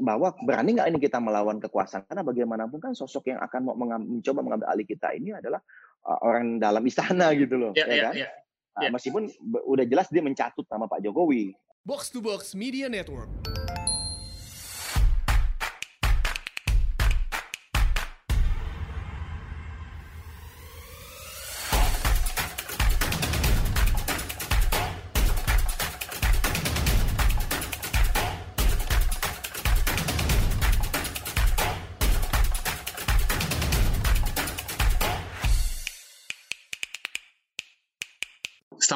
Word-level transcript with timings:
bahwa 0.00 0.32
berani 0.42 0.76
nggak 0.76 0.88
ini 0.90 0.98
kita 0.98 1.20
melawan 1.20 1.60
kekuasaan? 1.60 2.08
Karena 2.08 2.24
bagaimanapun 2.24 2.78
kan 2.80 2.92
sosok 2.96 3.30
yang 3.30 3.40
akan 3.44 3.60
mau 3.68 3.76
mencoba 3.78 4.40
mengambil 4.40 4.66
alih 4.72 4.88
kita 4.88 5.12
ini 5.12 5.36
adalah 5.36 5.60
uh, 6.08 6.18
orang 6.24 6.56
dalam 6.58 6.82
istana 6.88 7.30
gitu 7.40 7.60
loh 7.60 7.72
ya, 7.76 7.86
ya, 7.86 7.94
ya 7.94 8.02
kan? 8.08 8.14
ya, 8.16 8.28
ya. 8.80 8.88
Uh, 8.88 8.90
meskipun 8.96 9.28
udah 9.68 9.84
jelas 9.84 10.08
dia 10.08 10.24
mencatut 10.24 10.64
nama 10.66 10.88
Pak 10.88 11.04
Jokowi. 11.04 11.52
Box 11.84 12.12
to 12.12 12.20
Box 12.20 12.52
Media 12.56 12.88
Network 12.88 13.59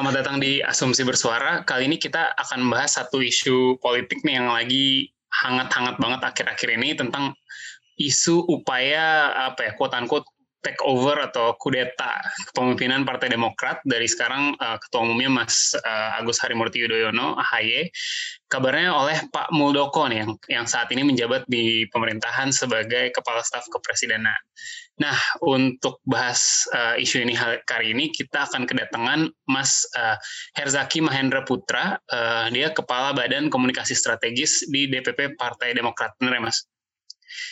Selamat 0.05 0.21
datang 0.21 0.37
di 0.37 0.61
Asumsi 0.61 1.01
Bersuara. 1.01 1.65
Kali 1.65 1.89
ini 1.89 1.97
kita 1.97 2.37
akan 2.37 2.69
membahas 2.69 3.01
satu 3.01 3.25
isu 3.25 3.81
politik 3.81 4.21
nih 4.21 4.37
yang 4.37 4.53
lagi 4.53 5.09
hangat-hangat 5.33 5.97
banget 5.97 6.21
akhir-akhir 6.21 6.77
ini 6.77 6.93
tentang 6.93 7.33
isu 7.97 8.45
upaya 8.45 9.33
apa 9.49 9.65
ya 9.65 9.71
quote 9.73 9.97
unquote 9.97 10.29
take 10.65 10.81
over 10.81 11.21
atau 11.21 11.53
kudeta 11.61 12.17
kepemimpinan 12.49 13.05
Partai 13.05 13.29
Demokrat 13.29 13.85
dari 13.85 14.09
sekarang 14.09 14.57
uh, 14.57 14.81
ketua 14.81 15.05
umumnya 15.05 15.29
Mas 15.29 15.77
uh, 15.77 16.17
Agus 16.17 16.41
Harimurti 16.41 16.81
Yudhoyono 16.81 17.37
AHY 17.37 17.93
kabarnya 18.49 18.97
oleh 18.97 19.17
Pak 19.29 19.53
Muldoko 19.53 20.09
nih 20.09 20.25
yang 20.25 20.31
yang 20.49 20.65
saat 20.65 20.89
ini 20.89 21.05
menjabat 21.05 21.45
di 21.45 21.85
pemerintahan 21.93 22.49
sebagai 22.49 23.13
kepala 23.13 23.45
staf 23.45 23.69
kepresidenan. 23.69 24.37
Nah, 24.95 25.17
untuk 25.43 25.99
bahas 26.07 26.63
uh, 26.71 26.95
isu 26.95 27.19
ini 27.27 27.35
kali 27.67 27.91
ini 27.91 28.15
kita 28.15 28.47
akan 28.47 28.63
kedatangan 28.63 29.27
Mas 29.51 29.83
uh, 29.91 30.15
Herzaki 30.55 31.03
Mahendra 31.03 31.43
Putra, 31.43 31.99
uh, 31.99 32.47
dia 32.47 32.71
Kepala 32.71 33.11
Badan 33.11 33.51
Komunikasi 33.51 33.91
Strategis 33.91 34.63
di 34.71 34.87
DPP 34.87 35.35
Partai 35.35 35.75
Demokrat. 35.75 36.15
Benar 36.15 36.39
ya, 36.39 36.41
Mas? 36.47 36.63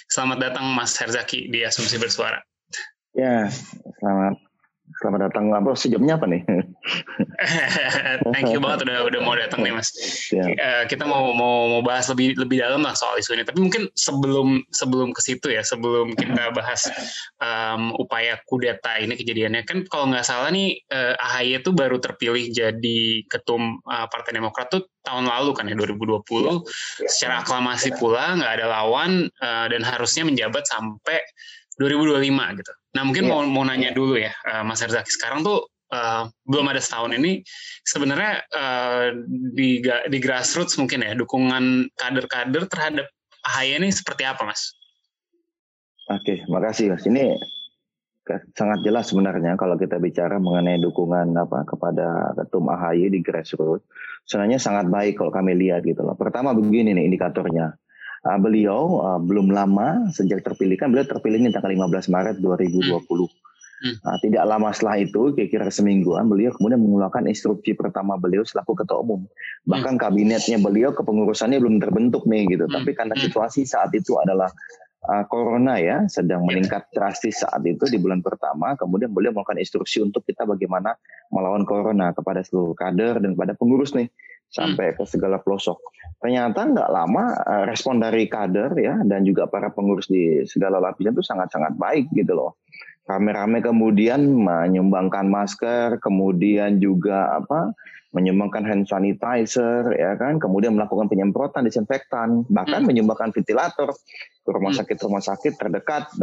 Selamat 0.08 0.40
datang 0.40 0.72
Mas 0.72 0.96
Herzaki 0.96 1.52
di 1.52 1.68
Asumsi 1.68 2.00
Bersuara. 2.00 2.40
Ya, 3.14 3.46
selamat 4.02 4.42
Selamat 5.02 5.32
datang. 5.32 5.50
Apa 5.50 5.74
sejamnya 5.74 6.20
apa 6.20 6.30
nih? 6.30 6.44
Thank 8.36 8.54
you 8.54 8.62
banget 8.62 8.86
udah 8.86 9.10
udah 9.10 9.20
mau 9.26 9.34
datang 9.34 9.66
nih 9.66 9.74
mas. 9.74 9.90
Yeah. 10.30 10.54
Ya. 10.54 10.56
Uh, 10.60 10.84
kita 10.86 11.08
mau 11.08 11.34
mau 11.34 11.72
mau 11.72 11.82
bahas 11.82 12.12
lebih 12.14 12.38
lebih 12.38 12.62
dalam 12.62 12.86
lah 12.86 12.94
soal 12.94 13.18
isu 13.18 13.34
ini. 13.34 13.48
Tapi 13.48 13.64
mungkin 13.64 13.90
sebelum 13.98 14.62
sebelum 14.70 15.16
ke 15.16 15.22
situ 15.24 15.50
ya, 15.50 15.66
sebelum 15.66 16.14
kita 16.14 16.52
bahas 16.58 16.92
um, 17.42 17.96
upaya 17.98 18.38
kudeta 18.46 19.02
ini 19.02 19.18
kejadiannya 19.18 19.66
kan 19.66 19.82
kalau 19.90 20.14
nggak 20.14 20.28
salah 20.28 20.54
nih 20.54 20.78
uh, 20.94 21.18
eh, 21.18 21.26
AHY 21.26 21.64
itu 21.64 21.72
baru 21.74 21.98
terpilih 21.98 22.54
jadi 22.54 23.26
ketum 23.32 23.82
uh, 23.88 24.06
Partai 24.12 24.38
Demokrat 24.38 24.70
tuh 24.70 24.86
tahun 25.02 25.26
lalu 25.26 25.58
kan 25.58 25.66
ya 25.72 25.80
2020 25.80 26.22
yeah. 26.22 26.60
secara 27.10 27.42
aklamasi 27.42 27.96
pula 27.98 28.36
nggak 28.38 28.62
ada 28.62 28.68
lawan 28.68 29.32
uh, 29.42 29.66
dan 29.72 29.82
harusnya 29.82 30.28
menjabat 30.28 30.68
sampai 30.70 31.18
2025 31.82 32.60
gitu. 32.62 32.74
Nah 32.94 33.02
mungkin 33.02 33.26
yeah. 33.26 33.32
mau 33.34 33.42
mau 33.46 33.64
nanya 33.66 33.92
dulu 33.92 34.18
ya 34.18 34.32
uh, 34.50 34.62
Mas 34.62 34.82
Herzaki 34.82 35.10
sekarang 35.10 35.42
tuh 35.42 35.66
uh, 35.94 36.30
belum 36.46 36.70
ada 36.70 36.82
setahun 36.82 37.14
ini 37.18 37.42
sebenarnya 37.86 38.46
uh, 38.54 39.08
di 39.54 39.82
di 39.84 40.18
grassroots 40.22 40.78
mungkin 40.78 41.06
ya 41.06 41.18
dukungan 41.18 41.90
kader-kader 41.98 42.70
terhadap 42.70 43.08
AHY 43.44 43.84
ini 43.84 43.90
seperti 43.92 44.24
apa 44.24 44.48
Mas? 44.48 44.72
Oke, 46.08 46.44
makasih 46.48 46.96
Mas. 46.96 47.04
Ini 47.04 47.36
sangat 48.56 48.80
jelas 48.88 49.12
sebenarnya 49.12 49.60
kalau 49.60 49.76
kita 49.76 50.00
bicara 50.00 50.40
mengenai 50.40 50.80
dukungan 50.80 51.36
apa 51.36 51.68
kepada 51.68 52.32
ketum 52.40 52.72
AHY 52.72 53.12
di 53.12 53.20
grassroots 53.20 53.84
sebenarnya 54.24 54.60
sangat 54.60 54.88
baik 54.88 55.20
kalau 55.20 55.32
kami 55.32 55.56
lihat 55.60 55.84
gitu 55.84 56.04
loh. 56.04 56.16
Pertama 56.16 56.56
begini 56.56 56.96
nih 56.96 57.12
indikatornya 57.12 57.76
uh, 58.24 58.40
beliau 58.40 59.04
uh, 59.04 59.20
belum 59.20 59.52
lama 59.52 60.10
sejak 60.12 60.44
terpilih 60.44 60.80
kan 60.80 60.90
beliau 60.90 61.08
terpilih 61.08 61.40
ini 61.40 61.52
tanggal 61.52 61.72
15 61.72 62.12
Maret 62.12 62.36
2020. 62.40 63.00
Hmm. 63.84 64.00
Uh, 64.00 64.18
tidak 64.24 64.48
lama 64.48 64.72
setelah 64.72 64.96
itu, 65.04 65.36
kira-kira 65.36 65.68
semingguan, 65.68 66.32
beliau 66.32 66.56
kemudian 66.56 66.80
mengeluarkan 66.80 67.28
instruksi 67.28 67.76
pertama 67.76 68.16
beliau 68.16 68.48
selaku 68.48 68.80
ketua 68.80 69.04
umum. 69.04 69.28
Bahkan 69.68 70.00
hmm. 70.00 70.02
kabinetnya 70.02 70.58
beliau 70.64 70.96
kepengurusannya 70.96 71.60
belum 71.60 71.84
terbentuk 71.84 72.24
nih 72.24 72.48
gitu. 72.48 72.64
Hmm. 72.72 72.80
Tapi 72.80 72.96
karena 72.96 73.16
situasi 73.20 73.68
saat 73.68 73.92
itu 73.92 74.16
adalah 74.16 74.48
uh, 75.12 75.28
corona 75.28 75.76
ya 75.84 76.08
sedang 76.08 76.48
ya. 76.48 76.56
meningkat 76.56 76.88
drastis 76.96 77.44
saat 77.44 77.60
itu 77.68 77.84
di 77.92 78.00
bulan 78.00 78.24
pertama, 78.24 78.80
kemudian 78.80 79.12
beliau 79.12 79.36
melakukan 79.36 79.60
instruksi 79.60 80.00
untuk 80.00 80.24
kita 80.24 80.48
bagaimana 80.48 80.96
melawan 81.28 81.68
corona 81.68 82.16
kepada 82.16 82.40
seluruh 82.40 82.80
kader 82.80 83.20
dan 83.20 83.36
kepada 83.36 83.52
pengurus 83.60 83.92
nih 83.92 84.08
sampai 84.54 84.94
ke 84.94 85.04
segala 85.10 85.42
pelosok. 85.42 85.82
Ternyata 86.22 86.70
nggak 86.70 86.90
lama 86.94 87.34
eh, 87.34 87.64
respon 87.66 88.00
dari 88.00 88.30
kader 88.30 88.78
ya 88.78 89.02
dan 89.04 89.26
juga 89.26 89.50
para 89.50 89.74
pengurus 89.74 90.08
di 90.08 90.46
segala 90.46 90.78
lapisan 90.78 91.18
itu 91.18 91.26
sangat-sangat 91.26 91.74
baik 91.76 92.14
gitu 92.14 92.38
loh. 92.38 92.62
Rame-rame 93.04 93.60
kemudian 93.60 94.24
menyumbangkan 94.24 95.28
masker, 95.28 96.00
kemudian 96.00 96.80
juga 96.80 97.36
apa 97.36 97.76
menyumbangkan 98.14 98.64
hand 98.64 98.86
sanitizer 98.86 99.90
ya 99.98 100.14
kan, 100.16 100.38
kemudian 100.38 100.78
melakukan 100.78 101.10
penyemprotan 101.10 101.66
disinfektan, 101.66 102.46
bahkan 102.48 102.86
hmm. 102.86 102.94
menyumbangkan 102.94 103.34
ventilator 103.34 103.92
ke 104.46 104.50
rumah 104.54 104.72
hmm. 104.72 104.80
sakit 104.86 104.98
rumah 105.04 105.24
sakit 105.26 105.54
terdekat 105.58 106.14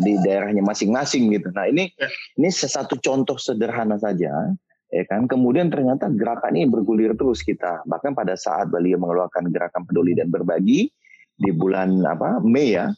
di 0.00 0.16
daerahnya 0.22 0.62
masing-masing 0.62 1.28
gitu. 1.34 1.50
Nah 1.52 1.66
ini 1.68 1.90
ya. 1.98 2.08
ini 2.38 2.48
satu 2.48 2.96
contoh 3.02 3.36
sederhana 3.36 3.98
saja 3.98 4.54
ya 5.00 5.04
kan? 5.08 5.24
Kemudian 5.24 5.72
ternyata 5.72 6.12
gerakan 6.12 6.52
ini 6.60 6.68
bergulir 6.68 7.16
terus 7.16 7.40
kita. 7.40 7.80
Bahkan 7.88 8.12
pada 8.12 8.36
saat 8.36 8.68
beliau 8.68 9.00
mengeluarkan 9.00 9.48
gerakan 9.48 9.88
peduli 9.88 10.12
dan 10.12 10.28
berbagi 10.28 10.92
di 11.40 11.50
bulan 11.56 12.04
apa 12.04 12.44
Mei 12.44 12.76
ya 12.76 12.92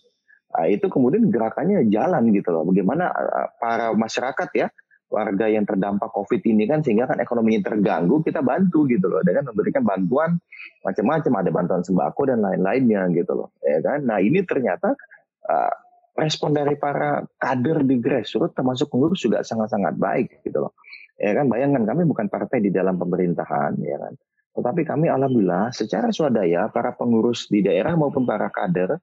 ah, 0.58 0.66
itu 0.66 0.90
kemudian 0.90 1.30
gerakannya 1.30 1.86
jalan 1.86 2.34
gitu 2.34 2.50
loh. 2.50 2.66
Bagaimana 2.66 3.06
ah, 3.14 3.48
para 3.54 3.94
masyarakat 3.94 4.50
ya 4.58 4.68
warga 5.12 5.44
yang 5.44 5.68
terdampak 5.68 6.08
COVID 6.08 6.40
ini 6.40 6.64
kan 6.64 6.80
sehingga 6.80 7.04
kan 7.04 7.20
ekonominya 7.20 7.68
terganggu 7.68 8.24
kita 8.26 8.42
bantu 8.42 8.90
gitu 8.90 9.06
loh. 9.06 9.22
Dengan 9.22 9.54
memberikan 9.54 9.86
bantuan 9.86 10.42
macam-macam 10.82 11.32
ada 11.38 11.50
bantuan 11.54 11.82
sembako 11.86 12.34
dan 12.34 12.42
lain-lainnya 12.42 13.06
gitu 13.14 13.32
loh 13.38 13.48
ya 13.62 13.78
kan? 13.78 14.02
Nah 14.02 14.18
ini 14.18 14.42
ternyata 14.42 14.98
uh, 15.46 15.72
respon 16.12 16.52
dari 16.52 16.76
para 16.76 17.24
kader 17.40 17.88
di 17.88 17.96
grassroots 17.96 18.52
termasuk 18.52 18.92
pengurus 18.92 19.24
juga 19.24 19.40
sangat-sangat 19.40 19.96
baik 19.96 20.44
gitu 20.44 20.68
loh 20.68 20.76
ya 21.18 21.32
kan 21.36 21.46
bayangkan 21.48 21.82
kami 21.84 22.02
bukan 22.08 22.26
partai 22.32 22.64
di 22.64 22.70
dalam 22.72 22.96
pemerintahan 22.96 23.76
ya 23.82 23.96
kan 24.00 24.14
tetapi 24.52 24.84
kami 24.84 25.08
alhamdulillah 25.08 25.72
secara 25.72 26.12
swadaya 26.12 26.68
para 26.68 26.92
pengurus 26.92 27.48
di 27.48 27.64
daerah 27.64 27.96
maupun 27.96 28.28
para 28.28 28.52
kader 28.52 29.00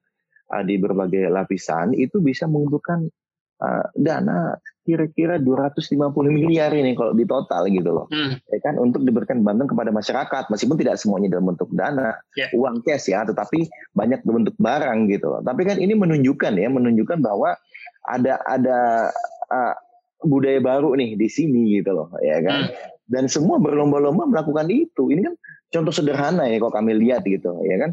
uh, 0.53 0.63
di 0.65 0.77
berbagai 0.77 1.29
lapisan 1.29 1.97
itu 1.97 2.21
bisa 2.21 2.45
mengumpulkan 2.45 3.09
uh, 3.61 3.85
dana 3.97 4.57
kira-kira 4.89 5.37
250 5.37 5.85
miliar 6.33 6.73
ini 6.73 6.97
kalau 6.97 7.13
di 7.13 7.21
total 7.29 7.69
gitu 7.69 7.93
loh. 7.93 8.09
Hmm. 8.09 8.41
Ya 8.49 8.59
kan 8.65 8.81
untuk 8.81 9.05
diberikan 9.05 9.45
bantuan 9.45 9.69
kepada 9.69 9.93
masyarakat 9.93 10.49
meskipun 10.49 10.77
tidak 10.81 10.97
semuanya 10.97 11.37
dalam 11.37 11.53
bentuk 11.53 11.69
dana, 11.77 12.17
yeah. 12.33 12.49
uang 12.57 12.81
cash 12.81 13.13
ya, 13.13 13.21
tetapi 13.21 13.69
banyak 13.93 14.25
bentuk 14.25 14.57
barang 14.57 15.05
gitu 15.13 15.29
loh. 15.29 15.41
Tapi 15.45 15.61
kan 15.61 15.77
ini 15.77 15.93
menunjukkan 15.93 16.57
ya, 16.57 16.73
menunjukkan 16.73 17.21
bahwa 17.21 17.53
ada 18.09 18.41
ada 18.49 18.79
uh, 19.53 19.75
budaya 20.23 20.59
baru 20.59 20.95
nih 20.99 21.15
di 21.15 21.27
sini 21.31 21.79
gitu 21.79 21.95
loh 21.95 22.09
ya 22.19 22.43
kan 22.43 22.67
hmm. 22.67 22.73
dan 23.07 23.23
semua 23.31 23.55
berlomba-lomba 23.59 24.27
melakukan 24.27 24.67
itu 24.67 25.07
ini 25.11 25.23
kan 25.31 25.35
contoh 25.71 25.93
sederhana 25.95 26.47
ya 26.49 26.59
kalau 26.59 26.73
kami 26.75 26.97
lihat 26.99 27.23
gitu 27.23 27.55
ya 27.63 27.75
kan 27.79 27.91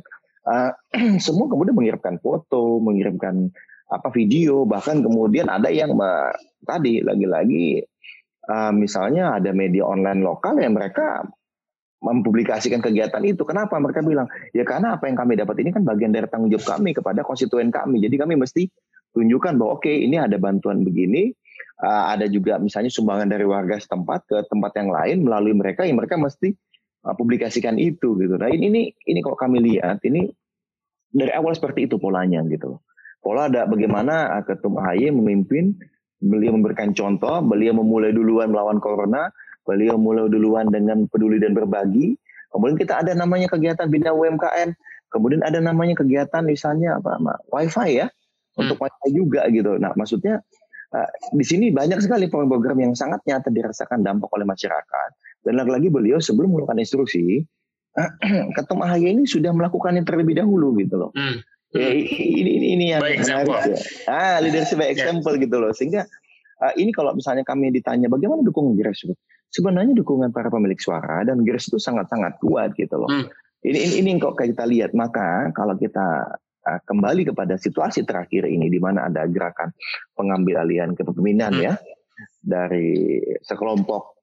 uh, 0.51 0.71
semua 1.27 1.47
kemudian 1.47 1.79
mengirimkan 1.79 2.19
foto 2.19 2.83
mengirimkan 2.83 3.51
apa 3.87 4.11
video 4.11 4.67
bahkan 4.67 4.99
kemudian 4.99 5.47
ada 5.47 5.71
yang 5.71 5.95
uh, 5.95 6.35
tadi 6.67 6.99
lagi-lagi 7.07 7.87
uh, 8.51 8.75
misalnya 8.75 9.39
ada 9.39 9.55
media 9.55 9.87
online 9.87 10.27
lokal 10.27 10.59
yang 10.59 10.75
mereka 10.75 11.23
mempublikasikan 11.97 12.85
kegiatan 12.85 13.23
itu. 13.25 13.43
Kenapa 13.43 13.81
mereka 13.81 14.05
bilang? 14.05 14.29
Ya 14.53 14.63
karena 14.63 14.95
apa 14.95 15.09
yang 15.09 15.17
kami 15.17 15.35
dapat 15.35 15.57
ini 15.65 15.73
kan 15.73 15.83
bagian 15.83 16.13
dari 16.13 16.29
tanggung 16.29 16.53
jawab 16.53 16.79
kami 16.79 16.93
kepada 16.93 17.25
konstituen 17.25 17.73
kami. 17.73 18.05
Jadi 18.05 18.15
kami 18.21 18.37
mesti 18.37 18.69
tunjukkan 19.17 19.57
bahwa 19.57 19.81
oke 19.81 19.89
okay, 19.89 20.05
ini 20.05 20.21
ada 20.21 20.37
bantuan 20.37 20.85
begini, 20.85 21.33
uh, 21.83 22.05
ada 22.13 22.27
juga 22.27 22.57
misalnya 22.61 22.93
sumbangan 22.93 23.29
dari 23.29 23.45
warga 23.47 23.77
setempat 23.77 24.21
ke 24.29 24.37
tempat 24.49 24.73
yang 24.77 24.91
lain 24.91 25.17
melalui 25.25 25.55
mereka 25.57 25.85
yang 25.85 25.97
mereka 26.01 26.17
mesti 26.17 26.53
uh, 27.07 27.15
publikasikan 27.17 27.77
itu 27.77 28.17
gitu. 28.19 28.35
Nah 28.37 28.49
ini 28.51 28.71
ini 28.71 28.83
ini 29.09 29.19
kalau 29.25 29.37
kami 29.39 29.61
lihat 29.63 30.03
ini 30.05 30.29
dari 31.13 31.33
awal 31.33 31.55
seperti 31.57 31.89
itu 31.89 31.97
polanya 31.97 32.45
gitu. 32.49 32.81
Pola 33.21 33.51
ada 33.51 33.67
bagaimana 33.67 34.39
uh, 34.39 34.43
ketum 34.47 34.79
AHY 34.79 35.11
memimpin, 35.11 35.75
beliau 36.23 36.55
memberikan 36.55 36.95
contoh, 36.95 37.43
beliau 37.43 37.75
memulai 37.75 38.15
duluan 38.15 38.53
melawan 38.53 38.79
corona, 38.79 39.33
beliau 39.67 39.99
mulai 39.99 40.31
duluan 40.31 40.71
dengan 40.71 41.09
peduli 41.11 41.43
dan 41.43 41.57
berbagi. 41.57 42.15
Kemudian 42.55 42.79
kita 42.79 43.03
ada 43.03 43.13
namanya 43.13 43.51
kegiatan 43.51 43.91
bina 43.91 44.15
UMKM, 44.15 44.73
Kemudian 45.07 45.43
ada 45.47 45.63
namanya 45.63 45.95
kegiatan 45.95 46.43
misalnya 46.43 46.99
apa, 46.99 47.17
wifi 47.55 48.03
ya, 48.03 48.07
hmm. 48.11 48.61
untuk 48.67 48.77
wifi 48.83 49.09
juga 49.15 49.47
gitu. 49.49 49.79
Nah 49.79 49.95
maksudnya 49.95 50.43
di 51.35 51.45
sini 51.45 51.67
banyak 51.75 52.01
sekali 52.01 52.31
program-program 52.31 52.79
yang 52.81 52.93
sangat 52.97 53.21
nyata 53.27 53.53
dirasakan 53.53 54.07
dampak 54.07 54.31
oleh 54.33 54.47
masyarakat. 54.47 55.11
Dan 55.47 55.59
lagi-lagi 55.63 55.89
beliau 55.93 56.19
sebelum 56.19 56.55
melakukan 56.55 56.83
instruksi, 56.83 57.47
Ketum 58.57 58.85
AHY 58.85 59.17
ini 59.17 59.25
sudah 59.25 59.57
melakukannya 59.57 60.05
terlebih 60.05 60.37
dahulu 60.37 60.77
gitu 60.77 61.01
loh. 61.01 61.11
Hmm. 61.17 61.41
Ya, 61.75 61.93
ini, 61.93 62.41
ini, 62.41 62.67
ini 62.79 62.85
yang 62.95 63.05
menarik 63.05 63.53
ya. 63.73 63.77
Ah, 64.09 64.37
leadership 64.41 64.81
by 64.81 64.89
example 64.89 65.35
yeah. 65.37 65.43
gitu 65.45 65.57
loh. 65.61 65.73
Sehingga 65.77 66.09
uh, 66.63 66.73
ini 66.77 66.93
kalau 66.93 67.13
misalnya 67.13 67.45
kami 67.45 67.73
ditanya 67.73 68.09
bagaimana 68.09 68.45
dukungan 68.45 68.77
grassroots, 68.81 69.21
sebenarnya 69.53 69.93
dukungan 69.97 70.33
para 70.33 70.49
pemilik 70.49 70.79
suara 70.81 71.25
dan 71.25 71.43
grassroots 71.45 71.77
itu 71.77 71.81
sangat-sangat 71.81 72.37
kuat 72.41 72.73
gitu 72.77 72.97
loh. 72.97 73.11
Hmm. 73.11 73.29
Ini, 73.67 73.79
ini 73.83 73.95
ini 74.05 74.11
kok 74.21 74.39
kita 74.39 74.69
lihat 74.69 74.95
maka 74.95 75.51
kalau 75.57 75.75
kita 75.75 76.39
kembali 76.67 77.23
kepada 77.31 77.55
situasi 77.55 78.03
terakhir 78.03 78.51
ini 78.51 78.67
di 78.67 78.83
mana 78.83 79.07
ada 79.07 79.27
gerakan 79.31 79.71
pengambil 80.19 80.67
alihan 80.67 80.93
kepemimpinan 80.93 81.55
hmm. 81.55 81.63
ya 81.63 81.75
dari 82.43 83.23
sekelompok 83.45 84.17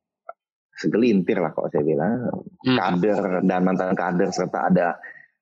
segelintir 0.73 1.39
lah 1.39 1.53
kalau 1.55 1.69
saya 1.71 1.85
bilang 1.85 2.27
hmm. 2.65 2.77
kader 2.77 3.19
dan 3.45 3.61
mantan 3.63 3.93
kader 3.95 4.29
serta 4.33 4.73
ada 4.73 4.87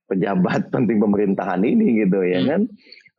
pejabat 0.06 0.68
penting 0.76 1.02
pemerintahan 1.02 1.62
ini 1.64 2.06
gitu 2.06 2.22
ya 2.22 2.40
hmm. 2.44 2.48
kan 2.50 2.62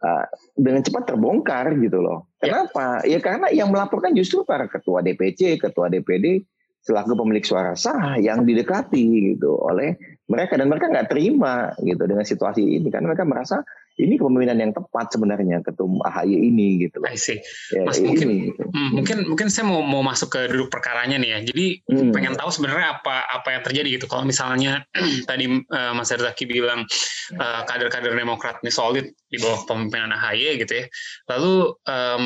uh, 0.03 0.25
dengan 0.59 0.83
cepat 0.85 1.03
terbongkar 1.09 1.73
gitu 1.79 2.03
loh. 2.03 2.29
Ya. 2.43 2.51
Kenapa? 2.51 3.01
Ya. 3.07 3.17
ya 3.17 3.19
karena 3.23 3.47
yang 3.55 3.71
melaporkan 3.71 4.13
justru 4.13 4.43
para 4.43 4.67
ketua 4.67 5.01
DPC, 5.01 5.57
ketua 5.57 5.89
DPD 5.89 6.45
selaku 6.83 7.15
pemilik 7.15 7.45
suara 7.47 7.79
sah 7.79 8.19
yang 8.19 8.43
didekati 8.43 9.35
gitu 9.35 9.55
oleh 9.55 9.95
mereka 10.27 10.59
dan 10.59 10.67
mereka 10.67 10.91
nggak 10.91 11.15
terima 11.15 11.71
gitu 11.83 12.03
dengan 12.07 12.27
situasi 12.27 12.63
ini 12.63 12.89
karena 12.91 13.15
mereka 13.15 13.23
merasa 13.23 13.63
ini 14.01 14.17
kepemimpinan 14.17 14.57
yang 14.57 14.73
tepat 14.73 15.13
sebenarnya 15.13 15.61
ketum 15.61 16.01
AHY 16.01 16.33
ini 16.33 16.89
gitu. 16.89 17.05
I 17.05 17.17
see. 17.21 17.45
Ya, 17.77 17.85
Mas 17.85 18.01
mungkin 18.01 18.29
ini, 18.33 18.49
gitu. 18.49 18.65
hmm, 18.65 18.91
mungkin 18.97 19.17
mungkin 19.29 19.47
saya 19.53 19.69
mau 19.69 19.85
mau 19.85 20.01
masuk 20.01 20.33
ke 20.33 20.41
duduk 20.49 20.73
perkaranya 20.73 21.21
nih 21.21 21.31
ya. 21.37 21.39
Jadi 21.53 21.67
hmm. 21.93 22.11
pengen 22.17 22.33
tahu 22.33 22.49
sebenarnya 22.49 22.99
apa 23.01 23.29
apa 23.29 23.49
yang 23.53 23.63
terjadi 23.69 23.89
gitu. 24.01 24.07
Kalau 24.09 24.25
misalnya 24.25 24.89
tadi 25.31 25.45
uh, 25.45 25.93
Mas 25.93 26.09
Herzaki 26.09 26.49
bilang 26.49 26.89
uh, 27.37 27.61
kader-kader 27.69 28.17
Demokrat 28.17 28.65
ini 28.65 28.73
solid 28.73 29.07
di 29.29 29.37
bawah 29.37 29.69
kepemimpinan 29.69 30.17
AHY 30.17 30.65
gitu 30.65 30.73
ya. 30.73 30.85
Lalu 31.37 31.55
um, 31.85 32.25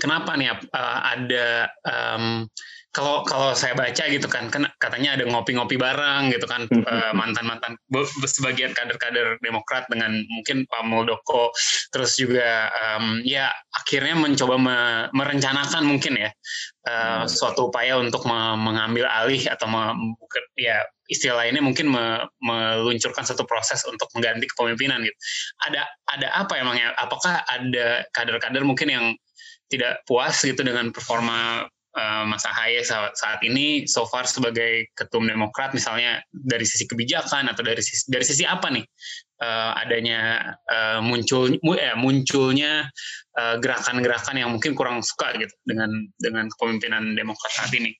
kenapa 0.00 0.40
nih 0.40 0.56
uh, 0.56 0.98
ada 1.04 1.68
um, 1.84 2.48
kalau 2.92 3.24
kalau 3.24 3.56
saya 3.56 3.72
baca 3.72 4.04
gitu 4.04 4.28
kan 4.28 4.52
kan 4.52 4.68
katanya 4.76 5.16
ada 5.16 5.24
ngopi-ngopi 5.24 5.80
bareng 5.80 6.28
gitu 6.28 6.44
kan 6.44 6.68
uh, 6.68 7.12
mantan-mantan 7.16 7.80
sebagian 8.28 8.76
kader-kader 8.76 9.40
Demokrat 9.40 9.88
dengan 9.88 10.20
mungkin 10.28 10.68
Pak 10.68 10.84
Muldoko 10.84 11.56
terus 11.88 12.20
juga 12.20 12.68
um, 12.68 13.24
ya 13.24 13.48
akhirnya 13.72 14.12
mencoba 14.20 14.54
me, 14.60 14.76
merencanakan 15.16 15.88
mungkin 15.88 16.20
ya 16.20 16.30
uh, 16.84 17.24
suatu 17.24 17.72
upaya 17.72 17.96
untuk 17.96 18.28
me, 18.28 18.60
mengambil 18.60 19.08
alih 19.08 19.40
atau 19.48 19.64
me, 19.72 19.96
ya 20.60 20.84
istilah 21.08 21.48
ini 21.48 21.64
mungkin 21.64 21.88
me, 21.88 22.28
meluncurkan 22.44 23.24
satu 23.24 23.48
proses 23.48 23.80
untuk 23.88 24.12
mengganti 24.12 24.44
kepemimpinan 24.52 25.00
gitu. 25.00 25.16
Ada 25.64 25.88
ada 26.12 26.28
apa 26.44 26.60
emangnya? 26.60 26.92
Apakah 27.00 27.40
ada 27.48 28.04
kader-kader 28.12 28.68
mungkin 28.68 28.92
yang 28.92 29.06
tidak 29.72 30.04
puas 30.04 30.36
gitu 30.44 30.60
dengan 30.60 30.92
performa 30.92 31.64
uh, 31.96 32.24
Mas 32.28 32.44
Ahaye 32.48 32.80
saat, 32.84 33.16
saat 33.16 33.40
ini 33.44 33.84
so 33.88 34.04
far 34.08 34.24
sebagai 34.24 34.88
ketum 34.96 35.28
Demokrat 35.28 35.76
misalnya 35.76 36.20
dari 36.32 36.64
sisi 36.64 36.88
kebijakan 36.88 37.48
atau 37.52 37.62
dari 37.64 37.80
sisi 37.80 38.08
dari 38.08 38.24
sisi 38.24 38.44
apa 38.48 38.68
nih 38.72 38.84
uh, 39.44 39.72
adanya 39.76 40.52
uh, 40.68 41.00
muncul 41.04 41.52
eh, 41.52 41.96
munculnya 41.96 42.88
gerakan-gerakan 43.32 44.36
uh, 44.36 44.40
yang 44.44 44.50
mungkin 44.52 44.76
kurang 44.76 45.00
suka 45.00 45.32
gitu 45.40 45.54
dengan 45.64 45.88
dengan 46.20 46.52
kepemimpinan 46.52 47.16
Demokrat 47.16 47.52
saat 47.56 47.72
ini. 47.72 47.96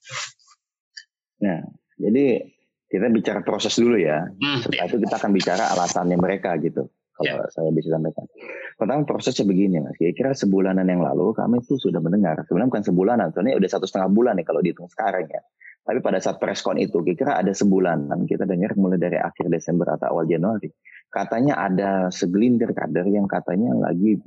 Nah, 1.40 1.64
jadi 1.96 2.52
kita 2.92 3.08
bicara 3.08 3.40
proses 3.40 3.80
dulu 3.80 3.96
ya. 3.96 4.28
Hmm, 4.28 4.60
Setelah 4.60 4.84
iya. 4.84 4.90
itu 4.92 4.96
kita 5.00 5.16
akan 5.16 5.32
bicara 5.32 5.64
alasannya 5.72 6.20
mereka 6.20 6.52
gitu 6.60 6.84
kalau 7.22 7.46
yeah. 7.46 7.54
saya 7.54 7.70
bisa 7.70 7.88
sampaikan. 7.94 8.26
Pertama 8.76 9.02
prosesnya 9.06 9.44
begini 9.46 9.78
mas, 9.80 9.94
kira-kira 9.96 10.34
sebulanan 10.34 10.86
yang 10.86 11.00
lalu 11.00 11.32
kami 11.32 11.62
itu 11.62 11.78
sudah 11.78 12.02
mendengar, 12.02 12.42
sebenarnya 12.46 12.70
bukan 12.70 12.84
sebulanan, 12.84 13.26
sebenarnya 13.30 13.56
udah 13.62 13.70
satu 13.70 13.86
setengah 13.86 14.10
bulan 14.10 14.34
nih 14.38 14.46
kalau 14.46 14.60
dihitung 14.60 14.90
sekarang 14.90 15.26
ya. 15.30 15.42
Tapi 15.82 15.98
pada 15.98 16.22
saat 16.22 16.38
preskon 16.38 16.78
itu, 16.78 17.02
kira-kira 17.02 17.42
ada 17.42 17.50
sebulanan, 17.50 18.22
kita 18.26 18.46
dengar 18.46 18.78
mulai 18.78 19.02
dari 19.02 19.18
akhir 19.18 19.50
Desember 19.50 19.90
atau 19.98 20.14
awal 20.14 20.30
Januari. 20.30 20.70
Katanya 21.10 21.58
ada 21.58 21.90
segelintir 22.14 22.70
kader 22.70 23.04
yang 23.10 23.26
katanya 23.26 23.74
lagi 23.74 24.22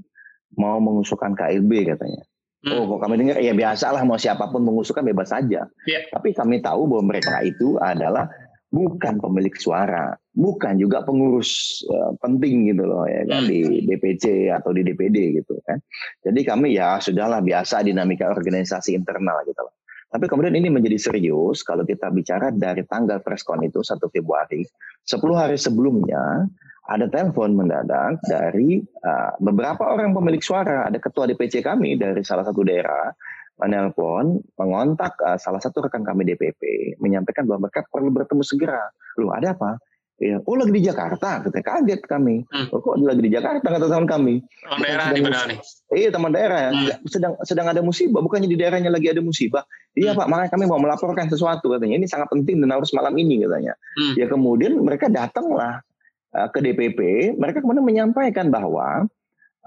mau 0.59 0.77
mengusulkan 0.83 1.31
KLB 1.33 1.95
katanya. 1.95 2.23
Hmm. 2.65 2.81
Oh, 2.81 2.97
kok 2.97 3.05
kami 3.05 3.21
dengar 3.21 3.37
ya 3.37 3.53
biasalah 3.53 4.01
mau 4.03 4.17
siapa 4.17 4.49
pun 4.49 4.65
mengusulkan 4.65 5.05
bebas 5.05 5.29
saja. 5.29 5.69
Yeah. 5.85 6.01
Tapi 6.09 6.33
kami 6.33 6.65
tahu 6.65 6.89
bahwa 6.89 7.13
mereka 7.13 7.45
itu 7.45 7.77
adalah 7.77 8.25
bukan 8.75 9.23
pemilik 9.23 9.55
suara, 9.55 10.11
bukan 10.35 10.75
juga 10.75 10.99
pengurus 11.07 11.79
uh, 11.87 12.11
penting 12.19 12.75
gitu 12.75 12.83
loh 12.83 13.07
ya 13.07 13.23
kan 13.23 13.47
di 13.47 13.63
hmm. 13.63 13.87
DPC 13.87 14.51
atau 14.51 14.75
di 14.75 14.83
DPD 14.83 15.39
gitu 15.39 15.55
kan. 15.63 15.79
Jadi 16.27 16.43
kami 16.43 16.75
ya 16.75 16.99
sudahlah 16.99 17.39
biasa 17.39 17.87
dinamika 17.87 18.27
organisasi 18.27 18.99
internal 18.99 19.39
gitu 19.47 19.63
loh. 19.63 19.71
Tapi 20.11 20.27
kemudian 20.27 20.55
ini 20.59 20.67
menjadi 20.67 20.99
serius 20.99 21.63
kalau 21.63 21.87
kita 21.87 22.11
bicara 22.11 22.51
dari 22.51 22.83
tanggal 22.83 23.23
preskon 23.23 23.63
itu 23.63 23.79
1 23.79 23.95
Februari, 24.11 24.67
10 25.07 25.23
hari 25.39 25.55
sebelumnya 25.55 26.43
ada 26.85 27.09
telepon 27.09 27.55
mendadak 27.57 28.19
dari 28.27 28.83
uh, 29.01 29.33
beberapa 29.41 29.87
orang 29.87 30.13
pemilik 30.13 30.43
suara, 30.43 30.85
ada 30.91 30.99
ketua 31.01 31.25
DPC 31.25 31.63
kami 31.65 31.97
dari 31.97 32.21
salah 32.21 32.45
satu 32.45 32.61
daerah 32.61 33.09
menelpon, 33.55 34.43
mengontak 34.59 35.15
uh, 35.23 35.39
salah 35.39 35.63
satu 35.63 35.87
rekan 35.87 36.03
kami 36.03 36.27
DPP, 36.27 36.95
menyampaikan 36.99 37.47
bahwa 37.47 37.67
mereka 37.67 37.87
perlu 37.87 38.11
bertemu 38.11 38.43
segera. 38.43 38.83
Loh, 39.15 39.31
ada 39.31 39.55
apa? 39.55 39.79
Ya, 40.15 40.39
oh 40.47 40.55
lagi 40.55 40.71
di 40.71 40.79
Jakarta, 40.79 41.43
kita 41.43 41.59
kaget 41.59 42.07
kami. 42.07 42.47
Hmm. 42.47 42.71
Oh, 42.71 42.79
kok 42.79 42.95
lagi 43.03 43.19
di 43.19 43.31
Jakarta 43.35 43.67
kata 43.67 43.91
teman 43.91 44.07
kami. 44.07 44.39
Teman 44.63 44.79
daerah 44.79 45.05
nih? 45.11 45.59
Iya 45.91 46.09
teman 46.15 46.31
daerah. 46.31 46.71
Hmm. 46.71 46.87
Sedang 47.03 47.35
sedang 47.43 47.67
ada 47.67 47.83
musibah, 47.83 48.23
bukannya 48.23 48.47
di 48.47 48.55
daerahnya 48.55 48.87
lagi 48.87 49.11
ada 49.11 49.19
musibah. 49.19 49.67
Iya 49.91 50.15
hmm. 50.15 50.19
pak, 50.23 50.27
makanya 50.31 50.51
kami 50.55 50.63
mau 50.71 50.79
melaporkan 50.79 51.27
sesuatu 51.27 51.67
katanya. 51.67 51.99
Ini 51.99 52.07
sangat 52.07 52.31
penting 52.31 52.63
dan 52.63 52.71
harus 52.71 52.95
malam 52.95 53.11
ini 53.19 53.43
katanya. 53.43 53.75
Hmm. 53.75 54.13
Ya 54.15 54.25
kemudian 54.31 54.79
mereka 54.79 55.11
datanglah 55.11 55.83
uh, 56.31 56.47
ke 56.47 56.63
DPP. 56.63 56.99
Mereka 57.35 57.59
kemudian 57.59 57.83
menyampaikan 57.83 58.47
bahwa 58.47 59.11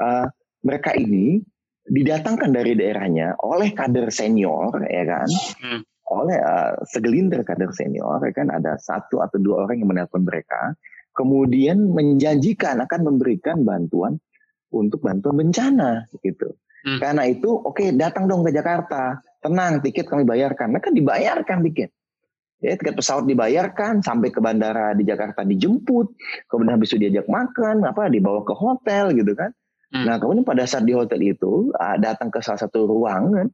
uh, 0.00 0.26
mereka 0.64 0.96
ini 0.96 1.44
didatangkan 1.88 2.52
dari 2.52 2.76
daerahnya 2.76 3.36
oleh 3.40 3.72
kader 3.72 4.12
senior 4.12 4.72
ya 4.88 5.04
kan? 5.04 5.30
Hmm. 5.60 5.82
oleh 6.08 6.40
uh, 6.40 6.72
segelintir 6.88 7.44
kader 7.44 7.68
senior 7.76 8.16
ya 8.24 8.32
kan? 8.32 8.48
Ada 8.48 8.80
satu 8.80 9.20
atau 9.20 9.36
dua 9.36 9.68
orang 9.68 9.84
yang 9.84 9.92
menelpon 9.92 10.24
mereka 10.24 10.72
kemudian 11.18 11.90
menjanjikan 11.90 12.78
akan 12.78 13.00
memberikan 13.02 13.66
bantuan 13.66 14.22
untuk 14.70 15.02
bantuan 15.02 15.34
bencana 15.34 16.06
gitu. 16.22 16.54
Hmm. 16.78 17.02
karena 17.02 17.26
itu 17.26 17.50
oke 17.50 17.74
okay, 17.74 17.90
datang 17.90 18.30
dong 18.30 18.46
ke 18.46 18.54
Jakarta. 18.54 19.18
Tenang 19.42 19.82
tiket 19.82 20.06
kami 20.06 20.22
bayarkan. 20.22 20.70
Mereka 20.70 20.94
dibayarkan 20.94 21.66
tiket. 21.66 21.90
Ya 22.62 22.78
tiket 22.78 22.94
pesawat 22.94 23.26
dibayarkan 23.26 24.02
sampai 24.02 24.30
ke 24.30 24.38
bandara 24.38 24.94
di 24.94 25.02
Jakarta 25.02 25.42
dijemput. 25.42 26.14
Kemudian 26.46 26.78
habis 26.78 26.94
itu 26.94 27.02
diajak 27.02 27.26
makan 27.26 27.82
apa 27.82 28.06
dibawa 28.06 28.46
ke 28.46 28.54
hotel 28.54 29.10
gitu 29.14 29.34
kan 29.34 29.50
Hmm. 29.88 30.04
Nah 30.04 30.20
kemudian 30.20 30.44
pada 30.44 30.68
saat 30.68 30.84
di 30.84 30.92
hotel 30.92 31.20
itu 31.24 31.72
uh, 31.72 31.96
datang 31.96 32.28
ke 32.28 32.44
salah 32.44 32.60
satu 32.60 32.84
ruangan 32.84 33.48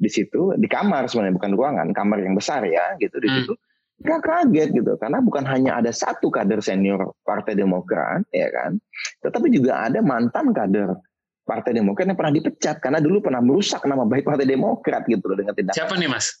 di 0.00 0.08
situ 0.08 0.56
di 0.56 0.68
kamar 0.68 1.08
sebenarnya 1.08 1.36
bukan 1.36 1.52
ruangan 1.56 1.88
kamar 1.92 2.24
yang 2.24 2.32
besar 2.32 2.64
ya 2.64 2.96
gitu 2.96 3.20
di 3.20 3.28
hmm. 3.28 3.36
situ 3.44 3.52
nggak 4.00 4.20
kaget 4.24 4.68
gitu 4.72 4.96
karena 4.96 5.20
bukan 5.20 5.44
hanya 5.44 5.76
ada 5.76 5.92
satu 5.92 6.32
kader 6.32 6.64
senior 6.64 7.12
Partai 7.20 7.52
Demokrat 7.52 8.24
ya 8.32 8.48
kan 8.48 8.80
tetapi 9.20 9.52
juga 9.52 9.84
ada 9.84 10.00
mantan 10.00 10.56
kader 10.56 10.96
Partai 11.44 11.76
Demokrat 11.76 12.08
yang 12.08 12.16
pernah 12.16 12.32
dipecat 12.32 12.80
karena 12.80 12.96
dulu 12.96 13.20
pernah 13.20 13.44
merusak 13.44 13.84
nama 13.84 14.08
baik 14.08 14.24
Partai 14.24 14.48
Demokrat 14.48 15.04
gitu 15.04 15.20
loh 15.28 15.36
dengan 15.36 15.52
tindakan 15.52 15.76
siapa 15.76 16.00
nih 16.00 16.08
mas 16.08 16.32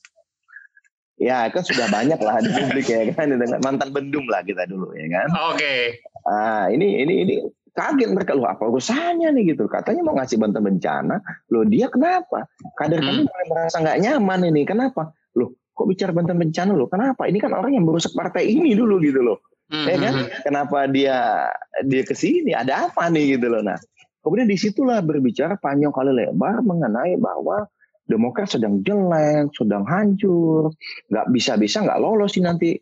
Ya 1.20 1.52
kan 1.52 1.60
sudah 1.60 1.84
banyak 1.92 2.16
lah 2.16 2.40
di 2.40 2.48
publik 2.48 2.88
ya 2.88 3.12
kan 3.12 3.28
dengan 3.28 3.60
mantan 3.60 3.92
bendum 3.92 4.24
lah 4.24 4.40
kita 4.40 4.64
dulu 4.64 4.88
ya 4.96 5.04
kan. 5.20 5.28
Oke. 5.52 5.60
Okay. 5.60 5.80
Ah 6.24 6.72
ini 6.72 7.04
ini 7.04 7.14
ini 7.28 7.34
kaget 7.72 8.10
mereka 8.12 8.32
loh 8.36 8.46
apa 8.46 8.66
urusannya 8.66 9.30
nih? 9.34 9.54
Gitu. 9.54 9.66
Katanya 9.66 10.02
mau 10.06 10.14
ngasih 10.18 10.36
bantuan 10.40 10.64
bencana. 10.70 11.16
Loh 11.50 11.64
dia 11.66 11.86
kenapa? 11.88 12.46
Kader 12.78 13.00
hmm. 13.00 13.06
kami 13.06 13.20
mulai 13.26 13.46
merasa 13.48 13.76
nggak 13.80 13.98
nyaman 14.02 14.40
ini. 14.50 14.62
Kenapa? 14.66 15.02
Loh 15.38 15.54
kok 15.74 15.86
bicara 15.88 16.10
bantuan 16.12 16.38
bencana 16.38 16.72
loh? 16.76 16.88
Kenapa? 16.90 17.26
Ini 17.26 17.38
kan 17.40 17.52
orang 17.56 17.72
yang 17.74 17.84
merusak 17.86 18.12
partai 18.12 18.50
ini 18.50 18.74
dulu 18.74 18.98
gitu 19.02 19.22
loh. 19.22 19.38
Hmm. 19.70 19.86
ya 19.86 20.02
kan? 20.02 20.14
hmm. 20.18 20.28
kenapa 20.42 20.78
dia 20.90 21.46
dia 21.86 22.02
ke 22.02 22.10
sini 22.10 22.50
ada 22.50 22.90
apa 22.90 23.06
nih 23.06 23.38
gitu 23.38 23.46
loh. 23.46 23.62
Nah 23.62 23.78
kemudian 24.20 24.50
di 24.50 24.58
situlah 24.58 24.98
berbicara 25.00 25.54
panjang 25.62 25.94
kali 25.94 26.10
lebar 26.10 26.58
mengenai 26.60 27.14
bahwa 27.16 27.70
Demokrat 28.10 28.50
sedang 28.50 28.82
jelek, 28.82 29.54
sedang 29.54 29.86
hancur, 29.86 30.74
nggak 31.14 31.30
bisa-bisa 31.30 31.86
nggak 31.86 32.02
lolos 32.02 32.34
sih 32.34 32.42
nanti 32.42 32.74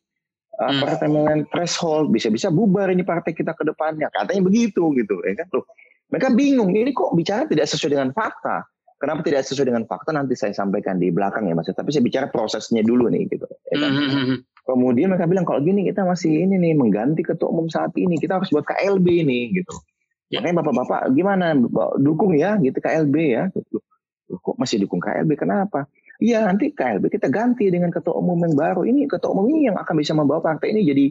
uh, 0.58 0.70
hmm. 0.70 0.80
partai 0.82 1.06
dengan 1.06 1.38
threshold 1.48 2.10
bisa-bisa 2.10 2.50
bubar 2.50 2.90
ini 2.90 3.06
partai 3.06 3.32
kita 3.32 3.54
ke 3.54 3.62
depannya 3.62 4.10
katanya 4.10 4.42
begitu 4.44 4.90
gitu 4.98 5.22
ya 5.22 5.34
kan 5.38 5.46
tuh 5.50 5.64
mereka 6.10 6.28
bingung 6.34 6.72
ini 6.74 6.90
kok 6.90 7.14
bicara 7.14 7.46
tidak 7.46 7.70
sesuai 7.70 7.94
dengan 7.94 8.10
fakta 8.10 8.66
kenapa 8.98 9.22
tidak 9.22 9.46
sesuai 9.46 9.66
dengan 9.70 9.84
fakta 9.86 10.10
nanti 10.10 10.34
saya 10.34 10.52
sampaikan 10.52 10.98
di 10.98 11.14
belakang 11.14 11.46
ya 11.46 11.54
mas 11.54 11.70
tapi 11.70 11.94
saya 11.94 12.02
bicara 12.02 12.26
prosesnya 12.28 12.82
dulu 12.82 13.06
nih 13.08 13.30
gitu 13.30 13.46
ya 13.70 13.76
kan? 13.78 13.90
hmm. 13.94 14.08
hmm, 14.10 14.24
hmm. 14.26 14.38
kemudian 14.66 15.06
mereka 15.14 15.26
bilang 15.30 15.46
kalau 15.46 15.62
gini 15.62 15.86
kita 15.86 16.02
masih 16.02 16.34
ini 16.34 16.58
nih 16.58 16.74
mengganti 16.74 17.22
ketua 17.22 17.48
umum 17.54 17.70
saat 17.70 17.94
ini 17.94 18.18
kita 18.18 18.42
harus 18.42 18.50
buat 18.50 18.66
KLB 18.66 19.06
nih 19.24 19.44
gitu 19.62 19.74
ya. 20.34 20.42
makanya 20.42 20.66
bapak-bapak 20.66 21.00
gimana 21.14 21.54
dukung 22.02 22.34
ya 22.34 22.58
gitu 22.58 22.76
KLB 22.82 23.14
ya 23.16 23.42
gitu. 23.54 23.78
kok 24.28 24.56
masih 24.58 24.82
dukung 24.84 24.98
KLB 24.98 25.38
kenapa 25.38 25.86
Iya 26.18 26.50
nanti 26.50 26.74
KLB 26.74 27.14
kita 27.14 27.30
ganti 27.30 27.70
dengan 27.70 27.94
ketua 27.94 28.18
umum 28.18 28.42
yang 28.42 28.58
baru. 28.58 28.82
Ini 28.82 29.06
ketua 29.06 29.30
umum 29.30 29.46
ini 29.54 29.70
yang 29.70 29.78
akan 29.78 29.94
bisa 29.94 30.18
membawa 30.18 30.42
partai 30.42 30.74
ini 30.74 30.82
jadi 30.82 31.04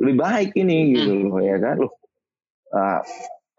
lebih 0.00 0.16
baik 0.20 0.50
ini 0.52 1.00
gitu 1.00 1.32
loh 1.32 1.40
ya 1.40 1.56
kan? 1.56 1.80
Loh 1.80 1.92
uh, 2.76 3.00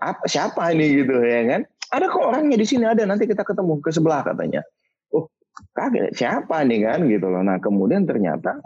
apa 0.02 0.24
siapa 0.30 0.70
ini 0.78 1.02
gitu 1.02 1.18
ya 1.26 1.42
kan? 1.50 1.62
Ada 1.92 2.06
kok 2.06 2.22
orangnya 2.22 2.58
di 2.58 2.66
sini 2.70 2.86
ada. 2.86 3.02
Nanti 3.04 3.26
kita 3.26 3.42
ketemu 3.42 3.82
ke 3.82 3.90
sebelah 3.90 4.22
katanya. 4.22 4.62
Oh 5.10 5.26
kaget 5.74 6.14
siapa 6.14 6.62
nih 6.70 6.86
kan? 6.86 7.00
Gitu 7.10 7.26
loh. 7.26 7.42
Nah 7.42 7.58
kemudian 7.58 8.06
ternyata 8.06 8.62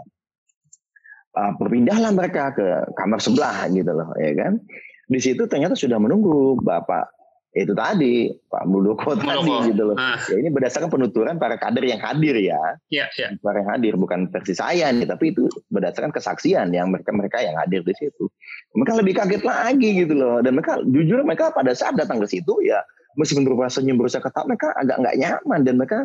uh, 1.39 1.51
berpindahlah 1.55 2.11
mereka 2.11 2.51
ke 2.51 2.67
kamar 2.99 3.23
sebelah 3.23 3.63
gitu 3.71 3.95
loh 3.95 4.11
ya 4.19 4.35
kan? 4.35 4.59
Di 5.07 5.23
situ 5.23 5.47
ternyata 5.47 5.79
sudah 5.79 6.03
menunggu 6.03 6.59
bapak 6.59 7.15
itu 7.55 7.71
tadi 7.71 8.35
Pak 8.51 8.67
Muldoko 8.67 9.15
tadi 9.15 9.71
gitu 9.71 9.91
loh. 9.91 9.95
Ah. 9.95 10.19
Ya 10.27 10.35
ini 10.43 10.51
berdasarkan 10.51 10.91
penuturan 10.91 11.39
para 11.39 11.55
kader 11.55 11.87
yang 11.87 12.03
hadir 12.03 12.35
ya. 12.35 12.59
Iya, 12.91 13.07
iya. 13.15 13.27
Para 13.39 13.63
yang 13.63 13.71
hadir 13.71 13.93
bukan 13.95 14.27
versi 14.27 14.51
saya 14.51 14.91
nih, 14.91 15.07
tapi 15.07 15.31
itu 15.31 15.47
berdasarkan 15.71 16.11
kesaksian 16.11 16.75
yang 16.75 16.91
mereka-mereka 16.91 17.39
yang 17.39 17.55
hadir 17.55 17.79
di 17.87 17.95
situ. 17.95 18.27
Mereka 18.75 18.93
lebih 18.99 19.13
kaget 19.15 19.43
lagi 19.47 19.89
gitu 20.03 20.13
loh. 20.19 20.43
Dan 20.43 20.59
mereka 20.59 20.83
jujur 20.83 21.23
mereka 21.23 21.55
pada 21.55 21.71
saat 21.71 21.95
datang 21.95 22.19
ke 22.19 22.27
situ 22.27 22.59
ya 22.67 22.83
meskipun 23.15 23.47
berusaha 23.47 23.79
senyum 23.81 23.95
berusaha 23.95 24.21
ketawa 24.21 24.51
mereka 24.51 24.75
agak 24.75 24.97
nggak 24.99 25.15
nyaman 25.15 25.59
dan 25.63 25.73
mereka 25.79 25.99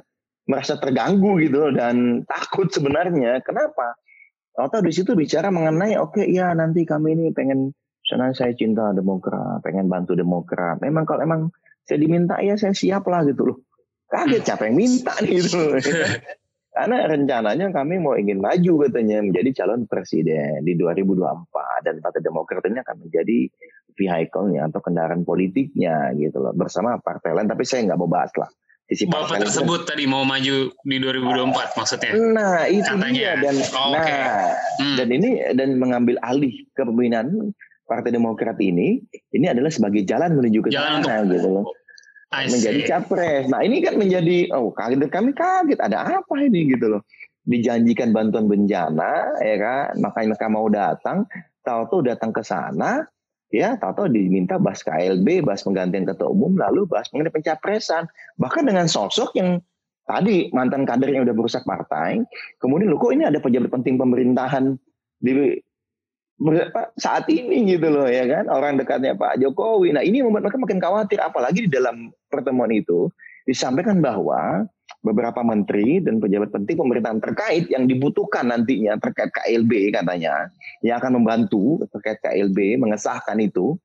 merasa 0.47 0.79
terganggu 0.79 1.39
gitu 1.43 1.57
loh 1.67 1.73
dan 1.75 2.27
takut 2.27 2.71
sebenarnya. 2.71 3.39
Kenapa? 3.43 3.95
Atau 4.59 4.83
di 4.83 4.91
situ 4.91 5.15
bicara 5.15 5.51
mengenai 5.51 5.95
oke 5.99 6.19
okay, 6.19 6.27
ya 6.31 6.51
nanti 6.55 6.83
kami 6.83 7.15
ini 7.15 7.31
pengen 7.31 7.71
karena 8.11 8.35
saya 8.35 8.53
cinta 8.59 8.91
Demokrat, 8.91 9.63
pengen 9.63 9.87
bantu 9.87 10.19
Demokrat. 10.19 10.83
Memang 10.83 11.07
kalau 11.07 11.23
emang 11.23 11.41
saya 11.87 12.03
diminta 12.03 12.37
ya 12.43 12.59
saya 12.59 12.75
siap 12.75 13.07
lah 13.07 13.23
gitu 13.23 13.55
loh. 13.55 13.59
Kaget 14.11 14.43
siapa 14.43 14.67
yang 14.67 14.77
minta 14.77 15.15
nih 15.23 15.39
gitu. 15.39 15.79
Karena 16.75 17.03
rencananya 17.03 17.67
kami 17.75 17.99
mau 17.99 18.15
ingin 18.15 18.39
maju 18.39 18.87
katanya 18.87 19.23
menjadi 19.27 19.63
calon 19.63 19.91
presiden 19.91 20.63
di 20.63 20.79
2024 20.79 21.51
dan 21.83 21.99
Partai 21.99 22.23
Demokrat 22.23 22.63
ini 22.67 22.79
akan 22.79 22.97
menjadi 23.07 23.39
vehicle-nya 23.99 24.71
atau 24.71 24.79
kendaraan 24.79 25.27
politiknya 25.27 26.15
gitu 26.15 26.39
loh 26.39 26.55
bersama 26.55 26.97
partai 27.03 27.35
lain 27.35 27.51
tapi 27.51 27.67
saya 27.67 27.91
nggak 27.91 27.99
mau 27.99 28.07
bahas 28.07 28.31
lah 28.39 28.47
sisi 28.91 29.07
Bapak 29.07 29.47
tersebut 29.47 29.87
tadi 29.87 30.07
mau 30.11 30.27
maju 30.27 30.75
di 30.75 30.97
2024 30.99 31.79
maksudnya. 31.79 32.11
Nah, 32.35 32.67
itu 32.67 32.83
Katanya. 32.83 33.15
dia 33.15 33.33
dan 33.39 33.57
oh, 33.63 33.89
nah 33.95 34.03
okay. 34.03 34.23
hmm. 34.83 34.97
dan 34.99 35.09
ini 35.15 35.31
dan 35.55 35.69
mengambil 35.79 36.19
alih 36.27 36.67
kepemimpinan 36.75 37.55
Partai 37.91 38.15
Demokrat 38.15 38.55
ini 38.63 39.03
ini 39.35 39.47
adalah 39.51 39.75
sebagai 39.75 40.07
jalan 40.07 40.39
menuju 40.39 40.63
ke 40.63 40.71
sana 40.71 41.27
gitu 41.27 41.51
loh. 41.51 41.67
Menjadi 42.31 42.87
capres. 42.87 43.51
Nah 43.51 43.67
ini 43.67 43.83
kan 43.83 43.99
menjadi 43.99 44.55
oh 44.55 44.71
kaget 44.71 45.11
kami 45.11 45.35
kaget 45.35 45.83
ada 45.83 46.23
apa 46.23 46.35
ini 46.39 46.71
gitu 46.71 46.87
loh. 46.87 47.03
Dijanjikan 47.43 48.15
bantuan 48.15 48.47
bencana 48.47 49.35
ya 49.43 49.57
kan 49.59 49.99
makanya 49.99 50.39
mereka 50.39 50.47
mau 50.47 50.71
datang 50.71 51.27
tahu-tahu 51.67 52.07
datang 52.07 52.31
ke 52.31 52.47
sana 52.47 53.11
ya 53.51 53.75
tahu-tahu 53.75 54.07
diminta 54.15 54.57
bahas 54.63 54.87
KLB, 54.87 55.43
bahas 55.43 55.67
penggantian 55.67 56.07
ketua 56.07 56.31
umum 56.31 56.55
lalu 56.55 56.87
bahas 56.87 57.11
mengenai 57.11 57.35
pencapresan 57.35 58.07
bahkan 58.39 58.63
dengan 58.63 58.87
sosok 58.87 59.35
yang 59.35 59.59
tadi 60.07 60.51
mantan 60.55 60.87
kader 60.87 61.11
yang 61.11 61.27
udah 61.27 61.35
merusak 61.35 61.67
partai 61.67 62.23
kemudian 62.63 62.91
lo 62.91 63.03
kok 63.03 63.11
ini 63.11 63.27
ada 63.27 63.43
pejabat 63.43 63.71
penting 63.75 63.99
pemerintahan 63.99 64.79
di 65.19 65.59
saat 66.97 67.29
ini 67.29 67.77
gitu 67.77 67.93
loh 67.93 68.09
ya 68.09 68.25
kan 68.25 68.49
orang 68.49 68.81
dekatnya 68.81 69.13
Pak 69.13 69.37
Jokowi. 69.45 69.93
Nah 69.93 70.01
ini 70.01 70.25
membuat 70.25 70.49
mereka 70.49 70.57
makin 70.57 70.81
khawatir 70.81 71.21
apalagi 71.21 71.69
di 71.69 71.71
dalam 71.71 72.09
pertemuan 72.33 72.73
itu 72.73 73.13
disampaikan 73.45 74.01
bahwa 74.01 74.65
beberapa 75.05 75.41
menteri 75.45 76.01
dan 76.01 76.21
pejabat 76.21 76.53
penting 76.53 76.81
pemerintahan 76.81 77.21
terkait 77.21 77.69
yang 77.69 77.85
dibutuhkan 77.85 78.49
nantinya 78.49 78.97
terkait 79.01 79.33
KLB 79.33 79.93
katanya 79.93 80.49
yang 80.81 81.01
akan 81.01 81.21
membantu 81.21 81.85
terkait 81.93 82.21
KLB 82.25 82.81
mengesahkan 82.81 83.37
itu 83.41 83.77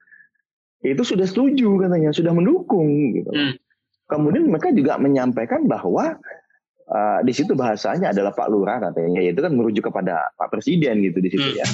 itu 0.83 1.01
sudah 1.03 1.27
setuju 1.27 1.75
katanya 1.81 2.15
sudah 2.15 2.31
mendukung 2.31 2.87
gitu. 3.15 3.31
Hmm. 3.35 3.55
Kemudian 4.05 4.47
mereka 4.47 4.69
juga 4.71 4.95
menyampaikan 5.01 5.65
bahwa 5.65 6.15
uh, 6.87 7.19
di 7.25 7.33
situ 7.35 7.57
bahasanya 7.57 8.13
adalah 8.15 8.31
Pak 8.31 8.47
Lurah 8.47 8.79
katanya 8.79 9.19
yaitu 9.19 9.43
kan 9.43 9.51
merujuk 9.51 9.91
kepada 9.91 10.29
Pak 10.39 10.53
Presiden 10.53 11.03
gitu 11.03 11.19
di 11.19 11.29
situ 11.33 11.49
hmm. 11.51 11.59
ya 11.59 11.67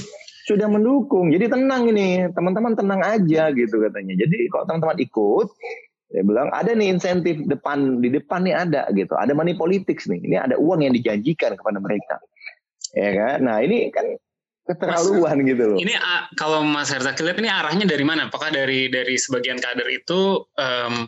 sudah 0.47 0.67
mendukung. 0.69 1.29
Jadi 1.29 1.51
tenang 1.51 1.89
ini, 1.89 2.29
teman-teman 2.33 2.73
tenang 2.73 3.01
aja 3.01 3.49
gitu 3.53 3.75
katanya. 3.81 4.13
Jadi 4.17 4.49
kalau 4.49 4.63
teman-teman 4.69 4.97
ikut, 5.01 5.47
dia 6.11 6.23
bilang 6.27 6.51
ada 6.51 6.75
nih 6.75 6.91
insentif 6.91 7.39
depan 7.47 8.03
di 8.03 8.11
depan 8.11 8.43
nih 8.43 8.55
ada 8.55 8.89
gitu. 8.91 9.15
Ada 9.15 9.31
money 9.31 9.55
politics 9.55 10.09
nih. 10.11 10.19
Ini 10.19 10.35
ada 10.51 10.55
uang 10.59 10.83
yang 10.83 10.93
dijanjikan 10.93 11.55
kepada 11.55 11.79
mereka. 11.79 12.19
Ya 12.91 13.09
kan? 13.15 13.37
Nah, 13.47 13.63
ini 13.63 13.87
kan 13.93 14.03
keterlaluan 14.67 15.41
Mas, 15.41 15.47
gitu 15.47 15.63
loh. 15.73 15.77
Ini 15.79 15.93
kalau 16.37 16.61
Mas 16.67 16.91
Herzaki 16.91 17.23
lihat 17.23 17.39
ini 17.39 17.49
arahnya 17.49 17.85
dari 17.87 18.03
mana? 18.03 18.27
Apakah 18.27 18.51
dari 18.51 18.91
dari 18.91 19.15
sebagian 19.17 19.57
kader 19.57 19.87
itu 19.87 20.43
um, 20.43 21.07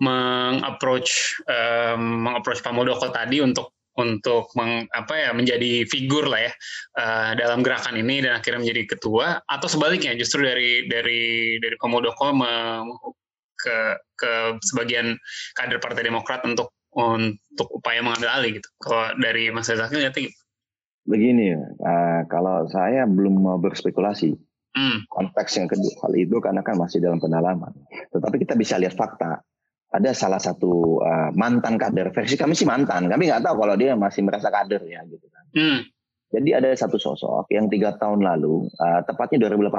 mengapproach 0.00 1.42
um, 1.50 2.24
mengapproach 2.24 2.62
Pak 2.62 2.72
Muldoko 2.72 3.10
tadi 3.10 3.42
untuk 3.42 3.73
untuk 3.94 4.50
meng, 4.58 4.90
apa 4.90 5.14
ya 5.14 5.30
menjadi 5.30 5.86
figur 5.86 6.26
lah 6.26 6.50
ya 6.50 6.52
uh, 6.98 7.30
dalam 7.38 7.62
gerakan 7.62 7.94
ini 7.94 8.26
dan 8.26 8.38
akhirnya 8.38 8.66
menjadi 8.66 8.96
ketua 8.96 9.38
atau 9.46 9.68
sebaliknya 9.70 10.18
justru 10.18 10.42
dari 10.42 10.90
dari 10.90 11.56
dari 11.62 11.76
Komodoko 11.78 12.34
me, 12.34 12.82
ke 13.54 13.78
ke 14.18 14.32
sebagian 14.66 15.14
kader 15.54 15.78
Partai 15.78 16.04
Demokrat 16.04 16.42
untuk 16.42 16.74
untuk 16.94 17.68
upaya 17.74 18.02
mengambil 18.02 18.30
alih 18.30 18.50
gitu. 18.62 18.68
Kalau 18.78 19.14
dari 19.18 19.50
Mas 19.50 19.66
Zaki 19.66 19.98
lihat 19.98 20.14
gitu. 20.14 20.34
Begini, 21.04 21.52
uh, 21.54 22.20
kalau 22.30 22.64
saya 22.70 23.04
belum 23.04 23.44
mau 23.44 23.58
berspekulasi 23.60 24.32
hmm. 24.74 24.98
konteks 25.10 25.60
yang 25.60 25.68
kedua 25.68 25.92
hal 26.06 26.12
itu 26.16 26.36
karena 26.40 26.64
kan 26.64 26.80
masih 26.80 27.02
dalam 27.02 27.20
pendalaman. 27.20 27.74
Tetapi 28.10 28.36
kita 28.40 28.54
bisa 28.56 28.80
lihat 28.80 28.96
fakta 28.96 29.42
ada 29.94 30.10
salah 30.10 30.42
satu 30.42 30.98
uh, 30.98 31.30
mantan 31.38 31.78
kader 31.78 32.10
versi 32.10 32.34
kami 32.34 32.58
sih 32.58 32.66
mantan 32.66 33.06
kami 33.06 33.30
nggak 33.30 33.46
tahu 33.46 33.62
kalau 33.62 33.78
dia 33.78 33.94
masih 33.94 34.26
merasa 34.26 34.50
kader 34.50 34.82
ya 34.90 35.06
gitu 35.06 35.26
kan 35.30 35.44
hmm. 35.54 35.78
jadi 36.34 36.50
ada 36.58 36.68
satu 36.74 36.98
sosok 36.98 37.46
yang 37.54 37.70
tiga 37.70 37.94
tahun 37.94 38.26
lalu 38.26 38.66
uh, 38.82 39.00
tepatnya 39.06 39.46
2018 39.46 39.70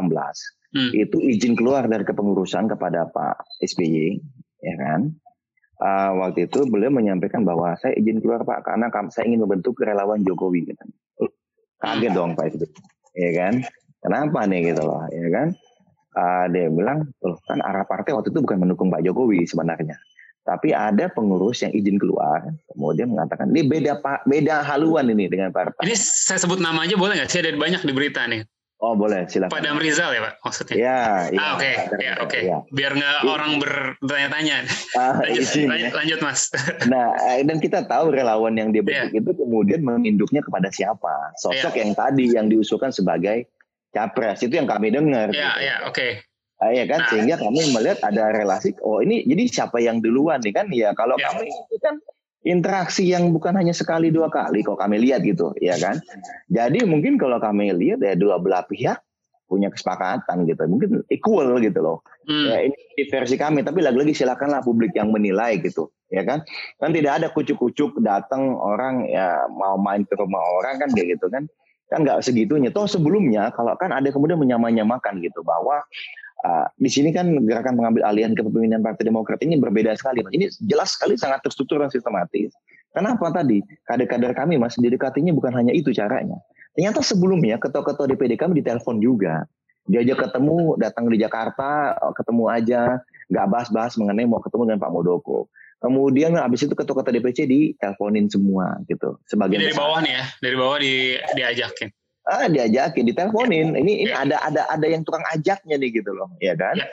hmm. 0.71 0.91
itu 0.95 1.17
izin 1.19 1.59
keluar 1.59 1.83
dari 1.91 2.07
kepengurusan 2.07 2.71
kepada 2.71 3.11
Pak 3.11 3.59
SBY 3.59 4.15
ya 4.63 4.75
kan 4.79 5.11
uh, 5.83 6.11
waktu 6.23 6.47
itu 6.47 6.63
beliau 6.71 6.95
menyampaikan 6.95 7.43
bahwa 7.43 7.75
saya 7.75 7.99
izin 7.99 8.23
keluar 8.23 8.47
Pak 8.47 8.63
karena 8.71 8.87
saya 9.11 9.27
ingin 9.27 9.43
membentuk 9.43 9.75
relawan 9.83 10.23
Jokowi 10.23 10.71
gitu. 10.71 10.83
kaget 11.83 12.11
dong 12.15 12.39
Pak 12.39 12.55
SBY 12.55 12.71
ya 13.19 13.31
kan 13.35 13.53
kenapa 13.99 14.47
nih 14.47 14.71
gitu 14.71 14.81
loh 14.87 15.03
ya 15.11 15.27
kan 15.27 15.47
uh, 16.15 16.45
dia 16.49 16.71
bilang, 16.71 17.05
loh 17.21 17.37
kan 17.45 17.59
arah 17.61 17.85
partai 17.85 18.15
waktu 18.15 18.31
itu 18.31 18.41
bukan 18.41 18.63
mendukung 18.63 18.89
Pak 18.89 19.03
Jokowi 19.03 19.45
sebenarnya. 19.45 19.99
Tapi 20.45 20.77
ada 20.77 21.09
pengurus 21.09 21.65
yang 21.65 21.73
izin 21.73 21.97
keluar, 21.97 22.45
kemudian 22.69 23.09
mengatakan, 23.09 23.49
ini 23.49 23.65
beda 23.65 23.97
pak, 23.97 24.29
beda 24.29 24.61
haluan 24.61 25.09
ini 25.09 25.25
dengan 25.25 25.49
partai. 25.49 25.81
Ini 25.81 25.97
saya 25.97 26.37
sebut 26.37 26.61
nama 26.61 26.85
aja 26.85 26.93
boleh 26.93 27.17
nggak? 27.17 27.33
Saya 27.33 27.49
ada 27.49 27.57
banyak 27.57 27.81
di 27.81 27.93
berita 27.97 28.21
nih. 28.29 28.45
Oh 28.83 28.91
boleh, 28.91 29.23
silakan. 29.31 29.55
Pak 29.55 29.81
Rizal 29.81 30.11
ya 30.11 30.21
Pak 30.21 30.33
maksudnya? 30.43 30.75
Ya, 30.75 31.01
ya. 31.31 31.39
Ah 31.39 31.49
oke, 31.55 31.63
okay. 31.63 31.73
ya 31.79 32.13
oke. 32.19 32.27
Okay. 32.27 32.41
Ya. 32.45 32.57
Biar 32.75 32.91
nggak 32.91 33.17
ya. 33.23 33.31
orang 33.31 33.51
bertanya-tanya. 33.57 34.57
Ah, 34.99 35.15
lanjut, 35.23 35.41
izin, 35.47 35.71
lanjut, 35.71 35.89
ya. 35.89 35.97
lanjut 35.97 36.19
Mas. 36.19 36.41
Nah, 36.91 37.15
eh, 37.33 37.41
dan 37.47 37.57
kita 37.63 37.87
tahu 37.87 38.11
relawan 38.11 38.53
yang 38.59 38.75
dia 38.75 38.83
bentuk 38.83 39.15
itu 39.15 39.31
kemudian 39.41 39.79
menginduknya 39.79 40.43
kepada 40.43 40.67
siapa? 40.69 41.33
Sosok 41.39 41.73
yang 41.79 41.95
tadi 41.95 42.35
yang 42.35 42.51
diusulkan 42.51 42.91
sebagai 42.91 43.47
capres 43.95 44.43
itu 44.43 44.59
yang 44.59 44.67
kami 44.67 44.91
dengar. 44.91 45.31
Iya, 45.31 45.39
gitu. 45.55 45.63
iya, 45.63 45.75
oke. 45.87 46.07
Uh, 46.55 46.71
ya 46.71 46.83
kan, 46.87 46.99
nah. 47.03 47.09
sehingga 47.11 47.35
kami 47.39 47.61
melihat 47.71 47.99
ada 48.03 48.31
relasi. 48.35 48.75
Oh 48.83 48.99
ini 48.99 49.23
jadi 49.23 49.43
siapa 49.47 49.79
yang 49.79 50.03
duluan 50.03 50.43
nih 50.43 50.51
kan? 50.55 50.67
Ya 50.71 50.91
kalau 50.91 51.15
ya. 51.15 51.31
kami 51.31 51.47
itu 51.47 51.75
kan 51.79 51.95
interaksi 52.45 53.03
yang 53.07 53.31
bukan 53.35 53.55
hanya 53.55 53.75
sekali 53.75 54.11
dua 54.11 54.27
kali. 54.31 54.63
Kok 54.63 54.79
kami 54.79 54.99
lihat 54.99 55.23
gitu, 55.23 55.51
ya 55.59 55.75
kan? 55.79 55.99
Jadi 56.51 56.83
mungkin 56.83 57.15
kalau 57.15 57.39
kami 57.39 57.71
lihat 57.75 57.99
ya 58.03 58.15
dua 58.15 58.39
belah 58.39 58.63
pihak 58.67 58.99
punya 59.45 59.69
kesepakatan 59.69 60.49
gitu, 60.49 60.57
mungkin 60.65 60.89
equal 61.13 61.61
gitu 61.61 61.77
loh. 61.77 62.01
Hmm. 62.25 62.49
Ya 62.49 62.65
ini 62.65 62.77
versi 63.13 63.37
kami, 63.37 63.61
tapi 63.61 63.85
lagi-lagi 63.85 64.17
silakanlah 64.17 64.65
publik 64.65 64.97
yang 64.97 65.13
menilai 65.13 65.61
gitu, 65.61 65.93
ya 66.09 66.25
kan? 66.25 66.41
Kan 66.81 66.97
tidak 66.97 67.21
ada 67.21 67.27
kucuk-kucuk 67.29 68.01
datang 68.01 68.57
orang 68.57 69.05
ya 69.05 69.45
mau 69.53 69.77
main 69.77 70.01
ke 70.01 70.17
rumah 70.17 70.41
orang 70.61 70.81
kan 70.81 70.89
kayak 70.97 71.19
gitu 71.19 71.29
kan? 71.29 71.45
Kan 71.89 72.01
nggak 72.01 72.21
segitunya. 72.25 72.69
Toh 72.73 72.89
sebelumnya 72.89 73.53
kalau 73.53 73.77
kan 73.77 73.93
ada 73.93 74.09
kemudian 74.09 74.41
menyamanyamakan 74.41 75.21
gitu 75.21 75.45
bahwa 75.45 75.81
uh, 76.45 76.65
di 76.81 76.89
sini 76.89 77.13
kan 77.13 77.29
gerakan 77.45 77.77
pengambil 77.77 78.05
alihan 78.07 78.33
kepemimpinan 78.33 78.81
Partai 78.81 79.05
Demokrat 79.05 79.39
ini 79.45 79.57
berbeda 79.61 79.93
sekali. 79.97 80.25
Ini 80.33 80.49
jelas 80.65 80.97
sekali 80.97 81.17
sangat 81.17 81.45
terstruktur 81.45 81.81
dan 81.81 81.93
sistematis. 81.93 82.53
Kenapa 82.95 83.27
tadi 83.29 83.59
kader-kader 83.91 84.31
kami 84.31 84.55
mas 84.55 84.79
didekatinya 84.79 85.35
bukan 85.35 85.51
hanya 85.51 85.75
itu 85.75 85.91
caranya. 85.91 86.39
Ternyata 86.75 87.03
sebelumnya 87.03 87.59
ketua-ketua 87.59 88.07
DPD 88.07 88.39
kami 88.39 88.63
ditelepon 88.63 88.99
juga. 89.03 89.47
Diajak 89.85 90.27
ketemu, 90.27 90.79
datang 90.81 91.05
di 91.13 91.21
Jakarta, 91.21 91.93
ketemu 92.17 92.43
aja, 92.49 92.81
nggak 93.29 93.47
bahas-bahas 93.51 93.93
mengenai 94.01 94.25
mau 94.25 94.41
ketemu 94.41 94.73
dengan 94.73 94.79
Pak 94.81 94.91
Muldoko. 94.91 95.45
Kemudian 95.83 96.33
habis 96.39 96.65
itu 96.65 96.73
ketua-ketua 96.73 97.13
DPC 97.13 97.45
diteleponin 97.45 98.31
semua 98.31 98.79
gitu. 98.89 99.19
Sebagian 99.27 99.61
dari 99.61 99.75
bawah 99.75 99.99
nih 100.01 100.13
ya, 100.15 100.23
dari 100.41 100.55
bawah 100.55 100.77
di, 100.81 100.93
diajakin. 101.35 101.89
Ah, 102.25 102.49
diajakin, 102.49 103.03
diteleponin. 103.05 103.77
Ini 103.77 103.93
ini 104.07 104.11
ya. 104.11 104.25
ada 104.25 104.37
ada 104.41 104.61
ada 104.71 104.85
yang 104.89 105.05
tukang 105.05 105.21
ajaknya 105.29 105.77
nih 105.77 106.01
gitu 106.01 106.11
loh, 106.15 106.31
ya 106.41 106.57
kan? 106.57 106.79
Ya. 106.79 106.87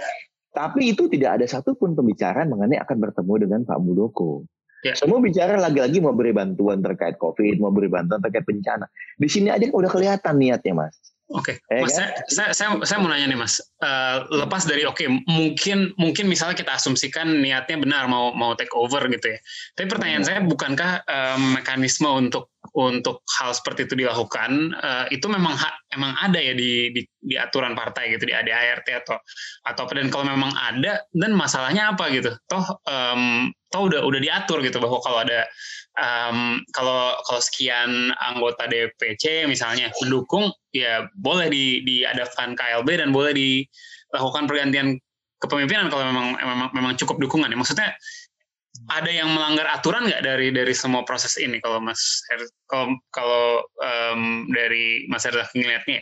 Tapi 0.52 0.92
itu 0.92 1.08
tidak 1.08 1.40
ada 1.40 1.46
satupun 1.48 1.96
pembicaraan 1.96 2.52
mengenai 2.52 2.76
akan 2.84 2.96
bertemu 3.00 3.32
dengan 3.48 3.60
Pak 3.64 3.78
Muldoko. 3.80 4.44
Ya. 4.82 4.98
Semua 4.98 5.22
bicara 5.22 5.56
lagi-lagi 5.56 6.02
mau 6.02 6.12
beri 6.12 6.34
bantuan 6.34 6.82
terkait 6.82 7.16
COVID, 7.16 7.62
mau 7.62 7.70
beri 7.70 7.88
bantuan 7.88 8.18
terkait 8.18 8.44
bencana. 8.44 8.90
Di 9.14 9.30
sini 9.30 9.48
aja 9.48 9.62
udah 9.70 9.88
kelihatan 9.88 10.42
niatnya, 10.42 10.74
Mas. 10.74 11.11
Oke, 11.30 11.62
okay. 11.64 11.80
Mas, 11.80 11.96
kan? 11.96 12.12
saya, 12.28 12.50
saya, 12.52 12.68
saya 12.84 12.98
mau 13.00 13.08
nanya 13.08 13.30
nih 13.30 13.40
Mas, 13.40 13.56
uh, 13.80 14.26
lepas 14.28 14.68
dari 14.68 14.84
oke, 14.84 15.00
okay, 15.00 15.08
mungkin 15.30 15.94
mungkin 15.96 16.28
misalnya 16.28 16.58
kita 16.58 16.76
asumsikan 16.76 17.40
niatnya 17.40 17.80
benar 17.80 18.04
mau 18.04 18.36
mau 18.36 18.52
take 18.52 18.74
over 18.76 19.00
gitu 19.08 19.32
ya. 19.32 19.38
Tapi 19.78 19.86
pertanyaan 19.88 20.26
hmm. 20.26 20.28
saya 20.28 20.40
bukankah 20.44 20.90
uh, 21.08 21.38
mekanisme 21.56 22.10
untuk 22.10 22.52
untuk 22.76 23.24
hal 23.40 23.52
seperti 23.52 23.88
itu 23.88 23.94
dilakukan 24.04 24.76
uh, 24.76 25.04
itu 25.12 25.24
memang 25.28 25.56
ha, 25.56 25.72
emang 25.92 26.16
ada 26.20 26.40
ya 26.40 26.54
di, 26.56 26.94
di 26.94 27.02
di 27.04 27.34
aturan 27.36 27.76
partai 27.76 28.12
gitu 28.16 28.28
di 28.28 28.34
ADART 28.34 28.86
atau 29.02 29.18
atau 29.66 29.84
dan 29.92 30.08
kalau 30.08 30.28
memang 30.28 30.52
ada 30.56 31.00
dan 31.16 31.32
masalahnya 31.32 31.96
apa 31.96 32.12
gitu? 32.12 32.32
Toh 32.44 32.64
um, 32.88 33.48
toh 33.72 33.88
udah 33.88 34.04
udah 34.04 34.20
diatur 34.20 34.60
gitu 34.60 34.76
bahwa 34.84 35.00
kalau 35.00 35.24
ada 35.24 35.48
um, 35.98 36.60
kalau 36.72 37.16
kalau 37.26 37.40
sekian 37.42 38.12
anggota 38.20 38.68
DPC 38.68 39.44
misalnya 39.48 39.92
mendukung 40.00 40.52
ya 40.72 41.08
boleh 41.18 41.52
di 41.52 41.84
diadakan 41.84 42.56
KLB 42.56 42.88
dan 43.00 43.10
boleh 43.12 43.32
dilakukan 43.36 44.48
pergantian 44.48 44.96
kepemimpinan 45.42 45.90
kalau 45.90 46.06
memang 46.08 46.38
memang 46.38 46.68
memang 46.72 46.92
cukup 46.96 47.18
dukungan 47.18 47.50
ya 47.50 47.58
maksudnya 47.58 47.90
ada 48.88 49.10
yang 49.12 49.28
melanggar 49.30 49.68
aturan 49.68 50.08
nggak 50.08 50.24
dari 50.24 50.48
dari 50.48 50.72
semua 50.72 51.04
proses 51.04 51.36
ini 51.36 51.60
kalau 51.60 51.78
Mas 51.78 52.24
Her, 52.32 52.40
kalau 52.66 52.96
kalau 53.12 53.44
um, 53.78 54.48
dari 54.48 55.06
Mas 55.12 55.28
Herzaki 55.28 55.60
ngelihatnya? 55.60 56.00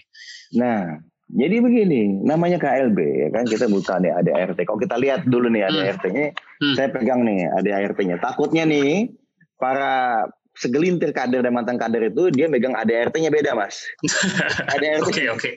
Nah, 0.55 1.03
jadi 1.31 1.63
begini, 1.63 2.23
namanya 2.27 2.59
KLB 2.59 2.99
ya 2.99 3.29
kan 3.35 3.45
kita 3.47 3.67
bukan 3.67 4.07
ya 4.07 4.23
ada 4.23 4.31
ART. 4.35 4.59
Kalau 4.59 4.81
kita 4.81 4.97
lihat 4.99 5.27
dulu 5.27 5.51
nih 5.51 5.67
ada 5.67 5.81
hmm. 5.83 5.89
ART-nya, 5.93 6.27
hmm. 6.35 6.75
saya 6.79 6.89
pegang 6.95 7.27
nih 7.27 7.47
ada 7.51 7.71
ART-nya. 7.85 8.17
Takutnya 8.23 8.65
nih 8.67 9.11
para 9.61 10.27
segelintir 10.59 11.15
kader 11.15 11.45
dan 11.47 11.55
mantan 11.55 11.79
kader 11.79 12.11
itu 12.11 12.29
dia 12.35 12.51
megang 12.51 12.75
ADRT-nya 12.75 13.31
beda 13.31 13.55
mas. 13.55 13.81
ADRT. 14.75 15.09
Oke 15.09 15.25
oke. 15.31 15.51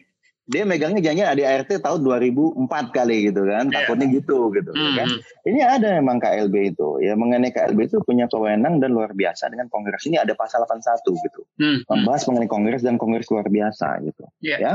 Dia 0.44 0.68
megangnya 0.68 1.00
jangan 1.00 1.40
ADRT 1.40 1.80
tahun 1.80 2.04
2004 2.04 2.68
kali 2.92 3.32
gitu 3.32 3.48
kan, 3.48 3.72
yeah. 3.72 3.88
takutnya 3.88 4.12
gitu 4.12 4.52
gitu 4.52 4.76
mm 4.76 4.84
-hmm. 4.84 4.96
kan. 5.00 5.08
Ini 5.48 5.60
ada 5.64 5.88
memang 6.04 6.20
KLB 6.20 6.76
itu 6.76 7.00
ya 7.00 7.16
mengenai 7.16 7.56
KLB 7.56 7.88
itu 7.88 8.04
punya 8.04 8.28
kewenang 8.28 8.84
dan 8.84 8.92
luar 8.92 9.16
biasa 9.16 9.48
dengan 9.48 9.72
kongres 9.72 10.04
ini 10.04 10.20
ada 10.20 10.36
pasal 10.36 10.68
81 10.68 11.00
gitu, 11.00 11.48
mm 11.48 11.64
-hmm. 11.64 11.78
membahas 11.88 12.28
mengenai 12.28 12.52
kongres 12.52 12.84
dan 12.84 13.00
kongres 13.00 13.32
luar 13.32 13.48
biasa 13.48 14.04
gitu 14.04 14.24
yeah. 14.44 14.60
ya. 14.60 14.74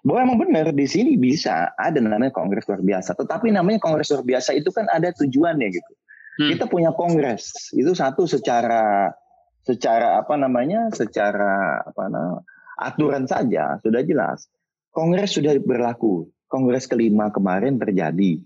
Bahwa 0.00 0.32
emang 0.32 0.48
benar 0.48 0.72
di 0.72 0.88
sini 0.88 1.20
bisa 1.20 1.76
ada 1.76 2.00
namanya 2.00 2.32
kongres 2.32 2.64
luar 2.64 2.80
biasa, 2.80 3.12
tetapi 3.12 3.52
namanya 3.52 3.84
kongres 3.84 4.08
luar 4.16 4.24
biasa 4.24 4.56
itu 4.56 4.72
kan 4.72 4.88
ada 4.88 5.12
tujuannya 5.12 5.68
gitu. 5.76 5.92
Hmm. 6.40 6.48
Kita 6.56 6.64
punya 6.68 6.96
kongres 6.96 7.72
itu 7.76 7.92
satu 7.92 8.24
secara 8.24 9.12
secara 9.62 10.18
apa 10.18 10.34
namanya 10.34 10.90
secara 10.90 11.84
apa 11.84 12.08
namanya 12.08 12.42
aturan 12.80 13.24
saja 13.28 13.78
sudah 13.80 14.02
jelas. 14.02 14.48
Kongres 14.92 15.36
sudah 15.36 15.56
berlaku. 15.60 16.28
Kongres 16.48 16.84
kelima 16.84 17.32
kemarin 17.32 17.80
terjadi 17.80 18.36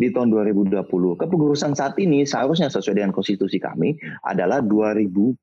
di 0.00 0.06
tahun 0.08 0.32
2020. 0.32 0.88
Kepengurusan 1.20 1.76
saat 1.76 2.00
ini 2.00 2.24
seharusnya 2.24 2.72
sesuai 2.72 2.96
dengan 2.96 3.12
konstitusi 3.12 3.60
kami 3.60 4.00
adalah 4.24 4.64
2020 4.64 5.36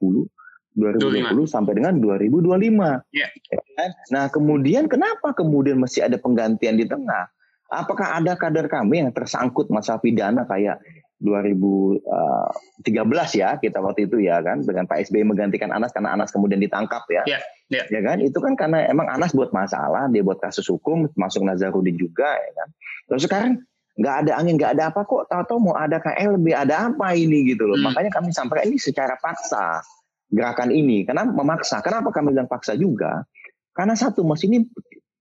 2020 0.78 1.46
25. 1.46 1.50
sampai 1.50 1.74
dengan 1.78 1.98
2025. 1.98 3.10
Yeah. 3.10 3.30
Ya 3.50 3.62
kan? 3.78 3.90
Nah, 4.14 4.26
kemudian 4.30 4.86
kenapa 4.86 5.34
kemudian 5.34 5.82
masih 5.82 6.06
ada 6.06 6.22
penggantian 6.22 6.78
di 6.78 6.86
tengah? 6.86 7.30
Apakah 7.68 8.22
ada 8.22 8.38
kader 8.38 8.70
kami 8.70 9.04
yang 9.04 9.12
tersangkut 9.12 9.68
masa 9.74 9.98
pidana 9.98 10.46
kayak 10.46 10.80
2013 11.18 12.04
eh, 12.86 13.28
ya 13.42 13.50
kita 13.58 13.82
waktu 13.82 14.06
itu 14.06 14.22
ya 14.22 14.38
kan 14.46 14.62
dengan 14.62 14.86
Pak 14.86 15.10
SBY 15.10 15.26
menggantikan 15.26 15.74
Anas 15.74 15.90
karena 15.90 16.14
Anas 16.14 16.30
kemudian 16.30 16.62
ditangkap 16.62 17.10
ya. 17.10 17.26
Yeah, 17.26 17.42
yeah. 17.74 17.86
Ya 17.90 18.02
kan 18.06 18.22
itu 18.22 18.38
kan 18.38 18.54
karena 18.54 18.86
emang 18.86 19.10
Anas 19.10 19.34
buat 19.34 19.50
masalah, 19.50 20.06
dia 20.14 20.22
buat 20.22 20.38
kasus 20.38 20.70
hukum, 20.70 21.10
masuk 21.18 21.42
Nazarudin 21.42 21.98
juga 21.98 22.38
ya 22.38 22.52
kan. 22.54 22.70
Terus 23.10 23.22
sekarang 23.26 23.52
nggak 23.98 24.16
ada 24.26 24.32
angin, 24.38 24.62
nggak 24.62 24.72
ada 24.78 24.94
apa 24.94 25.02
kok, 25.10 25.26
tahu-tahu 25.26 25.58
mau 25.58 25.76
ada 25.76 25.98
KLB, 25.98 26.54
ada 26.54 26.94
apa 26.94 27.18
ini 27.18 27.50
gitu 27.50 27.66
loh. 27.66 27.82
Hmm. 27.82 27.90
Makanya 27.90 28.14
kami 28.14 28.30
sampaikan 28.30 28.70
ini 28.70 28.78
secara 28.78 29.18
paksa 29.18 29.82
gerakan 30.30 30.70
ini. 30.70 31.02
Kenapa 31.02 31.34
memaksa? 31.34 31.82
Kenapa 31.82 32.14
kami 32.14 32.38
bilang 32.38 32.46
paksa 32.46 32.78
juga? 32.78 33.26
Karena 33.74 33.98
satu, 33.98 34.22
mas 34.22 34.46
ini 34.46 34.70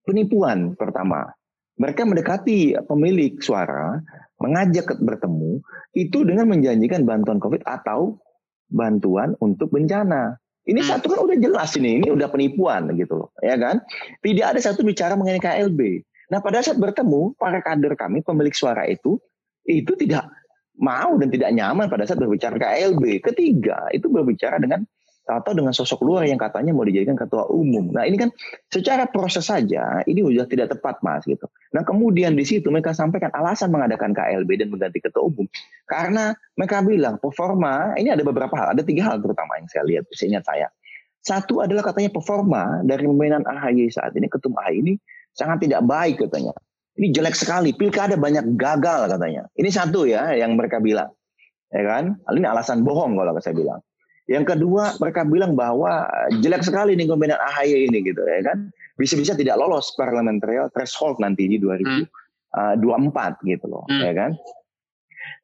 penipuan 0.05 0.77
pertama. 0.77 1.33
Mereka 1.77 2.09
mendekati 2.09 2.73
pemilik 2.89 3.37
suara 3.45 4.01
mengajak 4.41 4.97
bertemu 5.01 5.61
itu 5.97 6.25
dengan 6.25 6.49
menjanjikan 6.49 7.05
bantuan 7.05 7.41
COVID 7.41 7.65
atau 7.65 8.21
bantuan 8.69 9.37
untuk 9.41 9.73
bencana. 9.73 10.37
Ini 10.67 10.83
hmm. 10.83 10.89
satu 10.89 11.15
kan 11.15 11.21
udah 11.23 11.37
jelas 11.39 11.79
ini, 11.79 12.03
ini 12.03 12.09
udah 12.11 12.27
penipuan 12.27 12.91
gitu 12.99 13.23
loh, 13.23 13.31
ya 13.39 13.55
kan? 13.55 13.79
Tidak 14.25 14.43
ada 14.43 14.59
satu 14.59 14.83
bicara 14.83 15.15
mengenai 15.15 15.39
KLB. 15.39 16.03
Nah 16.35 16.43
pada 16.43 16.59
saat 16.59 16.75
bertemu 16.81 17.39
para 17.39 17.63
kader 17.63 17.95
kami 17.95 18.27
pemilik 18.27 18.51
suara 18.51 18.83
itu 18.91 19.15
itu 19.63 19.95
tidak 19.95 20.27
mau 20.75 21.15
dan 21.23 21.31
tidak 21.31 21.55
nyaman 21.55 21.87
pada 21.87 22.03
saat 22.03 22.19
berbicara 22.19 22.59
KLB. 22.59 23.23
Ketiga 23.23 23.87
itu 23.95 24.11
berbicara 24.11 24.59
dengan 24.59 24.83
atau 25.27 25.53
dengan 25.53 25.75
sosok 25.75 26.07
luar 26.07 26.31
yang 26.31 26.39
katanya 26.39 26.71
mau 26.71 26.87
dijadikan 26.87 27.19
ketua 27.19 27.51
umum. 27.51 27.91
Nah 27.91 28.07
ini 28.07 28.15
kan 28.15 28.31
secara 28.71 29.11
proses 29.11 29.51
saja 29.51 30.01
ini 30.07 30.23
sudah 30.23 30.47
tidak 30.47 30.79
tepat 30.79 31.03
mas 31.03 31.27
gitu. 31.27 31.51
Nah 31.75 31.83
kemudian 31.83 32.39
di 32.39 32.47
situ 32.47 32.71
mereka 32.71 32.95
sampaikan 32.95 33.35
alasan 33.35 33.75
mengadakan 33.75 34.15
KLB 34.15 34.63
dan 34.63 34.71
mengganti 34.71 35.03
ketua 35.03 35.27
umum 35.27 35.51
karena 35.91 36.33
mereka 36.55 36.81
bilang 36.87 37.19
performa 37.19 37.99
ini 37.99 38.15
ada 38.15 38.23
beberapa 38.23 38.55
hal, 38.55 38.79
ada 38.79 38.83
tiga 38.87 39.11
hal 39.11 39.19
terutama 39.19 39.59
yang 39.59 39.67
saya 39.67 39.85
lihat, 39.85 40.07
seingat 40.15 40.47
saya. 40.47 40.71
Satu 41.27 41.59
adalah 41.59 41.83
katanya 41.83 42.15
performa 42.15 42.87
dari 42.87 43.03
pemimpinan 43.03 43.43
AHY 43.43 43.91
saat 43.91 44.15
ini, 44.15 44.31
ketum 44.31 44.55
AHY 44.55 44.79
ini 44.79 44.95
sangat 45.35 45.67
tidak 45.67 45.83
baik 45.83 46.23
katanya. 46.23 46.55
Ini 46.97 47.13
jelek 47.13 47.35
sekali, 47.35 47.75
pilkada 47.75 48.15
banyak 48.15 48.57
gagal 48.57 49.11
katanya. 49.11 49.51
Ini 49.53 49.69
satu 49.69 50.07
ya 50.09 50.33
yang 50.39 50.55
mereka 50.55 50.81
bilang. 50.81 51.13
Ya 51.69 51.83
kan? 51.83 52.17
Ini 52.25 52.47
alasan 52.47 52.87
bohong 52.87 53.19
kalau 53.19 53.37
saya 53.43 53.53
bilang. 53.53 53.83
Yang 54.27 54.59
kedua, 54.59 54.99
mereka 54.99 55.23
bilang 55.23 55.55
bahwa 55.55 56.11
jelek 56.43 56.67
sekali 56.67 56.99
nih 56.99 57.07
kombinat 57.07 57.39
AHY 57.39 57.87
ini 57.87 58.03
gitu 58.03 58.27
ya 58.27 58.43
kan. 58.43 58.75
Bisa-bisa 58.99 59.39
tidak 59.39 59.55
lolos 59.61 59.95
parliamentary 59.95 60.59
threshold 60.75 61.23
nanti 61.23 61.47
di 61.47 61.63
2024 61.63 62.11
hmm. 62.59 63.33
gitu 63.47 63.67
loh, 63.71 63.87
hmm. 63.87 64.03
ya 64.03 64.13
kan. 64.15 64.33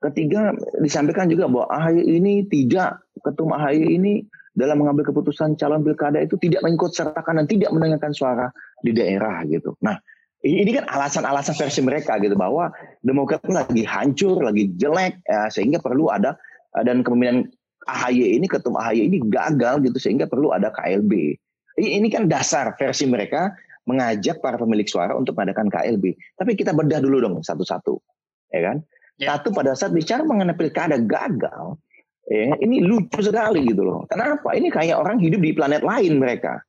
Ketiga, 0.02 0.50
disampaikan 0.82 1.30
juga 1.30 1.46
bahwa 1.46 1.66
AHY 1.70 2.02
ini 2.18 2.42
tidak 2.50 3.06
ketum 3.22 3.54
AHY 3.54 4.02
ini 4.02 4.26
dalam 4.52 4.82
mengambil 4.82 5.06
keputusan 5.08 5.54
calon 5.56 5.86
pilkada 5.86 6.18
itu 6.18 6.34
tidak 6.42 6.66
mengikut 6.66 6.90
sertakan 6.92 7.40
dan 7.40 7.46
tidak 7.46 7.70
mendengarkan 7.70 8.10
suara 8.10 8.46
di 8.82 8.90
daerah 8.90 9.46
gitu. 9.46 9.78
Nah, 9.80 9.96
ini 10.42 10.74
kan 10.74 10.90
alasan-alasan 10.90 11.54
versi 11.54 11.80
mereka 11.86 12.18
gitu 12.18 12.34
bahwa 12.34 12.74
Demokrat 12.98 13.46
lagi 13.46 13.86
hancur, 13.86 14.42
lagi 14.42 14.74
jelek, 14.74 15.22
ya, 15.22 15.46
sehingga 15.50 15.78
perlu 15.78 16.10
ada 16.10 16.34
dan 16.82 17.06
kepemimpinan 17.06 17.46
AHY 17.88 18.38
ini 18.38 18.46
ketum 18.46 18.78
AHY 18.78 19.10
ini 19.10 19.18
gagal 19.26 19.82
gitu 19.82 19.98
sehingga 19.98 20.30
perlu 20.30 20.54
ada 20.54 20.70
KLB. 20.70 21.36
Ini 21.80 22.06
kan 22.12 22.28
dasar 22.28 22.76
versi 22.76 23.08
mereka 23.08 23.56
mengajak 23.88 24.38
para 24.38 24.60
pemilik 24.60 24.86
suara 24.86 25.16
untuk 25.16 25.34
mengadakan 25.34 25.72
KLB. 25.72 26.14
Tapi 26.38 26.54
kita 26.54 26.70
bedah 26.76 27.02
dulu 27.02 27.18
dong 27.18 27.34
satu-satu, 27.42 27.98
ya 28.54 28.60
kan? 28.70 28.76
Ya. 29.18 29.34
Satu 29.34 29.50
pada 29.50 29.74
saat 29.74 29.90
bicara 29.90 30.22
mengenai 30.22 30.54
pilkada 30.54 31.00
gagal, 31.00 31.80
ya, 32.28 32.54
ini 32.62 32.84
lucu 32.84 33.18
sekali 33.18 33.66
gitu 33.66 33.82
loh. 33.82 34.06
Kenapa? 34.06 34.54
Ini 34.54 34.70
kayak 34.70 34.96
orang 35.00 35.18
hidup 35.18 35.40
di 35.42 35.50
planet 35.56 35.82
lain 35.82 36.22
mereka. 36.22 36.62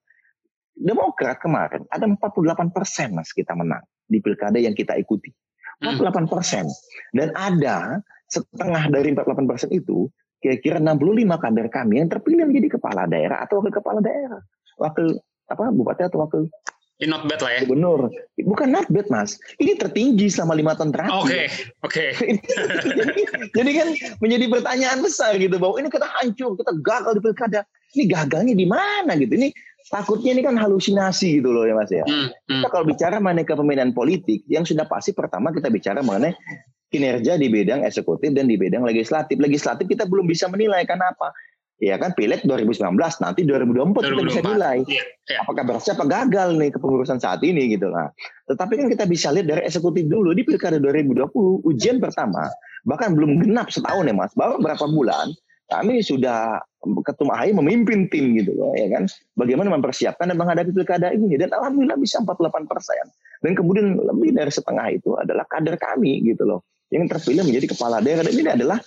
Demokrat 0.73 1.37
kemarin 1.37 1.85
ada 1.93 2.09
48 2.09 2.73
persen 2.73 3.13
mas 3.13 3.29
kita 3.29 3.53
menang 3.53 3.85
di 4.09 4.17
pilkada 4.17 4.57
yang 4.57 4.73
kita 4.73 4.97
ikuti. 4.97 5.29
48 5.85 6.25
persen. 6.25 6.65
Dan 7.13 7.29
ada 7.37 8.01
setengah 8.25 8.89
dari 8.89 9.13
48 9.13 9.45
persen 9.45 9.69
itu 9.69 10.09
kira-kira 10.43 10.83
65 10.83 11.23
kader 11.39 11.67
kami 11.71 12.03
yang 12.03 12.11
terpilih 12.11 12.43
menjadi 12.43 12.75
kepala 12.75 13.07
daerah 13.07 13.39
atau 13.47 13.63
wakil 13.63 13.71
kepala 13.79 14.03
daerah, 14.03 14.43
wakil 14.75 15.15
apa 15.47 15.71
bupati 15.71 16.03
atau 16.03 16.19
wakil 16.27 16.51
ini 17.01 17.09
not 17.09 17.25
bad 17.25 17.41
lah 17.41 17.51
ya. 17.57 17.59
Gubernur. 17.65 18.07
Bukan 18.37 18.69
not 18.69 18.85
bad 18.93 19.09
mas. 19.09 19.35
Ini 19.57 19.75
tertinggi 19.75 20.29
selama 20.29 20.53
lima 20.55 20.71
tahun 20.77 20.93
terakhir. 20.93 21.19
Oke, 21.19 21.27
okay, 21.27 21.45
oke. 21.83 22.05
Okay. 22.15 22.37
jadi, 23.01 23.13
jadi 23.51 23.71
kan 23.75 23.87
menjadi 24.21 24.45
pertanyaan 24.47 24.99
besar 25.01 25.35
gitu 25.35 25.57
bahwa 25.57 25.81
ini 25.81 25.89
kita 25.89 26.05
hancur, 26.05 26.53
kita 26.53 26.71
gagal 26.85 27.11
di 27.17 27.21
pilkada. 27.25 27.61
Ini 27.97 28.03
gagalnya 28.07 28.53
di 28.53 28.65
mana 28.69 29.11
gitu? 29.17 29.33
Ini 29.35 29.49
takutnya 29.89 30.31
ini 30.37 30.41
kan 30.45 30.55
halusinasi 30.55 31.43
gitu 31.43 31.49
loh 31.51 31.65
ya 31.65 31.73
mas 31.75 31.91
ya. 31.91 32.05
Hmm, 32.05 32.29
hmm. 32.29 32.61
Kita 32.61 32.67
kalau 32.71 32.85
bicara 32.85 33.17
mengenai 33.17 33.45
kepemimpinan 33.45 33.91
politik, 33.97 34.45
yang 34.47 34.63
sudah 34.63 34.85
pasti 34.85 35.17
pertama 35.17 35.49
kita 35.49 35.73
bicara 35.73 36.05
mengenai 36.05 36.31
kinerja 36.93 37.41
di 37.41 37.49
bidang 37.49 37.81
eksekutif 37.81 38.29
dan 38.37 38.45
di 38.45 38.55
bidang 38.55 38.85
legislatif. 38.85 39.41
Legislatif 39.41 39.89
kita 39.89 40.05
belum 40.05 40.29
bisa 40.29 40.45
menilai 40.53 40.85
kenapa? 40.85 41.33
Ya 41.81 41.97
kan 41.97 42.13
pileg 42.13 42.45
2019 42.45 42.79
nanti 43.19 43.43
2024, 43.43 43.97
2024 43.97 44.13
kita 44.13 44.23
bisa 44.29 44.41
nilai 44.45 44.77
ya, 44.87 45.03
ya. 45.27 45.37
apakah 45.43 45.63
berhasil 45.67 45.97
apa 45.97 46.05
gagal 46.05 46.55
nih 46.55 46.69
kepengurusan 46.71 47.17
saat 47.17 47.41
ini 47.43 47.75
gitu 47.75 47.89
lah. 47.91 48.13
Tetapi 48.47 48.73
kan 48.77 48.87
kita 48.93 49.03
bisa 49.09 49.33
lihat 49.33 49.49
dari 49.49 49.61
eksekutif 49.65 50.05
dulu 50.07 50.31
di 50.31 50.45
pilkada 50.45 50.79
2020 50.79 51.33
ujian 51.65 51.97
pertama 51.97 52.47
bahkan 52.83 53.15
belum 53.15 53.39
genap 53.43 53.71
setahun 53.71 54.07
ya 54.07 54.15
mas 54.15 54.35
baru 54.35 54.59
berapa 54.59 54.85
bulan 54.91 55.31
kami 55.71 56.03
sudah 56.03 56.59
ketum 57.07 57.31
AHY 57.31 57.55
memimpin 57.55 58.11
tim 58.11 58.35
gitu 58.35 58.51
loh 58.53 58.75
ya 58.75 58.91
kan 58.91 59.07
bagaimana 59.39 59.71
mempersiapkan 59.79 60.27
dan 60.27 60.35
menghadapi 60.35 60.75
pilkada 60.75 61.15
ini 61.15 61.39
dan 61.39 61.55
alhamdulillah 61.55 61.95
bisa 61.95 62.19
48 62.19 62.67
persen 62.67 63.05
dan 63.39 63.51
kemudian 63.55 63.95
lebih 63.95 64.35
dari 64.35 64.51
setengah 64.51 64.91
itu 64.91 65.15
adalah 65.15 65.47
kader 65.47 65.79
kami 65.79 66.19
gitu 66.27 66.43
loh 66.43 66.59
yang 66.93 67.09
terpilih 67.09 67.41
menjadi 67.41 67.73
kepala 67.73 67.97
daerah. 67.99 68.21
Dan 68.21 68.37
ini 68.37 68.49
adalah 68.53 68.77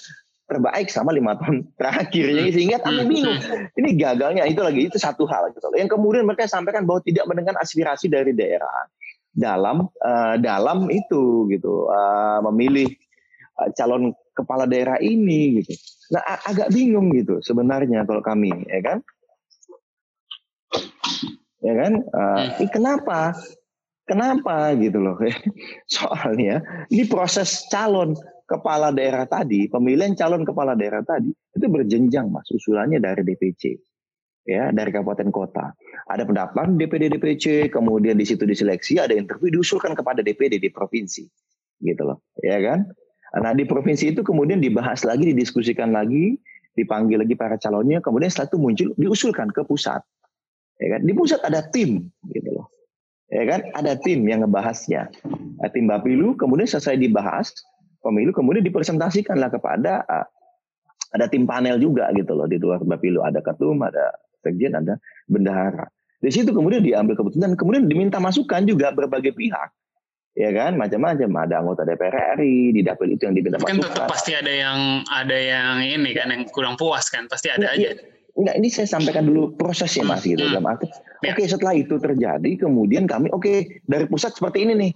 terbaik 0.47 0.87
sama 0.95 1.11
lima 1.11 1.35
tahun 1.35 1.67
terakhir. 1.75 2.25
Hmm. 2.31 2.55
sehingga 2.55 2.79
kami 2.79 3.03
bingung 3.11 3.39
ini 3.75 3.89
gagalnya 3.99 4.47
itu 4.47 4.63
lagi 4.63 4.87
itu 4.87 4.97
satu 4.97 5.27
hal. 5.27 5.51
Gitu 5.51 5.67
yang 5.75 5.91
kemudian 5.91 6.23
mereka 6.23 6.47
sampaikan 6.47 6.87
bahwa 6.87 7.03
tidak 7.03 7.27
mendengar 7.27 7.59
aspirasi 7.59 8.07
dari 8.07 8.31
daerah 8.31 8.71
dalam 9.37 9.91
uh, 10.01 10.35
dalam 10.41 10.89
itu 10.89 11.51
gitu 11.53 11.91
uh, 11.91 12.41
memilih 12.49 12.89
uh, 13.61 13.69
calon 13.75 14.15
kepala 14.33 14.65
daerah 14.65 14.97
ini 15.03 15.61
gitu. 15.61 15.75
Nah 16.15 16.23
agak 16.47 16.71
bingung 16.71 17.11
gitu 17.13 17.43
sebenarnya 17.43 18.07
kalau 18.07 18.23
kami 18.23 18.55
ya 18.71 18.81
kan? 18.81 18.99
Ya 21.61 21.75
kan? 21.75 21.93
Uh, 22.15 22.43
ini 22.63 22.69
kenapa 22.71 23.35
kenapa 24.07 24.73
gitu 24.79 25.03
loh 25.03 25.19
soalnya 25.95 26.63
ini 26.89 27.05
proses 27.11 27.67
calon 27.69 28.15
kepala 28.47 28.95
daerah 28.95 29.27
tadi, 29.27 29.67
pemilihan 29.67 30.15
calon 30.15 30.47
kepala 30.47 30.79
daerah 30.79 31.03
tadi 31.03 31.35
itu 31.35 31.67
berjenjang 31.67 32.31
mas 32.31 32.47
usulannya 32.55 33.03
dari 33.03 33.27
DPC 33.27 33.75
ya 34.47 34.71
dari 34.71 34.95
kabupaten 34.95 35.29
kota. 35.35 35.75
Ada 36.07 36.23
pendapat 36.23 36.79
DPD 36.79 37.11
DPC, 37.19 37.69
kemudian 37.69 38.15
di 38.15 38.23
situ 38.23 38.47
diseleksi, 38.47 39.03
ada 39.03 39.13
interview 39.13 39.51
diusulkan 39.59 39.99
kepada 39.99 40.23
DPD 40.23 40.63
di 40.63 40.71
provinsi, 40.71 41.27
gitu 41.83 42.03
loh, 42.07 42.23
ya 42.41 42.63
kan? 42.63 42.87
Nah 43.43 43.53
di 43.53 43.67
provinsi 43.67 44.15
itu 44.15 44.23
kemudian 44.23 44.63
dibahas 44.63 45.03
lagi, 45.03 45.35
didiskusikan 45.35 45.91
lagi, 45.91 46.39
dipanggil 46.79 47.27
lagi 47.27 47.35
para 47.35 47.59
calonnya, 47.59 47.99
kemudian 47.99 48.31
setelah 48.31 48.55
itu 48.55 48.59
muncul 48.63 48.89
diusulkan 48.95 49.51
ke 49.51 49.67
pusat, 49.67 50.01
ya 50.79 50.87
kan? 50.97 51.01
Di 51.03 51.13
pusat 51.13 51.43
ada 51.43 51.67
tim, 51.67 52.07
gitu 52.31 52.56
ya 53.37 53.45
kan? 53.45 53.61
Ada 53.77 54.01
tim 54.01 54.25
yang 54.25 54.41
ngebahasnya, 54.49 55.13
nah, 55.61 55.69
tim 55.69 55.85
Bapilu, 55.85 56.33
kemudian 56.41 56.65
selesai 56.65 56.97
dibahas, 56.97 57.53
pemilu 58.01 58.33
kemudian 58.33 58.65
dipresentasikanlah 58.65 59.53
kepada 59.53 60.01
uh, 60.09 60.27
ada 61.13 61.29
tim 61.29 61.45
panel 61.45 61.77
juga 61.77 62.09
gitu 62.17 62.33
loh 62.33 62.49
di 62.49 62.57
luar 62.57 62.81
Bapilu. 62.81 63.21
Ada 63.21 63.45
ketum 63.45 63.85
ada 63.85 64.17
sekjen 64.41 64.73
ada 64.73 64.97
bendahara. 65.29 65.85
Di 66.17 66.33
situ 66.33 66.49
kemudian 66.51 66.81
diambil 66.81 67.15
keputusan 67.15 67.45
dan 67.45 67.55
kemudian 67.61 67.85
diminta 67.87 68.17
masukan 68.17 68.65
juga 68.65 68.91
berbagai 68.97 69.37
pihak. 69.37 69.71
Ya 70.37 70.53
kan? 70.53 70.77
Macam-macam. 70.77 71.49
Ada 71.49 71.65
anggota 71.65 71.89
DPR 71.89 72.37
RI 72.41 72.77
di 72.77 72.85
dapil 72.85 73.17
itu 73.17 73.25
yang 73.25 73.37
diminta 73.37 73.57
kan 73.57 73.77
masukan. 73.77 73.89
tetap 73.89 74.05
pasti 74.09 74.33
ada 74.37 74.53
yang 74.53 75.01
ada 75.09 75.37
yang 75.37 75.81
ini 75.81 76.13
kan 76.13 76.29
yang 76.29 76.45
kurang 76.53 76.77
puas 76.77 77.09
kan? 77.09 77.25
Pasti 77.29 77.49
ada 77.49 77.73
ya, 77.73 77.97
aja 77.97 78.16
Enggak, 78.37 78.55
ini 78.61 78.69
saya 78.69 78.85
sampaikan 78.85 79.25
dulu 79.25 79.57
prosesnya 79.57 80.05
mas 80.05 80.21
gitu 80.21 80.45
hmm. 80.45 80.53
dalam 80.53 80.69
arti. 80.69 80.93
Ya. 81.25 81.33
Oke, 81.33 81.49
setelah 81.49 81.73
itu 81.73 81.97
terjadi, 81.97 82.51
kemudian 82.61 83.09
kami 83.09 83.33
oke 83.33 83.49
okay, 83.49 83.81
dari 83.89 84.05
pusat 84.05 84.37
seperti 84.37 84.69
ini 84.69 84.75
nih. 84.77 84.93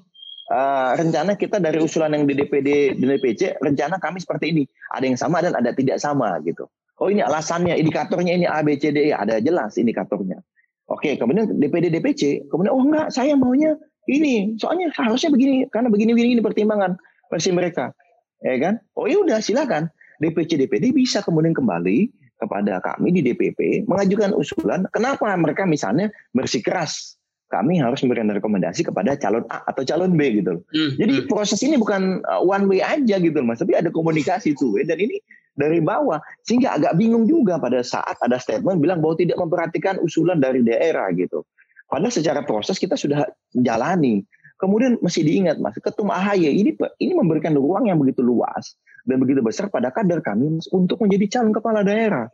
Uh, 0.51 0.99
rencana 0.99 1.39
kita 1.39 1.63
dari 1.63 1.79
usulan 1.79 2.11
yang 2.11 2.27
di 2.27 2.35
DPD 2.35 2.99
dan 2.99 3.07
DPC 3.15 3.63
rencana 3.63 4.03
kami 4.03 4.19
seperti 4.19 4.51
ini. 4.51 4.65
Ada 4.91 5.05
yang 5.07 5.15
sama 5.15 5.39
dan 5.41 5.55
ada 5.55 5.71
tidak 5.71 6.03
sama 6.03 6.37
gitu. 6.43 6.67
Oh 6.99 7.07
ini 7.07 7.23
alasannya 7.23 7.79
indikatornya 7.79 8.35
ini 8.35 8.51
A 8.51 8.59
B 8.61 8.75
C 8.75 8.91
D 8.91 9.09
E. 9.09 9.11
Ada 9.15 9.39
jelas 9.39 9.79
indikatornya. 9.79 10.43
Oke 10.91 11.15
kemudian 11.15 11.55
DPD 11.55 11.95
DPC 11.95 12.51
kemudian 12.51 12.75
oh 12.75 12.83
enggak 12.83 13.15
saya 13.15 13.39
maunya 13.39 13.79
ini. 14.11 14.59
Soalnya 14.59 14.91
harusnya 14.99 15.31
begini 15.31 15.71
karena 15.71 15.87
begini 15.87 16.19
begini 16.19 16.29
ini 16.35 16.43
pertimbangan 16.43 16.99
versi 17.31 17.55
mereka. 17.55 17.95
Ya 18.43 18.59
kan? 18.59 18.83
Oh 18.99 19.07
ya 19.07 19.23
udah 19.23 19.39
silakan. 19.39 19.87
DPC 20.19 20.67
DPD 20.67 20.91
bisa 20.93 21.23
kemudian 21.23 21.55
kembali 21.55 22.11
kepada 22.41 22.81
kami 22.81 23.13
di 23.13 23.21
DPP 23.21 23.85
mengajukan 23.85 24.33
usulan 24.33 24.89
kenapa 24.91 25.29
mereka 25.37 25.69
misalnya 25.69 26.09
bersikeras 26.33 27.21
kami 27.51 27.83
harus 27.83 27.99
memberikan 28.07 28.31
rekomendasi 28.31 28.87
kepada 28.87 29.19
calon 29.19 29.43
A 29.51 29.67
atau 29.67 29.83
calon 29.83 30.15
B 30.15 30.39
gitu 30.39 30.57
loh. 30.57 30.63
Hmm. 30.71 30.95
Jadi 30.97 31.15
hmm. 31.21 31.27
proses 31.27 31.59
ini 31.67 31.75
bukan 31.75 32.23
uh, 32.23 32.41
one 32.41 32.71
way 32.71 32.79
aja 32.79 33.19
gitu 33.19 33.43
loh, 33.43 33.51
Mas, 33.51 33.59
tapi 33.59 33.75
ada 33.75 33.91
komunikasi 33.91 34.55
tuh 34.55 34.79
dan 34.87 34.97
ini 35.03 35.19
dari 35.59 35.83
bawah 35.83 36.23
sehingga 36.47 36.79
agak 36.79 36.95
bingung 36.95 37.27
juga 37.27 37.59
pada 37.59 37.83
saat 37.83 38.15
ada 38.23 38.39
statement 38.39 38.79
bilang 38.79 39.03
bahwa 39.03 39.19
tidak 39.19 39.37
memperhatikan 39.37 39.99
usulan 39.99 40.39
dari 40.39 40.63
daerah 40.63 41.11
gitu. 41.13 41.43
Padahal 41.91 42.15
secara 42.15 42.41
proses 42.47 42.79
kita 42.79 42.95
sudah 42.95 43.27
jalani. 43.59 44.23
Kemudian 44.63 45.01
masih 45.03 45.27
diingat 45.27 45.59
Mas, 45.59 45.75
Ketum 45.83 46.13
AHY 46.13 46.55
ini 46.55 46.71
ini 47.03 47.13
memberikan 47.19 47.51
ruang 47.59 47.91
yang 47.91 47.99
begitu 47.99 48.23
luas 48.23 48.79
dan 49.05 49.17
begitu 49.21 49.41
besar 49.41 49.73
pada 49.73 49.89
kader 49.89 50.21
kami 50.21 50.61
untuk 50.73 51.01
menjadi 51.01 51.39
calon 51.39 51.53
kepala 51.55 51.81
daerah. 51.85 52.27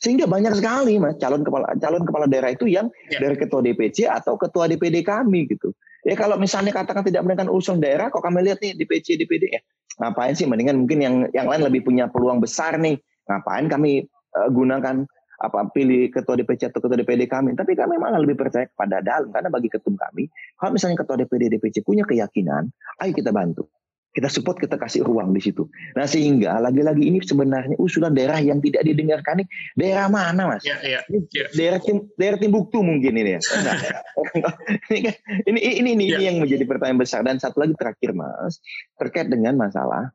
Sehingga 0.00 0.24
banyak 0.24 0.56
sekali 0.56 0.96
mas 0.96 1.20
calon 1.20 1.44
kepala 1.44 1.76
calon 1.76 2.08
kepala 2.08 2.24
daerah 2.24 2.50
itu 2.56 2.64
yang 2.64 2.88
ya. 3.12 3.20
dari 3.20 3.36
ketua 3.36 3.60
DPC 3.60 4.08
atau 4.08 4.40
ketua 4.40 4.64
DPD 4.64 5.04
kami 5.04 5.44
gitu. 5.44 5.76
Ya 6.08 6.16
kalau 6.16 6.40
misalnya 6.40 6.72
katakan 6.72 7.04
tidak 7.04 7.28
mendengarkan 7.28 7.52
urusan 7.52 7.76
daerah, 7.84 8.08
kok 8.08 8.24
kami 8.24 8.40
lihat 8.40 8.64
nih 8.64 8.72
DPC 8.80 9.20
DPD 9.20 9.52
ya 9.52 9.60
ngapain 10.00 10.32
sih? 10.32 10.48
Mendingan 10.48 10.80
mungkin 10.80 11.04
yang 11.04 11.14
yang 11.36 11.44
lain 11.44 11.68
lebih 11.68 11.84
punya 11.84 12.08
peluang 12.08 12.40
besar 12.40 12.80
nih. 12.80 12.96
Ngapain 13.28 13.68
kami 13.68 14.08
uh, 14.32 14.48
gunakan 14.48 15.04
apa 15.40 15.72
pilih 15.72 16.08
ketua 16.08 16.40
DPC 16.40 16.72
atau 16.72 16.80
ketua 16.80 16.96
DPD 16.96 17.28
kami? 17.28 17.52
Tapi 17.52 17.76
kami 17.76 18.00
malah 18.00 18.24
lebih 18.24 18.40
percaya 18.40 18.64
kepada 18.72 19.04
dalam 19.04 19.28
karena 19.28 19.52
bagi 19.52 19.68
ketum 19.68 20.00
kami, 20.00 20.32
kalau 20.56 20.72
misalnya 20.72 20.96
ketua 21.04 21.20
DPD 21.20 21.60
DPC 21.60 21.84
punya 21.84 22.08
keyakinan, 22.08 22.72
ayo 23.04 23.12
kita 23.12 23.36
bantu 23.36 23.68
kita 24.10 24.26
support, 24.26 24.58
kita 24.58 24.74
kasih 24.74 25.06
ruang 25.06 25.30
di 25.30 25.38
situ. 25.38 25.70
Nah 25.94 26.06
sehingga 26.06 26.58
lagi-lagi 26.58 27.06
ini 27.06 27.22
sebenarnya 27.22 27.78
usulan 27.78 28.10
daerah 28.10 28.42
yang 28.42 28.58
tidak 28.58 28.82
didengarkan 28.82 29.42
ini 29.42 29.46
daerah 29.78 30.10
mana 30.10 30.56
mas? 30.56 30.66
Ya, 30.66 30.82
ya, 30.82 31.00
ya. 31.06 31.46
Daerah 31.54 31.78
tim, 31.78 32.10
daerah 32.18 32.38
Timbuktu 32.42 32.82
mungkin 32.82 33.14
ini 33.14 33.38
ya. 33.38 33.40
Nah, 33.62 33.76
ini, 34.94 35.10
ini 35.46 35.60
ini 35.78 35.90
ini, 35.94 36.04
ya. 36.10 36.16
ini 36.18 36.24
yang 36.26 36.36
menjadi 36.42 36.64
pertanyaan 36.66 36.98
besar 36.98 37.22
dan 37.22 37.38
satu 37.38 37.62
lagi 37.62 37.74
terakhir 37.78 38.10
mas 38.14 38.58
terkait 38.98 39.30
dengan 39.30 39.54
masalah 39.54 40.10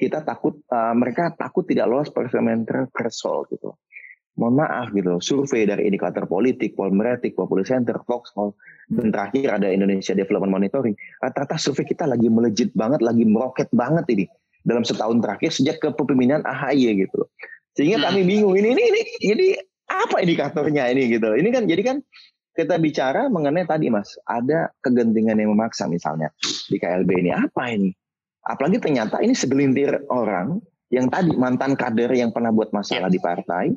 kita 0.00 0.24
takut 0.24 0.56
uh, 0.72 0.96
mereka 0.96 1.28
takut 1.36 1.68
tidak 1.68 1.84
lolos 1.84 2.08
parliamentary 2.08 2.88
threshold 2.96 3.52
gitu 3.52 3.76
mohon 4.38 4.62
maaf 4.62 4.94
gitu 4.94 5.18
survei 5.18 5.66
dari 5.66 5.90
indikator 5.90 6.24
politik, 6.28 6.78
Polmeretik, 6.78 7.34
Populi 7.34 7.66
Center, 7.66 7.98
Foxhall, 8.06 8.54
dan 8.90 9.10
terakhir 9.10 9.58
ada 9.60 9.68
Indonesia 9.70 10.14
Development 10.14 10.54
Monitoring. 10.60 10.94
Rata-rata 11.22 11.58
survei 11.58 11.86
kita 11.86 12.06
lagi 12.06 12.30
melejit 12.30 12.70
banget, 12.74 13.02
lagi 13.02 13.26
meroket 13.26 13.70
banget 13.74 14.06
ini 14.14 14.26
dalam 14.62 14.84
setahun 14.84 15.18
terakhir 15.24 15.50
sejak 15.50 15.80
kepemimpinan 15.80 16.44
AHY 16.44 17.06
gitu. 17.06 17.26
Sehingga 17.74 18.02
hmm. 18.02 18.06
kami 18.06 18.20
bingung 18.26 18.54
ini 18.58 18.68
ini 18.76 18.82
ini 18.82 19.02
ini 19.34 19.46
apa 19.90 20.22
indikatornya 20.22 20.90
ini 20.90 21.10
gitu. 21.10 21.32
Ini 21.34 21.48
kan 21.50 21.64
jadi 21.66 21.82
kan 21.82 21.96
kita 22.54 22.76
bicara 22.82 23.30
mengenai 23.30 23.64
tadi 23.64 23.88
Mas, 23.88 24.18
ada 24.26 24.74
kegentingan 24.82 25.38
yang 25.38 25.54
memaksa 25.54 25.86
misalnya 25.86 26.34
di 26.68 26.76
KLB 26.76 27.10
ini 27.22 27.30
apa 27.30 27.70
ini? 27.70 27.94
Apalagi 28.42 28.82
ternyata 28.82 29.22
ini 29.22 29.36
segelintir 29.36 30.08
orang 30.10 30.58
yang 30.90 31.06
tadi 31.06 31.30
mantan 31.38 31.78
kader 31.78 32.10
yang 32.10 32.34
pernah 32.34 32.50
buat 32.50 32.74
masalah 32.74 33.06
ya. 33.06 33.14
di 33.14 33.20
partai 33.22 33.70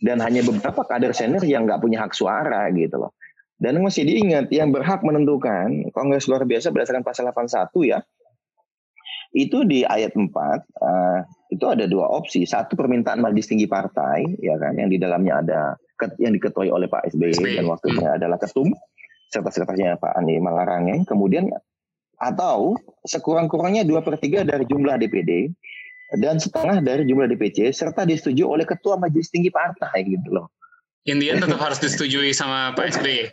dan 0.00 0.20
hanya 0.20 0.44
beberapa 0.44 0.84
kader 0.84 1.16
senior 1.16 1.44
yang 1.44 1.64
nggak 1.64 1.80
punya 1.80 2.04
hak 2.04 2.12
suara 2.12 2.68
gitu 2.72 3.00
loh. 3.00 3.12
Dan 3.56 3.80
masih 3.80 4.04
diingat 4.04 4.52
yang 4.52 4.68
berhak 4.68 5.00
menentukan 5.00 5.88
Kongres 5.96 6.28
luar 6.28 6.44
biasa 6.44 6.68
berdasarkan 6.68 7.00
pasal 7.00 7.32
81 7.32 7.72
ya. 7.88 8.04
Itu 9.32 9.64
di 9.64 9.80
ayat 9.80 10.12
4 10.12 10.28
uh, 10.28 10.28
eh, 10.28 11.18
itu 11.56 11.64
ada 11.64 11.88
dua 11.88 12.04
opsi. 12.12 12.44
Satu 12.44 12.76
permintaan 12.76 13.24
majelis 13.24 13.48
tinggi 13.48 13.64
partai 13.64 14.28
ya 14.44 14.60
kan 14.60 14.76
yang 14.76 14.92
di 14.92 15.00
dalamnya 15.00 15.40
ada 15.40 15.60
yang 16.20 16.36
diketuai 16.36 16.68
oleh 16.68 16.84
Pak 16.88 17.16
SBY 17.16 17.56
dan 17.56 17.64
waktunya 17.64 18.08
hmm. 18.12 18.16
adalah 18.20 18.36
ketum 18.36 18.68
serta 19.32 19.48
sekretarisnya 19.48 19.96
Pak 19.96 20.12
Andi 20.20 20.36
Malarangeng. 20.36 21.08
Kemudian 21.08 21.48
atau 22.16 22.76
sekurang-kurangnya 23.04 23.84
dua 23.84 24.00
per 24.00 24.20
tiga 24.20 24.44
dari 24.44 24.64
jumlah 24.68 25.00
DPD 25.00 25.52
dan 26.14 26.38
setengah 26.38 26.78
dari 26.82 27.02
jumlah 27.02 27.26
DPC 27.34 27.74
serta 27.74 28.06
disetujui 28.06 28.46
oleh 28.46 28.62
ketua 28.62 28.94
majelis 28.94 29.30
tinggi 29.32 29.50
partai 29.50 30.06
gitu 30.06 30.30
loh. 30.30 30.46
Intinya 31.06 31.46
tetap 31.46 31.60
harus 31.62 31.78
disetujui 31.78 32.34
sama 32.34 32.74
Pak 32.74 32.98
SBY. 32.98 33.30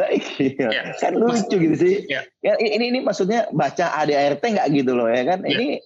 lah 0.00 0.08
iya 0.40 0.68
ya. 0.72 0.82
kan 0.96 1.12
lucu 1.12 1.60
gitu 1.60 1.76
sih 1.76 1.94
ya. 2.08 2.24
ya 2.40 2.56
ini 2.56 2.88
ini 2.88 2.98
maksudnya 3.04 3.52
baca 3.52 4.00
ADART 4.00 4.40
nggak 4.40 4.64
gitu 4.72 4.96
loh 4.96 5.12
ya 5.12 5.28
kan 5.28 5.44
ya. 5.44 5.60
ini 5.60 5.76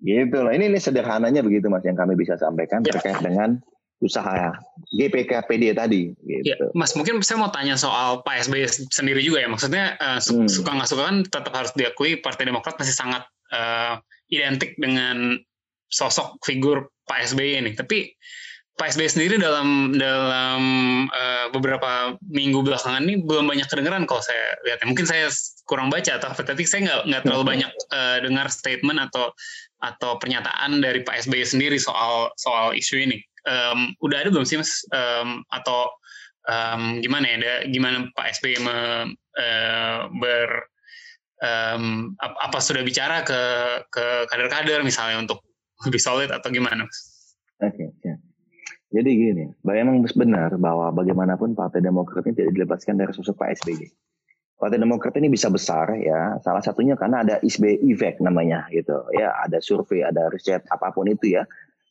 gitu 0.00 0.40
loh 0.40 0.48
ini 0.48 0.72
ini 0.72 0.80
sederhananya 0.80 1.44
begitu 1.44 1.68
mas 1.68 1.84
yang 1.84 1.92
kami 1.92 2.16
bisa 2.16 2.40
sampaikan 2.40 2.80
ya. 2.88 2.96
terkait 2.96 3.20
dengan 3.20 3.60
usaha 3.98 4.54
GPKPD 4.94 5.74
tadi. 5.74 6.14
Gitu. 6.22 6.46
Ya, 6.46 6.56
Mas 6.70 6.94
mungkin 6.94 7.18
saya 7.26 7.42
mau 7.42 7.50
tanya 7.50 7.74
soal 7.74 8.22
Pak 8.22 8.46
SBY 8.46 8.70
sendiri 8.94 9.20
juga 9.26 9.42
ya. 9.42 9.48
Maksudnya 9.50 9.98
uh, 9.98 10.18
su 10.22 10.38
hmm. 10.38 10.46
suka 10.46 10.70
nggak 10.70 10.88
suka 10.88 11.02
kan 11.02 11.16
tetap 11.26 11.50
harus 11.50 11.72
diakui 11.74 12.22
Partai 12.22 12.46
Demokrat 12.46 12.78
masih 12.78 12.94
sangat 12.94 13.26
uh, 13.50 13.98
identik 14.30 14.78
dengan 14.78 15.42
sosok 15.88 16.40
figur 16.44 16.92
Pak 17.08 17.32
SBY 17.32 17.64
ini. 17.64 17.72
Tapi 17.76 18.12
Pak 18.78 18.94
SBY 18.94 19.10
sendiri 19.10 19.34
dalam 19.42 19.98
dalam 19.98 20.62
uh, 21.10 21.50
beberapa 21.50 22.14
minggu 22.30 22.62
belakangan 22.62 23.02
ini 23.02 23.18
belum 23.26 23.50
banyak 23.50 23.66
kedengeran 23.66 24.06
kalau 24.06 24.22
saya 24.22 24.54
lihat. 24.62 24.78
Mungkin 24.86 25.02
saya 25.02 25.26
kurang 25.66 25.90
baca 25.90 26.14
atau 26.14 26.30
tapi 26.30 26.62
saya 26.62 26.86
nggak 26.86 27.00
nggak 27.10 27.22
terlalu 27.26 27.42
hmm. 27.42 27.52
banyak 27.58 27.72
uh, 27.90 28.18
dengar 28.22 28.46
statement 28.48 29.02
atau 29.10 29.34
atau 29.82 30.14
pernyataan 30.22 30.78
dari 30.78 31.02
Pak 31.02 31.26
SBY 31.26 31.42
sendiri 31.42 31.78
soal 31.78 32.30
soal 32.38 32.74
isu 32.74 33.02
ini 33.02 33.18
um, 33.46 33.94
udah 34.02 34.26
ada 34.26 34.28
belum 34.30 34.46
sih 34.46 34.58
mas 34.58 34.82
um, 34.90 35.42
atau 35.54 35.90
um, 36.46 36.98
gimana 37.00 37.24
ya 37.24 37.34
ada 37.40 37.54
gimana 37.70 37.96
Pak 38.14 38.26
SBY 38.38 38.56
me, 38.62 38.78
uh, 39.38 39.98
ber 40.18 40.48
um, 41.42 42.14
apa 42.18 42.58
sudah 42.58 42.82
bicara 42.82 43.22
ke 43.22 43.40
ke 43.90 44.04
kader-kader 44.28 44.82
misalnya 44.82 45.22
untuk 45.22 45.42
lebih 45.86 46.00
solid 46.02 46.30
atau 46.34 46.48
gimana? 46.50 46.88
Oke, 47.62 47.74
okay, 47.74 47.88
ya. 48.02 48.14
Jadi 48.88 49.10
gini, 49.20 49.44
memang 49.68 50.00
benar 50.16 50.56
bahwa 50.56 50.88
bagaimanapun 50.96 51.52
Partai 51.52 51.84
Demokrat 51.84 52.24
ini 52.24 52.40
tidak 52.40 52.52
dilepaskan 52.56 52.96
dari 52.96 53.12
sosok 53.12 53.36
Pak 53.36 53.60
SBY. 53.60 53.84
Partai 54.58 54.80
Demokrat 54.80 55.12
ini 55.20 55.28
bisa 55.28 55.52
besar 55.52 55.92
ya, 56.00 56.40
salah 56.40 56.64
satunya 56.64 56.96
karena 56.96 57.20
ada 57.20 57.36
SBY 57.44 57.84
effect 57.92 58.18
namanya 58.24 58.64
gitu 58.72 58.96
ya, 59.12 59.30
ada 59.44 59.60
survei, 59.60 60.02
ada 60.02 60.32
riset 60.32 60.64
apa 60.72 60.88
pun 60.90 61.04
itu 61.04 61.36
ya, 61.36 61.44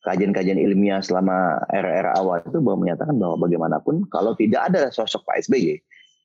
kajian-kajian 0.04 0.58
ilmiah 0.58 1.00
selama 1.00 1.62
era-era 1.69 2.17
awal 2.17 2.41
itu 2.41 2.60
bahwa 2.60 2.84
menyatakan 2.84 3.15
bahwa 3.15 3.45
bagaimanapun 3.45 4.10
kalau 4.10 4.34
tidak 4.34 4.67
ada 4.67 4.89
sosok 4.89 5.21
Pak 5.23 5.47
SBY, 5.47 5.78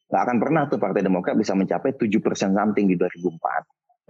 nggak 0.09 0.23
akan 0.25 0.37
pernah 0.41 0.63
tuh 0.73 0.81
Partai 0.81 1.05
Demokrat 1.05 1.37
bisa 1.37 1.53
mencapai 1.53 1.95
7 2.01 2.09
persen 2.25 2.57
something 2.57 2.89
di 2.89 2.97
2004, 2.97 3.29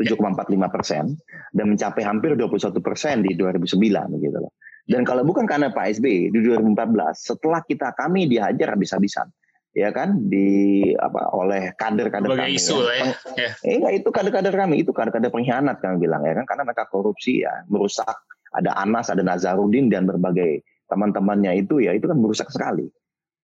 7,45 0.01 0.57
persen, 0.73 1.05
dan 1.53 1.65
mencapai 1.69 2.03
hampir 2.03 2.33
21 2.35 2.81
persen 2.81 3.21
di 3.21 3.37
2009 3.37 4.23
gitu 4.23 4.39
loh. 4.41 4.53
Dan 4.89 5.07
kalau 5.07 5.23
bukan 5.23 5.47
karena 5.47 5.71
Pak 5.71 6.01
SBY 6.01 6.35
di 6.35 6.39
2014, 6.43 7.15
setelah 7.15 7.63
kita 7.63 7.95
kami 7.95 8.27
dihajar 8.27 8.75
habis-habisan, 8.75 9.31
ya 9.73 9.95
kan 9.95 10.19
di 10.29 10.91
apa 10.99 11.33
oleh 11.33 11.73
kader-kader 11.79 12.35
kami 12.35 12.61
isu 12.61 12.77
ya. 12.77 12.85
lah 12.85 12.95
ya. 13.39 13.51
Eh, 13.65 13.81
enggak 13.81 13.95
itu 14.05 14.09
kader-kader 14.13 14.55
kami 14.55 14.85
itu 14.85 14.91
kader-kader 14.93 15.33
pengkhianat 15.33 15.81
kami 15.81 15.97
bilang 16.05 16.21
ya 16.29 16.37
kan 16.37 16.45
karena 16.45 16.63
mereka 16.69 16.85
korupsi 16.93 17.41
ya 17.41 17.65
merusak 17.73 18.13
ada 18.53 18.77
Anas, 18.77 19.09
ada 19.09 19.25
Nazarudin 19.25 19.89
dan 19.89 20.05
berbagai 20.05 20.61
teman-temannya 20.93 21.65
itu 21.65 21.81
ya 21.81 21.97
itu 21.97 22.05
kan 22.05 22.19
merusak 22.21 22.53
sekali. 22.53 22.85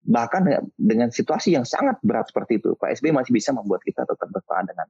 Bahkan 0.05 0.41
ya, 0.45 0.61
dengan 0.77 1.09
situasi 1.09 1.57
yang 1.57 1.65
sangat 1.65 1.97
berat 2.05 2.29
seperti 2.29 2.61
itu, 2.61 2.77
Pak 2.77 2.93
SBY 3.01 3.09
masih 3.09 3.33
bisa 3.33 3.49
membuat 3.53 3.81
kita 3.81 4.05
tetap 4.05 4.29
bertahan 4.29 4.69
dengan 4.69 4.85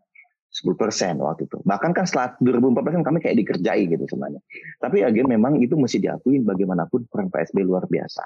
10 0.56 0.80
persen 0.80 1.20
waktu 1.20 1.52
itu. 1.52 1.60
Bahkan 1.68 1.92
kan 1.92 2.08
setelah 2.08 2.40
2014 2.40 3.04
kami 3.04 3.20
kayak 3.20 3.36
dikerjai 3.44 3.92
gitu 3.92 4.08
sebenarnya. 4.08 4.40
Tapi 4.80 5.04
ya 5.04 5.12
memang 5.12 5.60
itu 5.60 5.76
mesti 5.76 6.00
diakui 6.00 6.40
bagaimanapun 6.48 7.12
peran 7.12 7.28
Pak 7.28 7.52
SBY 7.52 7.68
luar 7.68 7.84
biasa. 7.92 8.24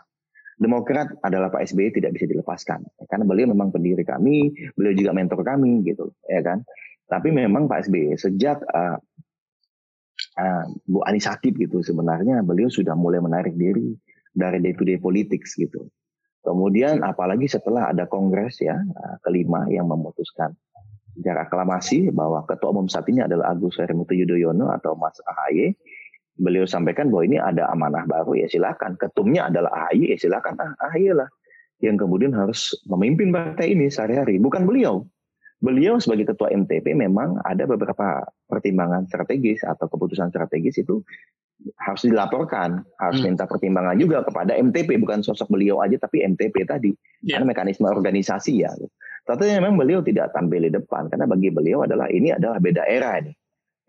Demokrat 0.62 1.10
adalah 1.26 1.50
Pak 1.50 1.65
SBY 1.74 1.98
tidak 1.98 2.13
bisa 2.13 2.30
dilepaskan. 2.30 2.86
Karena 3.10 3.26
beliau 3.26 3.50
memang 3.50 3.74
pendiri 3.74 4.06
kami, 4.06 4.54
beliau 4.78 4.94
juga 4.94 5.12
mentor 5.18 5.42
kami 5.42 5.82
gitu, 5.88 6.13
ya 6.30 6.46
kan. 6.46 6.62
Tapi 7.10 7.34
memang 7.34 7.65
Pak 7.65 7.89
SBY 7.89 8.13
sejak 8.22 8.62
uh, 8.62 9.02
uh, 10.38 10.65
Bu 10.86 11.02
Ani 11.10 11.18
Sakib 11.18 11.58
gitu 11.58 11.82
sebenarnya 11.82 12.46
beliau 12.46 12.70
sudah 12.70 12.94
mulai 12.94 13.18
menarik 13.18 13.58
diri 13.58 13.98
dari 14.30 14.62
day 14.62 14.78
to 14.78 14.86
day 14.86 15.02
politics 15.02 15.58
gitu. 15.58 15.89
Kemudian 16.46 17.02
apalagi 17.02 17.50
setelah 17.50 17.89
ada 17.89 18.06
kongres 18.06 18.62
ya 18.62 18.78
uh, 18.78 19.18
kelima 19.26 19.65
yang 19.74 19.89
memutuskan 19.89 20.54
secara 21.19 21.43
aklamasi 21.45 22.15
bahwa 22.15 22.47
ketua 22.47 22.71
umum 22.71 22.88
saat 22.88 23.03
ini 23.12 23.19
adalah 23.19 23.51
Agus 23.51 23.75
Harimurti 23.75 24.15
Yudhoyono 24.15 24.71
atau 24.71 24.95
Mas 24.95 25.19
AHY. 25.27 25.75
Beliau 26.39 26.63
sampaikan 26.63 27.12
bahwa 27.12 27.27
ini 27.27 27.36
ada 27.36 27.67
amanah 27.67 28.08
baru 28.08 28.39
ya 28.39 28.47
silakan. 28.47 28.95
Ketumnya 28.95 29.51
adalah 29.51 29.91
AHY 29.91 30.15
ya 30.15 30.17
silakan 30.17 30.55
ah, 30.63 30.71
AHY 30.88 31.12
lah 31.12 31.27
yang 31.84 31.99
kemudian 31.99 32.32
harus 32.32 32.71
memimpin 32.88 33.36
partai 33.36 33.75
ini 33.75 33.91
sehari-hari. 33.91 34.39
Bukan 34.39 34.63
beliau, 34.63 35.03
beliau 35.60 35.99
sebagai 35.99 36.32
ketua 36.32 36.51
MTP 36.55 36.95
memang 36.95 37.39
ada 37.43 37.67
beberapa 37.67 38.23
pertimbangan 38.47 39.08
strategis 39.12 39.63
atau 39.67 39.91
keputusan 39.91 40.32
strategis 40.32 40.79
itu 40.79 41.03
harus 41.75 42.08
dilaporkan, 42.08 42.88
harus 43.03 43.19
hmm. 43.19 43.36
minta 43.36 43.43
pertimbangan 43.43 43.99
juga 43.99 44.23
kepada 44.23 44.55
MTP, 44.55 44.95
bukan 45.03 45.19
sosok 45.19 45.51
beliau 45.51 45.84
aja 45.84 45.99
tapi 45.99 46.23
MTP 46.23 46.63
tadi, 46.63 46.95
yeah. 47.19 47.36
karena 47.36 47.51
mekanisme 47.51 47.84
organisasi 47.84 48.63
ya. 48.63 48.71
Tapi 49.30 49.62
memang 49.62 49.78
beliau 49.78 50.02
tidak 50.02 50.34
tampil 50.34 50.65
di 50.65 50.74
depan 50.74 51.06
karena 51.06 51.30
bagi 51.30 51.54
beliau 51.54 51.86
adalah 51.86 52.10
ini 52.10 52.34
adalah 52.34 52.58
beda 52.58 52.82
era 52.89 53.22
ini 53.22 53.30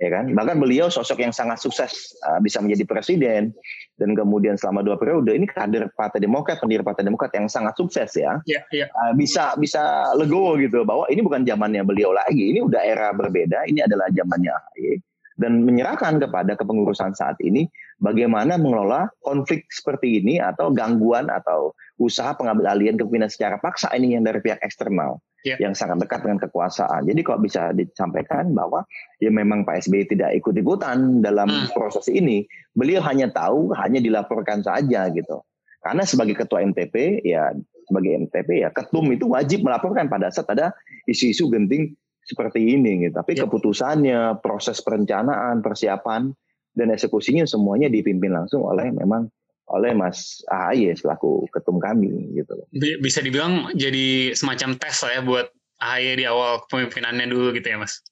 ya 0.01 0.09
kan? 0.09 0.33
Bahkan 0.33 0.57
beliau 0.57 0.89
sosok 0.89 1.21
yang 1.21 1.31
sangat 1.31 1.61
sukses 1.61 2.17
uh, 2.25 2.41
bisa 2.41 2.59
menjadi 2.65 2.89
presiden 2.89 3.53
dan 4.01 4.17
kemudian 4.17 4.57
selama 4.57 4.81
dua 4.81 4.97
periode 4.97 5.37
ini 5.37 5.45
kader 5.45 5.93
Partai 5.93 6.25
Demokrat 6.25 6.59
pendiri 6.59 6.81
Partai 6.81 7.05
Demokrat 7.05 7.31
yang 7.37 7.47
sangat 7.53 7.77
sukses 7.77 8.09
ya, 8.17 8.41
ya, 8.49 8.65
ya. 8.73 8.89
Uh, 8.97 9.13
bisa 9.13 9.53
bisa 9.61 10.09
legowo 10.17 10.57
gitu 10.57 10.83
bahwa 10.89 11.05
ini 11.13 11.21
bukan 11.21 11.45
zamannya 11.45 11.85
beliau 11.85 12.17
lagi 12.17 12.57
ini 12.57 12.65
udah 12.65 12.81
era 12.81 13.13
berbeda 13.13 13.69
ini 13.69 13.85
adalah 13.85 14.09
zamannya 14.09 14.51
AHY 14.57 14.97
dan 15.41 15.65
menyerahkan 15.65 16.21
kepada 16.21 16.53
kepengurusan 16.57 17.17
saat 17.17 17.37
ini 17.41 17.69
bagaimana 18.01 18.57
mengelola 18.57 19.09
konflik 19.21 19.69
seperti 19.69 20.21
ini 20.25 20.41
atau 20.41 20.73
gangguan 20.73 21.29
atau 21.29 21.73
usaha 22.01 22.33
pengambil 22.33 22.73
alihan 22.73 22.97
kepemimpinan 22.97 23.29
secara 23.29 23.61
paksa 23.61 23.93
ini 23.93 24.17
yang 24.17 24.25
dari 24.25 24.41
pihak 24.41 24.57
eksternal 24.65 25.21
yeah. 25.45 25.61
yang 25.61 25.77
sangat 25.77 26.01
dekat 26.01 26.25
dengan 26.25 26.41
kekuasaan. 26.41 27.05
Jadi 27.05 27.21
kalau 27.21 27.45
bisa 27.45 27.77
disampaikan 27.77 28.57
bahwa 28.57 28.89
ya 29.21 29.29
memang 29.29 29.69
Pak 29.69 29.85
SBY 29.85 30.09
tidak 30.09 30.33
ikut-ikutan 30.41 31.21
dalam 31.21 31.53
hmm. 31.53 31.77
proses 31.77 32.09
ini, 32.09 32.49
beliau 32.73 33.05
hanya 33.05 33.29
tahu, 33.29 33.77
hanya 33.77 34.01
dilaporkan 34.01 34.65
saja 34.65 35.13
gitu. 35.13 35.45
Karena 35.85 36.05
sebagai 36.05 36.37
ketua 36.37 36.65
MTP 36.65 37.25
ya 37.25 37.53
sebagai 37.89 38.17
MTP 38.29 38.65
ya 38.65 38.69
ketum 38.73 39.09
itu 39.13 39.29
wajib 39.29 39.65
melaporkan 39.65 40.09
pada 40.09 40.29
saat 40.33 40.49
ada 40.53 40.73
isu-isu 41.05 41.53
genting 41.53 41.93
seperti 42.25 42.81
ini 42.81 43.05
gitu. 43.05 43.21
Tapi 43.21 43.37
yeah. 43.37 43.45
keputusannya, 43.45 44.21
proses 44.41 44.81
perencanaan, 44.81 45.61
persiapan 45.61 46.33
dan 46.73 46.89
eksekusinya 46.97 47.45
semuanya 47.45 47.93
dipimpin 47.93 48.33
langsung 48.33 48.65
oleh 48.65 48.89
memang 48.89 49.29
oleh 49.71 49.95
Mas 49.95 50.43
AHY 50.51 50.99
selaku 50.99 51.47
ketum 51.55 51.79
kami 51.79 52.35
gitu 52.35 52.59
loh. 52.59 52.67
Bisa 52.75 53.23
dibilang 53.23 53.71
jadi 53.79 54.35
semacam 54.35 54.75
tes 54.77 54.99
lah 55.07 55.13
ya 55.15 55.23
buat 55.23 55.47
AHY 55.81 56.21
di 56.21 56.25
awal 56.27 56.61
kepemimpinannya 56.67 57.31
dulu 57.31 57.55
gitu 57.55 57.71
ya 57.71 57.79
Mas. 57.79 58.03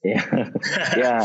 ya, 0.00 0.16
ya 0.96 1.20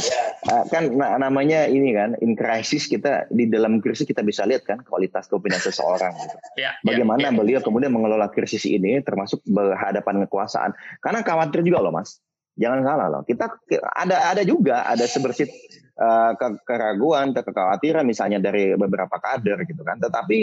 eh, 0.51 0.63
kan 0.67 0.91
namanya 1.15 1.63
ini 1.63 1.95
kan 1.95 2.11
in 2.19 2.35
crisis 2.35 2.91
kita 2.91 3.23
di 3.31 3.47
dalam 3.47 3.79
krisis 3.79 4.03
kita 4.03 4.19
bisa 4.19 4.43
lihat 4.43 4.67
kan 4.67 4.83
kualitas 4.83 5.31
kepemimpinan 5.31 5.63
seseorang 5.63 6.11
gitu. 6.11 6.35
Ya, 6.59 6.75
ya 6.75 6.83
Bagaimana 6.83 7.23
ya, 7.23 7.31
ya. 7.31 7.37
beliau 7.39 7.59
kemudian 7.63 7.95
mengelola 7.95 8.27
krisis 8.27 8.67
ini 8.67 8.99
termasuk 8.99 9.39
berhadapan 9.47 10.27
kekuasaan. 10.27 10.75
Karena 10.99 11.23
khawatir 11.23 11.63
juga 11.63 11.79
loh 11.87 11.95
Mas. 11.95 12.19
Jangan 12.59 12.83
salah 12.83 13.07
loh. 13.07 13.21
Kita 13.23 13.47
ada 13.95 14.35
ada 14.35 14.43
juga 14.43 14.83
ada 14.83 15.07
sebersit 15.07 15.51
uh, 15.99 16.31
keraguan, 16.63 17.31
kekhawatiran 17.31 18.03
misalnya 18.03 18.39
dari 18.39 18.75
beberapa 18.75 19.15
kader 19.19 19.63
gitu 19.67 19.81
kan. 19.81 19.99
Tetapi 19.99 20.39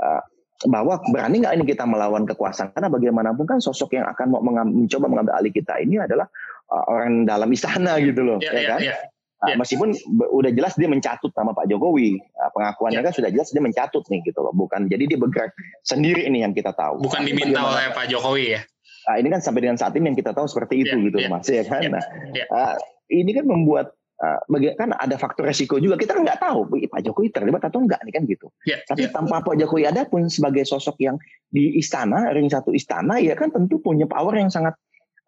uh, 0.00 0.22
bahwa 0.64 0.96
berani 1.12 1.44
nggak 1.44 1.54
ini 1.60 1.64
kita 1.68 1.84
melawan 1.84 2.24
kekuasaan 2.24 2.72
karena 2.72 2.88
bagaimanapun 2.88 3.44
kan 3.44 3.58
sosok 3.60 4.00
yang 4.00 4.08
akan 4.08 4.26
mau 4.32 4.40
mencoba 4.64 5.04
mengambil 5.04 5.36
alih 5.36 5.52
kita 5.52 5.76
ini 5.84 6.00
adalah 6.00 6.24
uh, 6.72 6.84
orang 6.88 7.28
dalam 7.28 7.48
istana 7.52 8.00
gitu 8.08 8.24
loh, 8.24 8.38
ya, 8.40 8.52
ya, 8.52 8.60
ya 8.60 8.68
kan? 8.72 8.80
Ya. 8.80 8.96
Nah, 9.36 9.52
ya. 9.52 9.56
meskipun 9.60 9.92
udah 10.32 10.48
jelas 10.48 10.80
dia 10.80 10.88
mencatut 10.88 11.28
nama 11.36 11.52
Pak 11.52 11.68
Jokowi, 11.68 12.16
pengakuannya 12.56 13.04
ya. 13.04 13.06
kan 13.12 13.12
sudah 13.12 13.28
jelas 13.28 13.52
dia 13.52 13.60
mencatut 13.60 14.00
nih 14.08 14.24
gitu 14.24 14.40
loh, 14.40 14.56
bukan 14.56 14.88
jadi 14.88 15.04
dia 15.12 15.18
bergerak 15.20 15.52
sendiri 15.84 16.24
ini 16.24 16.40
yang 16.40 16.56
kita 16.56 16.72
tahu. 16.72 17.04
Bukan 17.04 17.20
nah, 17.20 17.28
diminta 17.28 17.60
oleh 17.60 17.92
Pak 17.92 18.08
Jokowi 18.08 18.56
ya? 18.56 18.64
Nah, 19.06 19.16
ini 19.20 19.28
kan 19.28 19.40
sampai 19.44 19.60
dengan 19.60 19.76
saat 19.76 19.92
ini 19.92 20.08
yang 20.08 20.18
kita 20.18 20.32
tahu 20.32 20.48
seperti 20.48 20.88
itu 20.88 20.96
ya, 20.96 21.04
gitu 21.04 21.18
ya. 21.20 21.28
mas 21.28 21.46
ya 21.46 21.62
kan. 21.68 21.80
Ya, 21.84 21.90
nah. 21.94 22.04
Uh, 22.48 22.74
ini 23.12 23.30
kan 23.36 23.44
membuat 23.46 23.94
Uh, 24.16 24.40
kan 24.80 24.96
ada 24.96 25.20
faktor 25.20 25.44
resiko 25.44 25.76
juga 25.76 26.00
kita 26.00 26.16
kan 26.16 26.24
nggak 26.24 26.40
tahu 26.40 26.64
Pak 26.88 27.04
Jokowi 27.04 27.28
terlibat 27.36 27.68
atau 27.68 27.84
enggak 27.84 28.00
nih 28.00 28.12
kan 28.16 28.24
gitu. 28.24 28.48
Yeah, 28.64 28.80
Tapi 28.88 29.04
yeah. 29.04 29.12
tanpa 29.12 29.44
Pak 29.44 29.60
Jokowi 29.60 29.84
ada 29.84 30.08
pun 30.08 30.32
sebagai 30.32 30.64
sosok 30.64 30.96
yang 31.04 31.20
di 31.52 31.76
istana 31.76 32.32
ring 32.32 32.48
satu 32.48 32.72
istana 32.72 33.20
ya 33.20 33.36
kan 33.36 33.52
tentu 33.52 33.76
punya 33.76 34.08
power 34.08 34.32
yang 34.32 34.48
sangat 34.48 34.72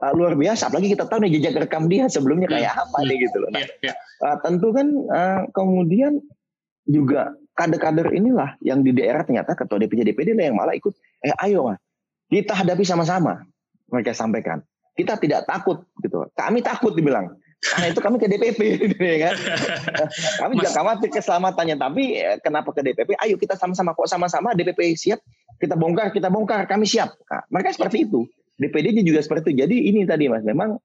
uh, 0.00 0.12
luar 0.16 0.32
biasa. 0.40 0.72
Apalagi 0.72 0.96
kita 0.96 1.04
tahu 1.04 1.20
nih 1.20 1.36
jejak 1.36 1.68
rekam 1.68 1.84
dia 1.92 2.08
sebelumnya 2.08 2.48
kayak 2.48 2.72
yeah, 2.72 2.80
apa 2.80 2.96
yeah, 3.04 3.08
nih 3.12 3.16
gitu 3.28 3.36
loh. 3.44 3.50
Nah, 3.52 3.60
yeah, 3.60 3.92
yeah. 3.92 3.96
Uh, 4.24 4.36
tentu 4.40 4.68
kan 4.72 4.88
uh, 5.12 5.40
kemudian 5.52 6.24
juga 6.88 7.36
kader-kader 7.60 8.08
inilah 8.16 8.56
yang 8.64 8.80
di 8.80 8.96
daerah 8.96 9.20
ternyata 9.20 9.52
ketua 9.52 9.76
DPC 9.84 10.00
DPD 10.08 10.32
lah 10.32 10.48
yang 10.48 10.56
malah 10.56 10.72
ikut. 10.72 10.96
Eh 11.20 11.36
ayo 11.44 11.68
mas 11.68 11.76
kita 12.28 12.52
hadapi 12.52 12.84
sama-sama 12.84 13.40
mereka 13.88 14.12
sampaikan. 14.12 14.60
Kita 14.92 15.16
tidak 15.16 15.48
takut 15.48 15.88
gitu. 16.04 16.28
Kami 16.36 16.60
takut 16.60 16.92
dibilang. 16.92 17.32
Karena 17.58 17.86
itu 17.90 18.00
kami 18.00 18.16
ke 18.22 18.30
DPP 18.30 18.60
gitu 18.86 19.02
ya 19.02 19.16
kan. 19.30 19.36
kami 20.46 20.52
Mas, 20.54 20.60
juga 20.62 20.70
khawatir 20.78 21.08
keselamatannya 21.10 21.76
tapi 21.76 22.22
eh, 22.22 22.38
kenapa 22.38 22.70
ke 22.70 22.86
DPP? 22.86 23.18
Ayo 23.18 23.34
kita 23.34 23.58
sama-sama 23.58 23.98
kok 23.98 24.06
sama-sama 24.06 24.54
DPP 24.54 24.94
siap, 24.94 25.18
kita 25.58 25.74
bongkar, 25.74 26.14
kita 26.14 26.30
bongkar, 26.30 26.70
kami 26.70 26.86
siap. 26.86 27.18
Nah, 27.26 27.42
mereka 27.50 27.74
seperti 27.74 28.06
itu. 28.06 28.22
DPD 28.58 29.06
juga 29.06 29.22
seperti 29.22 29.54
itu. 29.54 29.66
Jadi 29.66 29.76
ini 29.90 30.02
tadi 30.06 30.26
Mas, 30.26 30.42
memang 30.42 30.78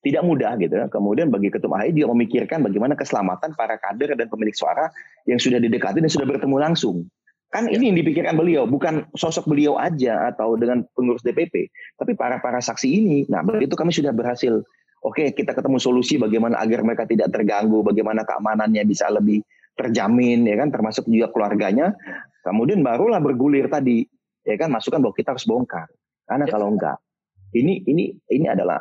tidak 0.00 0.22
mudah 0.24 0.56
gitu. 0.58 0.74
ya. 0.74 0.86
Kemudian 0.88 1.28
bagi 1.28 1.52
ketum 1.52 1.74
AHI 1.76 1.92
dia 1.92 2.06
memikirkan 2.08 2.64
bagaimana 2.64 2.96
keselamatan 2.96 3.52
para 3.54 3.76
kader 3.76 4.16
dan 4.16 4.26
pemilik 4.30 4.54
suara 4.54 4.88
yang 5.28 5.38
sudah 5.38 5.60
didekati 5.60 6.00
dan 6.00 6.10
sudah 6.10 6.26
bertemu 6.26 6.56
langsung. 6.56 7.06
Kan 7.50 7.66
ini 7.66 7.90
yang 7.90 7.98
dipikirkan 7.98 8.38
beliau, 8.38 8.62
bukan 8.62 9.10
sosok 9.18 9.50
beliau 9.50 9.74
aja 9.74 10.30
atau 10.30 10.54
dengan 10.54 10.86
pengurus 10.94 11.26
DPP, 11.26 11.66
tapi 11.98 12.14
para 12.14 12.38
para 12.38 12.62
saksi 12.62 12.86
ini. 12.86 13.18
Nah, 13.26 13.42
begitu 13.42 13.74
kami 13.74 13.90
sudah 13.90 14.14
berhasil, 14.14 14.62
oke 15.00 15.16
okay, 15.16 15.28
kita 15.32 15.56
ketemu 15.56 15.78
solusi 15.80 16.20
bagaimana 16.20 16.60
agar 16.60 16.84
mereka 16.84 17.04
tidak 17.08 17.32
terganggu, 17.32 17.80
bagaimana 17.80 18.24
keamanannya 18.24 18.84
bisa 18.84 19.08
lebih 19.08 19.40
terjamin, 19.76 20.44
ya 20.44 20.56
kan, 20.60 20.68
termasuk 20.68 21.08
juga 21.08 21.32
keluarganya. 21.32 21.96
Kemudian 22.44 22.84
barulah 22.84 23.20
bergulir 23.20 23.68
tadi, 23.72 24.04
ya 24.44 24.56
kan, 24.60 24.68
masukan 24.72 25.00
bahwa 25.00 25.14
kita 25.16 25.32
harus 25.36 25.48
bongkar. 25.48 25.88
Karena 26.28 26.44
ya. 26.44 26.52
kalau 26.52 26.68
enggak, 26.72 27.00
ini 27.56 27.82
ini 27.88 28.12
ini 28.28 28.46
adalah 28.46 28.80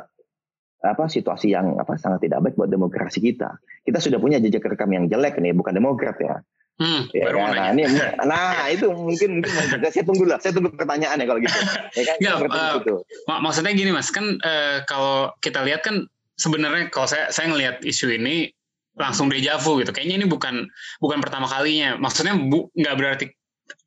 apa 0.80 1.12
situasi 1.12 1.52
yang 1.52 1.76
apa 1.76 2.00
sangat 2.00 2.28
tidak 2.28 2.40
baik 2.44 2.56
buat 2.56 2.72
demokrasi 2.72 3.20
kita. 3.20 3.60
Kita 3.84 4.00
sudah 4.00 4.20
punya 4.20 4.40
jejak 4.40 4.64
rekam 4.64 4.92
yang 4.92 5.08
jelek 5.08 5.40
nih, 5.40 5.56
bukan 5.56 5.76
demokrat 5.76 6.16
ya. 6.20 6.40
Hmm, 6.80 7.12
ya, 7.12 7.28
kan? 7.36 7.36
nah, 7.36 7.76
ini, 7.76 7.84
nah 8.24 8.72
itu 8.72 8.88
mungkin 8.88 9.44
mungkin 9.44 9.80
saya 9.92 10.04
tunggu 10.08 10.24
lah, 10.24 10.40
saya 10.40 10.56
tunggu 10.56 10.72
pertanyaan 10.72 11.20
ya 11.20 11.28
kalau 11.28 11.40
gitu. 11.44 11.60
Ya 11.92 12.04
kan, 12.08 12.16
Nggak, 12.24 12.36
uh, 12.48 12.74
gitu. 12.80 12.96
mak 13.28 13.40
maksudnya 13.44 13.76
gini 13.76 13.92
mas, 13.92 14.08
kan 14.08 14.40
uh, 14.40 14.88
kalau 14.88 15.36
kita 15.44 15.60
lihat 15.68 15.84
kan 15.84 16.08
sebenarnya 16.40 16.88
kalau 16.88 17.12
saya 17.12 17.28
saya 17.36 17.52
ngelihat 17.52 17.84
isu 17.84 18.16
ini 18.16 18.48
langsung 18.96 19.28
dejavu 19.28 19.84
gitu. 19.84 19.92
Kayaknya 19.92 20.24
ini 20.24 20.28
bukan 20.32 20.72
bukan 21.04 21.20
pertama 21.20 21.52
kalinya. 21.52 22.00
Maksudnya 22.00 22.40
bu, 22.40 22.72
nggak 22.72 22.96
berarti 22.96 23.26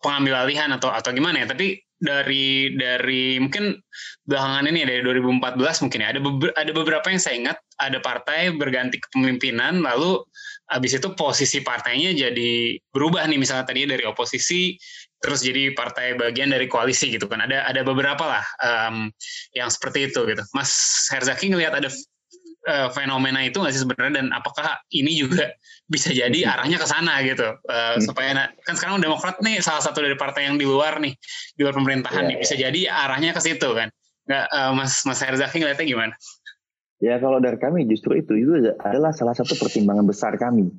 pengambil 0.04 0.44
alihan 0.44 0.68
atau 0.76 0.92
atau 0.92 1.16
gimana 1.16 1.42
ya, 1.42 1.46
tapi 1.48 1.80
dari 2.02 2.74
dari 2.74 3.38
mungkin 3.38 3.78
belakangan 4.26 4.66
ini 4.68 4.82
ya, 4.82 4.86
dari 4.90 5.02
2014 5.22 5.82
mungkin 5.86 5.98
ya 6.02 6.08
ada 6.10 6.20
beber, 6.20 6.50
ada 6.58 6.70
beberapa 6.74 7.06
yang 7.08 7.22
saya 7.22 7.34
ingat 7.38 7.58
ada 7.78 8.02
partai 8.02 8.50
berganti 8.58 8.98
kepemimpinan 8.98 9.86
lalu 9.86 10.18
habis 10.72 10.96
itu 10.96 11.08
posisi 11.12 11.60
partainya 11.60 12.16
jadi 12.16 12.80
berubah 12.90 13.28
nih 13.28 13.36
misalnya 13.36 13.68
tadi 13.68 13.84
dari 13.84 14.04
oposisi 14.08 14.74
terus 15.22 15.44
jadi 15.44 15.76
partai 15.76 16.18
bagian 16.18 16.50
dari 16.50 16.66
koalisi 16.66 17.12
gitu 17.12 17.30
kan 17.30 17.44
ada 17.44 17.62
ada 17.68 17.84
beberapa 17.86 18.24
lah 18.24 18.44
um, 18.64 19.12
yang 19.54 19.68
seperti 19.70 20.10
itu 20.10 20.24
gitu 20.26 20.42
Mas 20.56 20.72
Herzaki 21.12 21.52
ngelihat 21.52 21.78
ada 21.78 21.88
uh, 22.66 22.88
fenomena 22.90 23.44
itu 23.44 23.60
nggak 23.60 23.72
sih 23.76 23.82
sebenarnya 23.86 24.18
dan 24.18 24.26
apakah 24.34 24.80
ini 24.90 25.22
juga 25.22 25.54
bisa 25.86 26.10
jadi 26.10 26.34
hmm. 26.42 26.52
arahnya 26.56 26.78
ke 26.80 26.86
sana 26.88 27.22
gitu 27.22 27.46
uh, 27.46 27.94
hmm. 27.94 28.02
supaya 28.02 28.50
kan 28.66 28.74
sekarang 28.74 28.98
Demokrat 28.98 29.38
nih 29.44 29.62
salah 29.62 29.84
satu 29.84 30.02
dari 30.02 30.18
partai 30.18 30.50
yang 30.50 30.56
di 30.58 30.66
luar 30.66 30.98
nih 30.98 31.14
di 31.54 31.60
luar 31.62 31.76
pemerintahan 31.76 32.26
yeah. 32.26 32.30
nih 32.32 32.36
bisa 32.40 32.54
jadi 32.58 32.80
arahnya 32.90 33.30
ke 33.36 33.40
situ 33.44 33.68
kan 33.76 33.92
nggak 34.26 34.46
uh, 34.54 34.72
Mas 34.74 35.02
Mas 35.02 35.18
Herzaki 35.18 35.58
ngeliatnya 35.58 35.86
gimana? 35.86 36.14
Ya 37.02 37.18
kalau 37.18 37.42
dari 37.42 37.58
kami 37.58 37.90
justru 37.90 38.14
itu 38.22 38.38
itu 38.38 38.54
adalah 38.78 39.10
salah 39.10 39.34
satu 39.34 39.58
pertimbangan 39.58 40.06
besar 40.06 40.38
kami. 40.38 40.70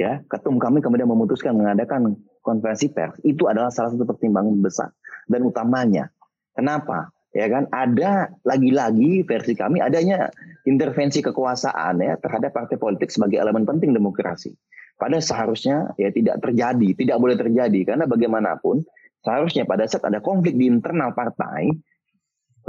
Ya, 0.00 0.24
ketum 0.32 0.56
kami 0.56 0.80
kemudian 0.80 1.04
memutuskan 1.04 1.52
mengadakan 1.52 2.16
konferensi 2.40 2.88
pers. 2.88 3.20
Itu 3.20 3.52
adalah 3.52 3.68
salah 3.68 3.92
satu 3.92 4.08
pertimbangan 4.08 4.56
besar 4.64 4.88
dan 5.28 5.44
utamanya. 5.44 6.08
Kenapa? 6.56 7.12
Ya 7.36 7.46
kan 7.52 7.68
ada 7.70 8.32
lagi-lagi 8.42 9.22
versi 9.22 9.52
kami 9.52 9.78
adanya 9.84 10.32
intervensi 10.64 11.20
kekuasaan 11.20 12.00
ya 12.00 12.16
terhadap 12.16 12.56
partai 12.56 12.80
politik 12.80 13.12
sebagai 13.12 13.38
elemen 13.38 13.68
penting 13.68 13.92
demokrasi. 13.92 14.56
Pada 14.96 15.20
seharusnya 15.20 15.92
ya 16.00 16.08
tidak 16.08 16.40
terjadi, 16.40 16.96
tidak 16.96 17.16
boleh 17.20 17.36
terjadi 17.36 17.94
karena 17.94 18.08
bagaimanapun 18.08 18.82
seharusnya 19.20 19.68
pada 19.68 19.84
saat 19.84 20.08
ada 20.08 20.24
konflik 20.24 20.56
di 20.56 20.72
internal 20.72 21.12
partai 21.12 21.70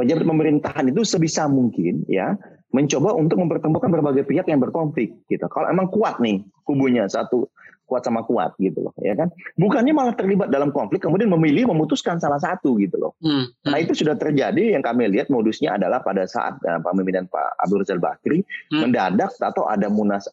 pejabat 0.01 0.25
pemerintahan 0.25 0.89
itu 0.89 1.05
sebisa 1.05 1.45
mungkin 1.45 2.01
ya 2.09 2.33
mencoba 2.73 3.13
untuk 3.13 3.37
mempertemukan 3.37 3.91
berbagai 3.93 4.25
pihak 4.25 4.49
yang 4.49 4.57
berkonflik 4.57 5.13
gitu. 5.29 5.45
Kalau 5.51 5.69
emang 5.69 5.91
kuat 5.93 6.17
nih 6.17 6.41
kubunya 6.65 7.05
satu 7.05 7.45
kuat 7.91 8.07
sama 8.07 8.23
kuat 8.23 8.55
gitu 8.55 8.87
loh 8.87 8.95
ya 9.03 9.11
kan 9.19 9.27
bukannya 9.59 9.91
malah 9.91 10.15
terlibat 10.15 10.47
dalam 10.47 10.71
konflik 10.71 11.03
kemudian 11.03 11.27
memilih 11.27 11.67
memutuskan 11.75 12.23
salah 12.23 12.39
satu 12.39 12.79
gitu 12.79 12.95
loh 12.95 13.11
hmm, 13.19 13.51
hmm. 13.51 13.67
nah 13.67 13.83
itu 13.83 13.91
sudah 13.91 14.15
terjadi 14.15 14.79
yang 14.79 14.79
kami 14.79 15.11
lihat 15.11 15.27
modusnya 15.27 15.75
adalah 15.75 15.99
pada 15.99 16.23
saat 16.23 16.55
uh, 16.63 16.79
pemimpinan 16.79 17.27
Pak 17.27 17.59
Abdul 17.59 17.83
Rizal 17.83 17.99
Bakri 17.99 18.47
hmm. 18.71 18.79
mendadak 18.79 19.35
atau 19.43 19.67
ada 19.67 19.91
munas 19.91 20.31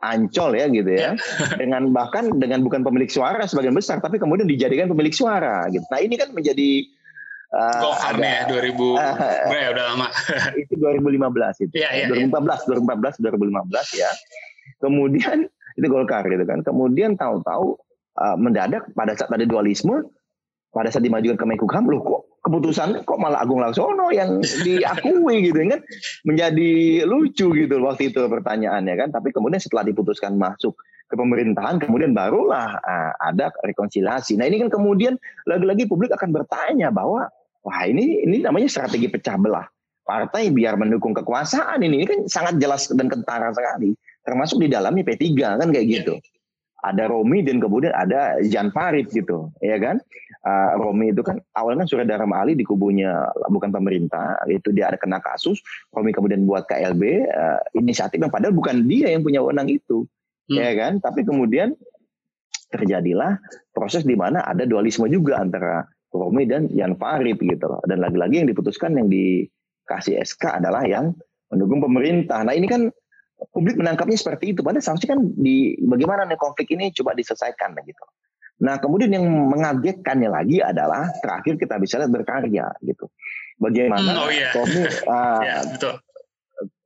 ancol 0.00 0.56
ya 0.56 0.64
gitu 0.72 0.90
ya 0.96 1.12
yeah. 1.12 1.14
dengan 1.60 1.92
bahkan 1.92 2.40
dengan 2.40 2.64
bukan 2.64 2.80
pemilik 2.80 3.12
suara 3.12 3.44
sebagian 3.44 3.76
besar 3.76 4.00
tapi 4.00 4.16
kemudian 4.16 4.48
dijadikan 4.48 4.88
pemilik 4.88 5.12
suara 5.12 5.68
gitu 5.68 5.84
nah 5.92 6.00
ini 6.00 6.16
kan 6.16 6.32
menjadi 6.32 6.88
Uh, 7.52 7.94
ada, 8.02 8.18
ya 8.18 8.42
2000 8.50 8.72
uh, 8.72 8.96
ya 9.52 9.68
udah 9.76 9.84
lama. 9.94 10.06
itu 10.62 10.74
2015 10.74 11.66
itu. 11.70 11.74
Yeah, 11.76 11.92
yeah, 11.92 12.08
2014, 12.10 12.66
yeah. 12.66 12.80
2014, 12.82 13.20
2015 13.20 14.00
ya. 14.00 14.10
Kemudian 14.80 15.36
itu 15.78 15.86
Golkar 15.86 16.24
gitu 16.26 16.44
kan. 16.48 16.64
Kemudian 16.66 17.14
tahu-tahu 17.14 17.78
uh, 18.18 18.36
mendadak 18.38 18.88
pada 18.94 19.14
saat 19.14 19.30
ada 19.30 19.46
dualisme, 19.46 20.08
pada 20.74 20.90
saat 20.90 21.06
dimajukan 21.06 21.38
ke 21.38 21.46
Menkumham, 21.46 21.86
loh 21.86 22.00
kok 22.02 22.22
keputusan 22.44 23.08
kok 23.08 23.18
malah 23.18 23.40
Agung 23.40 23.64
Laksono 23.64 24.12
yang 24.12 24.44
diakui 24.66 25.48
gitu 25.48 25.64
kan 25.64 25.80
menjadi 26.28 26.72
lucu 27.08 27.48
gitu 27.56 27.74
waktu 27.80 28.12
itu 28.12 28.20
pertanyaannya 28.28 28.94
kan 29.00 29.08
tapi 29.16 29.32
kemudian 29.32 29.58
setelah 29.58 29.88
diputuskan 29.88 30.36
masuk 30.36 30.76
ke 31.14 31.16
pemerintahan 31.16 31.78
kemudian 31.78 32.10
barulah 32.10 32.82
uh, 32.82 33.12
ada 33.22 33.54
rekonsiliasi 33.62 34.34
nah 34.34 34.50
ini 34.50 34.66
kan 34.66 34.74
kemudian 34.74 35.14
lagi-lagi 35.46 35.86
publik 35.86 36.10
akan 36.10 36.34
bertanya 36.34 36.90
bahwa 36.90 37.30
Wah 37.64 37.88
ini 37.88 38.20
ini 38.28 38.44
namanya 38.44 38.68
strategi 38.68 39.08
pecah 39.08 39.40
belah 39.40 39.64
partai 40.04 40.52
biar 40.52 40.76
mendukung 40.76 41.16
kekuasaan 41.16 41.80
ini, 41.80 42.04
ini 42.04 42.06
kan 42.06 42.20
sangat 42.28 42.60
jelas 42.60 42.92
dan 42.92 43.08
kentara 43.08 43.48
sekali. 43.56 43.96
Termasuk 44.20 44.60
di 44.60 44.68
dalamnya 44.68 45.00
P3 45.00 45.32
kan 45.56 45.68
kayak 45.72 45.86
gitu. 45.88 46.20
Ada 46.84 47.08
Romi 47.08 47.40
dan 47.40 47.64
kemudian 47.64 47.96
ada 47.96 48.36
Jan 48.44 48.68
Farid 48.68 49.08
gitu, 49.08 49.48
ya 49.64 49.80
kan? 49.80 49.96
Uh, 50.44 50.76
Romi 50.76 51.16
itu 51.16 51.24
kan 51.24 51.40
awalnya 51.56 51.88
kan 51.88 51.88
sudah 51.88 52.04
dalam 52.04 52.28
Ali 52.36 52.52
di 52.52 52.68
kubunya 52.68 53.32
bukan 53.48 53.72
pemerintah, 53.72 54.36
itu 54.52 54.68
dia 54.76 54.92
ada 54.92 55.00
kena 55.00 55.16
kasus. 55.24 55.64
Romi 55.88 56.12
kemudian 56.12 56.44
buat 56.44 56.68
KLB 56.68 57.24
uh, 57.24 57.60
inisiatif 57.72 58.20
yang 58.20 58.28
padahal 58.28 58.52
bukan 58.52 58.84
dia 58.84 59.08
yang 59.08 59.24
punya 59.24 59.40
wewenang 59.40 59.72
itu, 59.72 60.04
hmm. 60.50 60.56
ya 60.56 60.70
kan? 60.76 60.92
Tapi 61.00 61.20
kemudian 61.24 61.76
terjadilah 62.72 63.38
proses 63.70 64.02
di 64.02 64.18
mana 64.18 64.42
ada 64.42 64.66
dualisme 64.66 65.06
juga 65.06 65.38
antara 65.38 65.86
Romi 66.10 66.46
dan 66.46 66.70
Jan 66.70 66.94
Farid 66.98 67.38
gitu 67.42 67.66
loh. 67.66 67.82
Dan 67.86 68.02
lagi-lagi 68.02 68.42
yang 68.42 68.48
diputuskan 68.50 68.94
yang 68.98 69.10
dikasih 69.10 70.22
SK 70.22 70.62
adalah 70.62 70.86
yang 70.86 71.14
mendukung 71.50 71.82
pemerintah. 71.82 72.42
Nah 72.42 72.54
ini 72.54 72.66
kan 72.66 72.90
publik 73.50 73.78
menangkapnya 73.78 74.18
seperti 74.18 74.54
itu. 74.54 74.62
Padahal 74.62 74.82
seharusnya 74.82 75.18
kan 75.18 75.20
di 75.34 75.74
bagaimana 75.82 76.26
nih 76.26 76.38
konflik 76.38 76.70
ini 76.74 76.94
coba 76.94 77.14
diselesaikan 77.18 77.74
gitu. 77.82 78.04
Nah 78.62 78.78
kemudian 78.78 79.10
yang 79.10 79.26
mengagetkannya 79.26 80.30
lagi 80.30 80.62
adalah 80.62 81.10
terakhir 81.18 81.58
kita 81.58 81.74
bisa 81.82 81.98
lihat 81.98 82.12
berkarya 82.14 82.70
gitu. 82.86 83.10
Bagaimana 83.58 84.10
hmm, 84.14 84.22
oh 84.22 84.30
yeah. 84.30 84.52
Tommy, 84.54 84.82
uh, 84.82 85.42
yeah, 85.46 85.60
betul. 85.66 85.94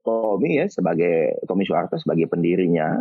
Tommy 0.01 0.51
ya 0.57 0.65
sebagai 0.69 1.37
Tommy 1.45 1.69
Soeharto 1.69 2.01
sebagai 2.01 2.25
pendirinya 2.25 2.97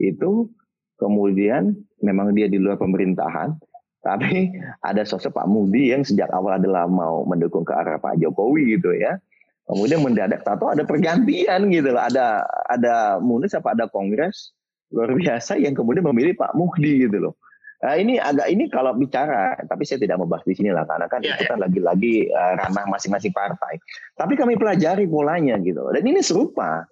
itu 0.00 0.48
kemudian 0.96 1.76
memang 2.00 2.32
dia 2.32 2.48
di 2.48 2.56
luar 2.56 2.80
pemerintahan 2.80 3.56
tapi 4.00 4.48
ada 4.88 5.04
sosok 5.04 5.36
Pak 5.36 5.46
Mudi 5.48 5.92
yang 5.92 6.02
sejak 6.04 6.32
awal 6.32 6.56
adalah 6.56 6.88
mau 6.88 7.24
mendukung 7.28 7.68
ke 7.68 7.72
arah 7.76 8.00
Pak 8.00 8.16
Jokowi 8.16 8.80
gitu 8.80 8.96
ya. 8.96 9.20
Kemudian 9.68 10.02
mendadak 10.02 10.42
tato 10.42 10.66
ada 10.66 10.82
pergantian 10.82 11.68
gitu 11.70 11.94
loh. 11.94 12.02
Ada 12.02 12.42
ada 12.66 13.20
munis 13.20 13.54
apa 13.54 13.76
ada 13.76 13.86
kongres 13.86 14.56
luar 14.90 15.14
biasa 15.14 15.60
yang 15.60 15.76
kemudian 15.76 16.02
memilih 16.02 16.34
Pak 16.34 16.56
Muhdi 16.58 17.06
gitu 17.06 17.30
loh. 17.30 17.34
Nah, 17.80 17.96
ini 17.96 18.20
agak 18.20 18.52
ini 18.52 18.68
kalau 18.68 18.92
bicara, 18.92 19.56
tapi 19.64 19.88
saya 19.88 20.04
tidak 20.04 20.20
membahas 20.20 20.44
di 20.44 20.52
sini 20.52 20.68
lah 20.68 20.84
karena 20.84 21.08
kan 21.08 21.24
ya, 21.24 21.32
itu 21.32 21.48
kan 21.48 21.56
ya. 21.56 21.64
lagi-lagi 21.64 22.28
uh, 22.28 22.52
ranah 22.60 22.84
masing-masing 22.92 23.32
partai. 23.32 23.80
Tapi 24.20 24.36
kami 24.36 24.60
pelajari 24.60 25.08
polanya 25.08 25.56
gitu. 25.64 25.88
Dan 25.88 26.04
ini 26.04 26.20
serupa. 26.20 26.84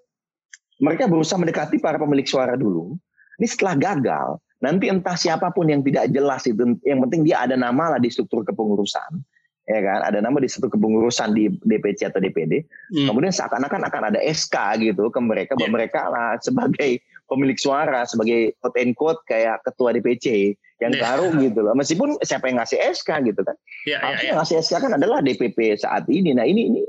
Mereka 0.78 1.10
berusaha 1.10 1.38
mendekati 1.38 1.82
para 1.82 1.98
pemilik 1.98 2.26
suara 2.26 2.54
dulu. 2.54 2.94
Ini 3.38 3.46
setelah 3.46 3.74
gagal, 3.78 4.38
Nanti 4.58 4.90
entah 4.90 5.14
siapa 5.14 5.54
pun 5.54 5.70
yang 5.70 5.86
tidak 5.86 6.10
jelas 6.10 6.42
itu, 6.50 6.74
yang 6.82 6.98
penting 7.06 7.22
dia 7.22 7.46
ada 7.46 7.54
nama 7.54 7.94
lah 7.94 8.00
di 8.02 8.10
struktur 8.10 8.42
kepengurusan, 8.42 9.22
ya 9.70 9.78
kan? 9.86 10.02
Ada 10.02 10.18
nama 10.18 10.34
di 10.42 10.50
struktur 10.50 10.74
kepengurusan 10.74 11.30
di 11.30 11.46
DPC 11.62 12.10
atau 12.10 12.18
DPD. 12.18 12.66
Hmm. 12.90 13.06
Kemudian 13.14 13.30
seakan-akan 13.30 13.86
akan 13.86 14.02
ada 14.10 14.18
SK 14.18 14.82
gitu 14.82 15.14
ke 15.14 15.20
mereka, 15.22 15.54
yeah. 15.62 15.70
mereka 15.70 16.10
lah 16.10 16.42
sebagai 16.42 16.98
pemilik 17.30 17.54
suara, 17.54 18.02
sebagai 18.02 18.58
quote 18.58 18.78
and 18.82 18.98
quote 18.98 19.22
kayak 19.30 19.62
ketua 19.62 19.94
DPC 19.94 20.58
yang 20.82 20.90
yeah. 20.90 21.06
baru 21.06 21.30
gitu 21.38 21.62
loh. 21.62 21.78
Meskipun 21.78 22.18
siapa 22.26 22.50
yang 22.50 22.58
ngasih 22.58 22.82
SK 22.82 23.30
gitu 23.30 23.46
kan? 23.46 23.54
Yeah, 23.86 24.02
yeah, 24.02 24.18
yeah. 24.26 24.34
ngasih 24.42 24.58
SK 24.58 24.82
kan 24.82 24.98
adalah 24.98 25.22
DPP 25.22 25.78
saat 25.78 26.02
ini. 26.10 26.34
Nah 26.34 26.42
ini 26.42 26.66
ini 26.74 26.82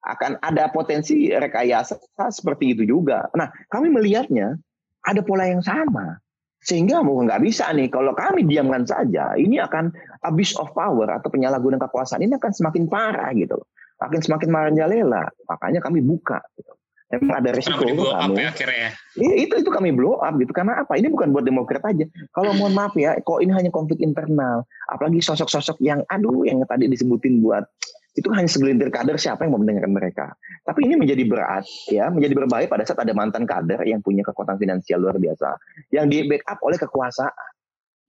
akan 0.00 0.40
ada 0.40 0.72
potensi 0.72 1.28
rekayasa 1.28 2.00
seperti 2.32 2.72
itu 2.72 2.82
juga. 2.88 3.28
Nah, 3.36 3.52
kami 3.68 3.92
melihatnya 3.92 4.56
ada 5.04 5.20
pola 5.20 5.48
yang 5.48 5.60
sama. 5.60 6.20
Sehingga 6.60 7.00
mau 7.00 7.16
nggak 7.24 7.40
bisa 7.40 7.72
nih, 7.72 7.88
kalau 7.88 8.12
kami 8.12 8.44
diamkan 8.44 8.84
saja, 8.84 9.32
ini 9.36 9.56
akan 9.56 9.88
abuse 10.28 10.52
of 10.60 10.68
power 10.76 11.08
atau 11.08 11.32
penyalahgunaan 11.32 11.80
kekuasaan 11.80 12.20
ini 12.20 12.36
akan 12.36 12.52
semakin 12.52 12.84
parah 12.84 13.32
gitu 13.32 13.56
loh. 13.56 13.68
Akan 14.00 14.20
semakin 14.20 14.48
marajalela. 14.52 15.24
Makanya 15.48 15.80
kami 15.80 16.04
buka. 16.04 16.40
Gitu. 16.56 16.72
Memang 17.10 17.42
ada 17.42 17.50
resiko 17.50 17.82
kami. 17.82 18.38
Ya, 18.38 18.54
akhirnya. 18.54 18.88
Ya, 19.18 19.32
itu 19.34 19.54
itu 19.58 19.70
kami 19.72 19.90
blow 19.90 20.22
up 20.22 20.36
gitu. 20.38 20.54
Karena 20.54 20.86
apa? 20.86 20.94
Ini 20.94 21.10
bukan 21.10 21.34
buat 21.34 21.42
Demokrat 21.42 21.82
aja. 21.82 22.06
Kalau 22.30 22.54
mohon 22.54 22.76
maaf 22.76 22.94
ya, 22.94 23.18
kok 23.18 23.42
ini 23.42 23.50
hanya 23.50 23.74
konflik 23.74 23.98
internal. 23.98 24.62
Apalagi 24.92 25.18
sosok-sosok 25.18 25.82
yang 25.82 26.06
aduh 26.06 26.46
yang 26.46 26.62
tadi 26.70 26.86
disebutin 26.86 27.42
buat 27.42 27.66
itu 28.20 28.28
hanya 28.36 28.46
segelintir 28.46 28.92
kader 28.92 29.16
siapa 29.16 29.48
yang 29.48 29.56
mau 29.56 29.60
mendengarkan 29.64 29.92
mereka. 29.96 30.26
Tapi 30.68 30.84
ini 30.84 31.00
menjadi 31.00 31.24
berat, 31.24 31.64
ya, 31.88 32.12
menjadi 32.12 32.36
berbahaya 32.36 32.68
pada 32.68 32.84
saat 32.84 33.00
ada 33.00 33.16
mantan 33.16 33.48
kader 33.48 33.80
yang 33.88 34.04
punya 34.04 34.20
kekuatan 34.28 34.60
finansial 34.60 35.00
luar 35.00 35.16
biasa, 35.16 35.56
yang 35.96 36.12
di 36.12 36.28
backup 36.28 36.60
oleh 36.60 36.76
kekuasaan. 36.76 37.50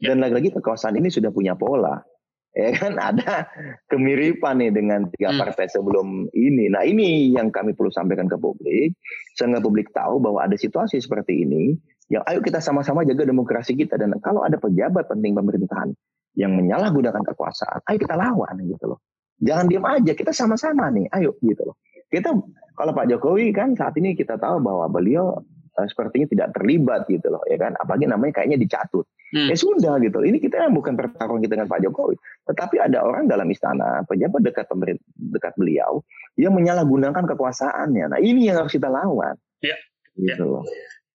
Ya. 0.03 0.12
Dan 0.12 0.20
lagi-lagi 0.20 0.51
kekuasaan 0.51 0.99
ini 0.99 1.07
sudah 1.07 1.32
punya 1.32 1.55
pola. 1.55 2.03
Ya 2.51 2.76
kan 2.76 2.99
ada 3.16 3.47
kemiripan 3.88 4.59
nih 4.59 4.76
dengan 4.76 5.07
tiga 5.16 5.32
hmm. 5.32 5.39
partai 5.39 5.72
sebelum 5.72 6.28
ini. 6.36 6.68
Nah 6.68 6.84
ini 6.84 7.32
yang 7.32 7.47
kami 7.47 7.72
perlu 7.72 7.88
sampaikan 7.88 8.28
ke 8.28 8.36
publik, 8.36 8.91
sehingga 9.39 9.64
publik 9.64 9.88
tahu 9.95 10.20
bahwa 10.20 10.43
ada 10.43 10.59
situasi 10.59 10.99
seperti 10.99 11.47
ini. 11.47 11.80
Yang 12.12 12.24
ayo 12.28 12.39
kita 12.43 12.59
sama-sama 12.59 13.07
jaga 13.07 13.24
demokrasi 13.24 13.72
kita 13.72 13.95
dan 13.95 14.12
kalau 14.20 14.43
ada 14.43 14.59
pejabat 14.59 15.07
penting 15.07 15.32
pemerintahan 15.32 15.95
yang 16.36 16.51
menyalahgunakan 16.59 17.24
kekuasaan, 17.24 17.88
ayo 17.88 17.97
kita 18.03 18.20
lawan 18.20 18.59
gitu 18.68 18.91
loh. 18.91 18.99
Jangan 19.41 19.65
diam 19.67 19.85
aja, 19.89 20.13
kita 20.13 20.31
sama-sama 20.31 20.87
nih, 20.93 21.09
ayo 21.17 21.33
gitu 21.41 21.65
loh. 21.65 21.75
Kita 22.13 22.29
kalau 22.77 22.91
Pak 22.93 23.09
Jokowi 23.09 23.49
kan 23.51 23.73
saat 23.73 23.97
ini 23.97 24.13
kita 24.13 24.37
tahu 24.37 24.61
bahwa 24.61 24.85
beliau 24.87 25.41
uh, 25.77 25.87
sepertinya 25.89 26.27
tidak 26.29 26.47
terlibat 26.53 27.09
gitu 27.09 27.33
loh, 27.33 27.41
ya 27.49 27.57
kan? 27.57 27.73
Apalagi 27.81 28.05
namanya 28.05 28.41
kayaknya 28.41 28.61
dicatut. 28.61 29.09
Hmm. 29.31 29.47
Ya 29.47 29.55
sudah 29.55 29.95
gitu. 30.03 30.19
Ini 30.21 30.43
kita 30.43 30.67
bukan 30.75 30.99
pertarungan 30.99 31.41
kita 31.41 31.55
dengan 31.55 31.71
Pak 31.71 31.81
Jokowi, 31.87 32.15
tetapi 32.51 32.75
ada 32.83 32.99
orang 33.01 33.31
dalam 33.31 33.47
istana, 33.47 34.03
pejabat 34.05 34.43
dekat 34.43 34.67
pemerintah 34.67 35.05
dekat 35.15 35.53
beliau 35.55 36.03
yang 36.35 36.51
menyalahgunakan 36.51 37.23
kekuasaannya. 37.35 38.05
Nah, 38.11 38.19
ini 38.19 38.51
yang 38.51 38.59
harus 38.59 38.75
kita 38.75 38.91
lawan. 38.91 39.39
Ya. 39.63 39.75
Gitu 40.19 40.35
ya. 40.35 40.43
loh. 40.43 40.67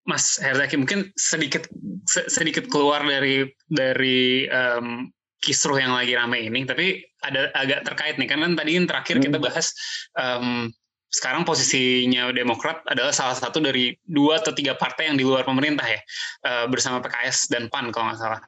Mas 0.06 0.38
Herzaki 0.38 0.78
mungkin 0.78 1.10
sedikit 1.18 1.66
sedikit 2.06 2.70
keluar 2.70 3.02
dari 3.02 3.50
dari 3.66 4.46
um, 4.46 5.10
kisruh 5.42 5.76
yang 5.76 5.98
lagi 5.98 6.14
rame 6.14 6.46
ini, 6.46 6.62
tapi 6.62 7.02
ada 7.26 7.50
agak 7.54 7.82
terkait 7.86 8.14
nih, 8.16 8.28
karena 8.30 8.50
tadi 8.54 8.70
yang 8.78 8.86
terakhir 8.86 9.16
kita 9.18 9.38
hmm. 9.38 9.46
bahas 9.46 9.66
um, 10.14 10.70
sekarang 11.06 11.46
posisinya 11.46 12.34
Demokrat 12.34 12.82
adalah 12.90 13.14
salah 13.14 13.38
satu 13.38 13.62
dari 13.62 13.94
dua 14.04 14.42
atau 14.42 14.50
tiga 14.50 14.74
partai 14.74 15.08
yang 15.08 15.16
di 15.16 15.24
luar 15.24 15.46
pemerintah 15.46 15.86
ya, 15.86 16.00
uh, 16.44 16.66
bersama 16.66 16.98
PKS 17.00 17.48
dan 17.48 17.70
PAN 17.70 17.94
kalau 17.94 18.10
nggak 18.10 18.20
salah. 18.20 18.40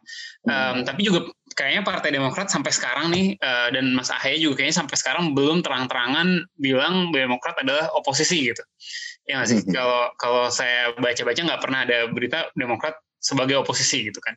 Um, 0.44 0.52
hmm. 0.52 0.84
Tapi 0.84 1.00
juga 1.06 1.20
kayaknya 1.54 1.82
Partai 1.86 2.10
Demokrat 2.14 2.50
sampai 2.50 2.70
sekarang 2.74 3.14
nih 3.14 3.38
uh, 3.40 3.68
dan 3.72 3.94
Mas 3.94 4.10
Ahaye 4.10 4.42
juga 4.42 4.62
kayaknya 4.62 4.84
sampai 4.84 4.96
sekarang 4.98 5.24
belum 5.32 5.62
terang-terangan 5.62 6.44
bilang 6.58 7.14
Demokrat 7.14 7.56
adalah 7.62 7.88
oposisi 7.94 8.50
gitu. 8.50 8.62
Ya 9.24 9.40
nggak 9.40 9.48
sih? 9.48 9.58
Hmm. 9.62 9.72
Kalau 9.72 10.02
kalau 10.18 10.44
saya 10.50 10.92
baca-baca 10.98 11.40
nggak 11.40 11.62
pernah 11.62 11.80
ada 11.86 11.98
berita 12.10 12.50
Demokrat 12.58 12.98
sebagai 13.18 13.58
oposisi 13.58 14.06
gitu 14.10 14.18
kan. 14.22 14.34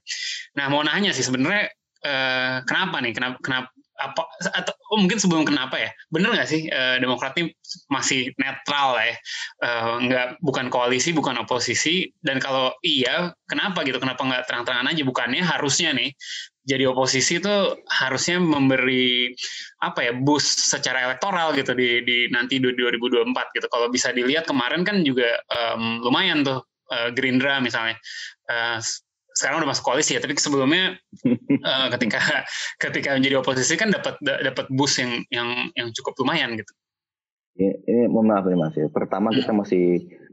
Nah 0.58 0.70
mau 0.70 0.82
nanya 0.82 1.14
sih 1.14 1.26
sebenarnya 1.26 1.70
uh, 2.06 2.66
kenapa 2.66 3.02
nih? 3.02 3.14
Kenapa 3.14 3.38
kenapa 3.42 3.70
apa 4.02 4.26
atau 4.58 4.74
oh, 4.90 4.98
mungkin 4.98 5.22
sebelum 5.22 5.46
kenapa 5.46 5.78
ya? 5.78 5.90
Bener 6.10 6.34
nggak 6.34 6.50
sih 6.50 6.66
uh, 6.72 6.98
Demokrat 6.98 7.38
ini 7.38 7.54
masih 7.94 8.34
netral 8.42 8.98
ya? 8.98 9.16
Uh, 9.62 9.94
nggak 10.02 10.28
bukan 10.42 10.74
koalisi 10.74 11.14
bukan 11.14 11.38
oposisi 11.42 12.10
dan 12.26 12.42
kalau 12.42 12.74
iya 12.82 13.30
kenapa 13.46 13.86
gitu? 13.86 14.02
Kenapa 14.02 14.26
nggak 14.26 14.44
terang-terangan 14.50 14.90
aja? 14.90 15.04
Bukannya 15.06 15.44
harusnya 15.46 15.94
nih 15.94 16.12
jadi 16.62 16.86
oposisi 16.86 17.42
itu 17.42 17.56
harusnya 17.90 18.38
memberi 18.38 19.34
apa 19.82 20.06
ya 20.06 20.14
boost 20.14 20.70
secara 20.70 21.10
elektoral 21.10 21.58
gitu 21.58 21.74
di, 21.74 22.06
di 22.06 22.18
nanti 22.30 22.62
2024 22.62 23.58
gitu. 23.58 23.66
Kalau 23.66 23.90
bisa 23.90 24.14
dilihat 24.14 24.46
kemarin 24.46 24.86
kan 24.86 25.02
juga 25.02 25.42
um, 25.50 26.06
lumayan 26.06 26.46
tuh 26.46 26.62
uh, 26.94 27.10
Gerindra 27.18 27.58
misalnya. 27.58 27.98
Uh, 28.46 28.78
sekarang 29.36 29.64
udah 29.64 29.70
masuk 29.72 29.84
koalisi 29.88 30.18
ya 30.18 30.22
tapi 30.24 30.36
sebelumnya 30.36 31.00
uh, 31.64 31.88
ketika 31.98 32.20
ketika 32.80 33.16
menjadi 33.16 33.40
oposisi 33.40 33.80
kan 33.80 33.92
dapat 33.94 34.20
dapat 34.22 34.66
boost 34.72 35.00
yang 35.00 35.24
yang 35.32 35.72
yang 35.78 35.88
cukup 35.96 36.16
lumayan 36.20 36.60
gitu 36.60 36.72
ini, 37.60 37.72
ini 37.88 38.02
mohon 38.08 38.32
maaf 38.32 38.48
nih 38.48 38.60
mas 38.60 38.76
ya 38.76 38.88
pertama 38.92 39.32
hmm. 39.32 39.38
kita 39.44 39.52
masih 39.56 39.86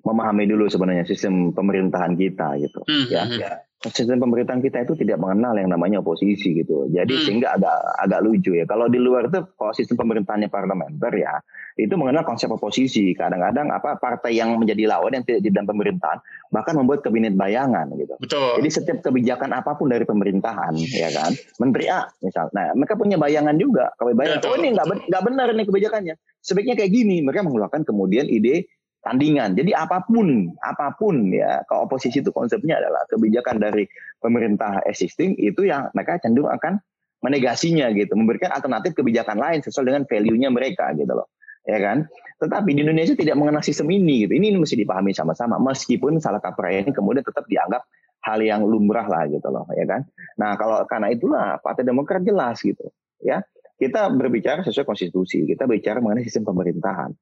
memahami 0.06 0.44
dulu 0.46 0.70
sebenarnya 0.70 1.04
sistem 1.06 1.50
pemerintahan 1.52 2.14
kita 2.14 2.58
gitu 2.62 2.80
hmm. 2.86 3.06
ya, 3.10 3.22
hmm. 3.26 3.38
ya 3.38 3.52
sistem 3.86 4.18
pemerintahan 4.18 4.58
kita 4.58 4.82
itu 4.82 4.98
tidak 4.98 5.22
mengenal 5.22 5.54
yang 5.54 5.70
namanya 5.70 6.02
oposisi 6.02 6.50
gitu. 6.58 6.90
Jadi 6.90 7.14
hmm. 7.14 7.22
sehingga 7.22 7.48
agak 7.54 7.76
agak 8.02 8.20
lucu 8.26 8.58
ya. 8.58 8.66
Kalau 8.66 8.90
di 8.90 8.98
luar 8.98 9.30
itu 9.30 9.38
kalau 9.54 9.70
sistem 9.70 10.02
pemerintahannya 10.02 10.50
parlementer 10.50 11.14
ya 11.14 11.38
itu 11.78 11.94
mengenal 11.94 12.26
konsep 12.26 12.50
oposisi. 12.50 13.14
Kadang-kadang 13.14 13.70
apa 13.70 13.94
partai 14.02 14.34
yang 14.34 14.58
menjadi 14.58 14.90
lawan 14.90 15.14
yang 15.14 15.22
tidak 15.22 15.46
di 15.46 15.50
dalam 15.54 15.70
pemerintahan 15.70 16.18
bahkan 16.50 16.74
membuat 16.74 17.06
kabinet 17.06 17.38
bayangan 17.38 17.86
gitu. 17.94 18.18
Betul. 18.18 18.58
Jadi 18.58 18.70
setiap 18.74 18.98
kebijakan 19.06 19.54
apa 19.54 19.78
pun 19.78 19.86
dari 19.94 20.02
pemerintahan 20.02 20.74
ya 20.90 21.14
kan, 21.14 21.30
Menteri 21.62 21.86
A 21.86 22.10
misal, 22.18 22.50
nah 22.50 22.74
mereka 22.74 22.98
punya 22.98 23.14
bayangan 23.14 23.54
juga. 23.54 23.94
Kalau 23.94 24.10
bayangan, 24.10 24.42
oh 24.42 24.58
ini 24.58 24.74
nggak 24.74 25.22
benar 25.22 25.54
nih 25.54 25.66
kebijakannya. 25.70 26.14
Sebaiknya 26.42 26.74
kayak 26.74 26.90
gini. 26.90 27.22
Mereka 27.22 27.46
mengeluarkan 27.46 27.86
kemudian 27.86 28.26
ide 28.26 28.66
tandingan. 29.02 29.54
Jadi 29.54 29.72
apa 29.74 30.02
pun, 30.04 30.52
apa 30.62 30.94
pun 30.98 31.30
ya, 31.30 31.62
kalau 31.70 31.86
oposisi 31.86 32.20
itu 32.20 32.34
konsepnya 32.34 32.82
adalah 32.82 33.06
kebijakan 33.08 33.62
dari 33.62 33.86
pemerintah 34.18 34.82
existing 34.84 35.38
itu 35.38 35.66
yang 35.66 35.88
mereka 35.94 36.18
cenderung 36.22 36.50
akan 36.50 36.82
menegasinya 37.22 37.90
gitu, 37.94 38.14
memberikan 38.14 38.54
alternatif 38.54 38.94
kebijakan 38.94 39.38
lain 39.42 39.58
sesuai 39.62 39.90
dengan 39.90 40.02
value-nya 40.06 40.48
mereka 40.54 40.94
gitu 40.94 41.10
loh. 41.10 41.26
Ya 41.66 41.82
kan? 41.82 42.08
Tetapi 42.40 42.72
di 42.72 42.80
Indonesia 42.80 43.12
tidak 43.12 43.36
mengenal 43.36 43.60
sistem 43.60 43.92
ini 43.92 44.24
gitu. 44.24 44.32
Ini 44.38 44.56
mesti 44.56 44.78
dipahami 44.78 45.12
sama-sama 45.12 45.60
meskipun 45.60 46.16
salah 46.22 46.40
kaprah 46.40 46.72
ini 46.72 46.94
kemudian 46.94 47.20
tetap 47.20 47.44
dianggap 47.44 47.84
hal 48.24 48.38
yang 48.40 48.64
lumrah 48.64 49.06
lah 49.06 49.28
gitu 49.28 49.46
loh, 49.52 49.68
ya 49.74 49.84
kan? 49.84 50.02
Nah, 50.40 50.58
kalau 50.58 50.82
karena 50.88 51.12
itulah 51.12 51.60
Partai 51.62 51.86
Demokrat 51.86 52.24
jelas 52.26 52.58
gitu, 52.62 52.88
ya. 53.22 53.42
Kita 53.78 54.10
berbicara 54.10 54.66
sesuai 54.66 54.82
konstitusi, 54.82 55.46
kita 55.46 55.70
bicara 55.70 56.02
mengenai 56.02 56.26
sistem 56.26 56.50
pemerintahan. 56.50 57.14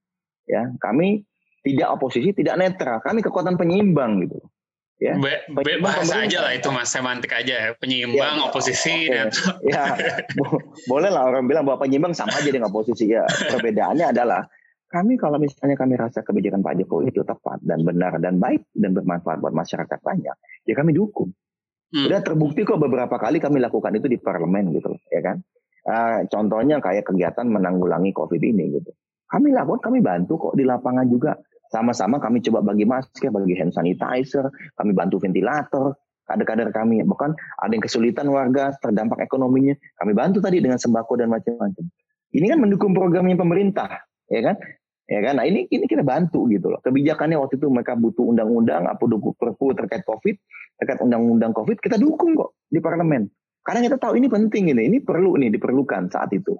Ya, 0.48 0.72
kami 0.80 1.26
tidak 1.66 1.88
oposisi, 1.98 2.30
tidak 2.30 2.54
netral. 2.62 3.02
Kami 3.02 3.18
kekuatan 3.26 3.58
penyeimbang 3.58 4.22
gitu. 4.22 4.38
Ya, 4.96 5.12
be, 5.12 5.44
be, 5.52 5.76
bahasa 5.76 6.24
aja 6.24 6.40
lah 6.40 6.56
itu 6.56 6.72
mas. 6.72 6.88
Semantik 6.88 7.28
aja. 7.34 7.74
Penyeimbang 7.76 8.40
ya, 8.40 8.46
oposisi 8.48 9.10
okay. 9.10 9.28
netral. 9.28 9.54
ya. 9.66 9.84
Boleh 10.88 11.10
lah 11.10 11.26
orang 11.26 11.44
bilang 11.50 11.68
bahwa 11.68 11.84
penyeimbang 11.84 12.14
sama 12.14 12.32
aja 12.38 12.48
dengan 12.48 12.70
oposisi. 12.70 13.12
Ya 13.12 13.26
perbedaannya 13.26 14.14
adalah 14.14 14.48
kami 14.86 15.18
kalau 15.18 15.42
misalnya 15.42 15.74
kami 15.74 15.98
rasa 15.98 16.22
kebijakan 16.22 16.62
Pak 16.62 16.78
Jokowi 16.80 17.10
itu 17.10 17.26
tepat 17.26 17.58
dan 17.66 17.82
benar 17.82 18.16
dan 18.22 18.38
baik 18.38 18.64
dan 18.72 18.94
bermanfaat 18.94 19.42
buat 19.42 19.50
masyarakat 19.52 19.98
banyak 19.98 20.36
ya 20.64 20.74
kami 20.78 20.94
dukung. 20.94 21.34
Hmm. 21.86 22.10
udah 22.10 22.18
terbukti 22.18 22.66
kok 22.66 22.82
beberapa 22.82 23.14
kali 23.14 23.38
kami 23.38 23.62
lakukan 23.62 23.94
itu 23.94 24.10
di 24.10 24.18
parlemen 24.18 24.74
gitu 24.74 24.90
ya 25.06 25.22
kan? 25.22 25.38
Uh, 25.86 26.26
contohnya 26.26 26.82
kayak 26.82 27.06
kegiatan 27.06 27.46
menanggulangi 27.46 28.10
covid 28.10 28.42
ini 28.42 28.74
gitu. 28.74 28.90
Kami 29.30 29.54
lakukan 29.54 29.90
kami 29.90 30.02
bantu 30.02 30.34
kok 30.34 30.54
di 30.58 30.66
lapangan 30.66 31.06
juga 31.06 31.38
sama-sama 31.70 32.22
kami 32.22 32.42
coba 32.44 32.62
bagi 32.72 32.86
masker, 32.86 33.30
bagi 33.30 33.54
hand 33.58 33.74
sanitizer, 33.74 34.46
kami 34.78 34.92
bantu 34.94 35.18
ventilator, 35.22 35.94
kader-kader 36.26 36.70
kami. 36.74 37.02
Bahkan 37.02 37.30
ada 37.62 37.72
yang 37.72 37.84
kesulitan 37.84 38.26
warga, 38.30 38.74
terdampak 38.82 39.22
ekonominya, 39.24 39.74
kami 40.02 40.12
bantu 40.14 40.38
tadi 40.42 40.62
dengan 40.62 40.78
sembako 40.78 41.18
dan 41.18 41.30
macam-macam. 41.30 41.84
Ini 42.34 42.46
kan 42.52 42.58
mendukung 42.58 42.92
programnya 42.92 43.38
pemerintah, 43.38 44.04
ya 44.28 44.42
kan? 44.52 44.56
Ya 45.06 45.22
kan? 45.22 45.38
Nah 45.38 45.46
ini 45.46 45.70
ini 45.70 45.86
kita 45.86 46.02
bantu 46.02 46.50
gitu 46.50 46.66
loh. 46.66 46.82
Kebijakannya 46.82 47.38
waktu 47.38 47.62
itu 47.62 47.70
mereka 47.70 47.94
butuh 47.94 48.26
undang-undang, 48.26 48.90
apa 48.90 49.06
dukung 49.06 49.38
perpu 49.38 49.70
terkait 49.78 50.02
COVID, 50.02 50.34
terkait 50.82 50.98
undang-undang 50.98 51.54
COVID, 51.54 51.78
kita 51.78 51.94
dukung 51.94 52.34
kok 52.34 52.58
di 52.66 52.82
parlemen. 52.82 53.30
Karena 53.62 53.86
kita 53.86 53.98
tahu 53.98 54.18
ini 54.18 54.26
penting 54.26 54.74
ini, 54.74 54.82
ini 54.90 54.98
perlu 55.02 55.38
nih 55.38 55.50
diperlukan 55.54 56.10
saat 56.10 56.30
itu 56.34 56.54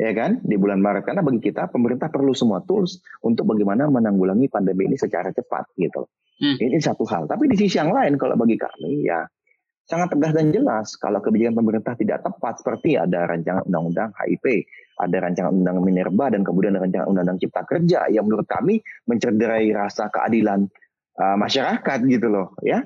ya 0.00 0.16
kan 0.16 0.40
di 0.40 0.56
bulan 0.56 0.80
Maret 0.80 1.04
karena 1.04 1.20
bagi 1.20 1.44
kita 1.44 1.68
pemerintah 1.68 2.08
perlu 2.08 2.32
semua 2.32 2.64
tools 2.64 3.04
untuk 3.20 3.44
bagaimana 3.52 3.84
menanggulangi 3.92 4.48
pandemi 4.48 4.88
ini 4.88 4.96
secara 4.96 5.28
cepat 5.28 5.76
gitu. 5.76 6.08
Hmm. 6.40 6.56
Ini 6.56 6.80
satu 6.80 7.04
hal. 7.04 7.28
Tapi 7.28 7.52
di 7.52 7.56
sisi 7.60 7.76
yang 7.76 7.92
lain 7.92 8.16
kalau 8.16 8.32
bagi 8.40 8.56
kami 8.56 9.04
ya 9.04 9.28
sangat 9.84 10.16
tegas 10.16 10.32
dan 10.32 10.48
jelas 10.56 10.96
kalau 10.96 11.20
kebijakan 11.20 11.60
pemerintah 11.60 11.92
tidak 12.00 12.24
tepat 12.24 12.64
seperti 12.64 12.96
ada 12.96 13.28
rancangan 13.28 13.68
undang-undang 13.68 14.08
HIP, 14.16 14.64
ada 14.96 15.16
rancangan 15.20 15.52
undang 15.52 15.76
Minerba 15.84 16.32
dan 16.32 16.48
kemudian 16.48 16.80
ada 16.80 16.88
rancangan 16.88 17.06
undang-undang 17.12 17.38
Cipta 17.44 17.62
Kerja 17.68 18.08
yang 18.08 18.24
menurut 18.24 18.48
kami 18.48 18.80
mencederai 19.04 19.68
rasa 19.76 20.08
keadilan 20.08 20.64
uh, 21.20 21.36
masyarakat 21.36 21.98
gitu 22.08 22.32
loh 22.32 22.56
ya 22.64 22.80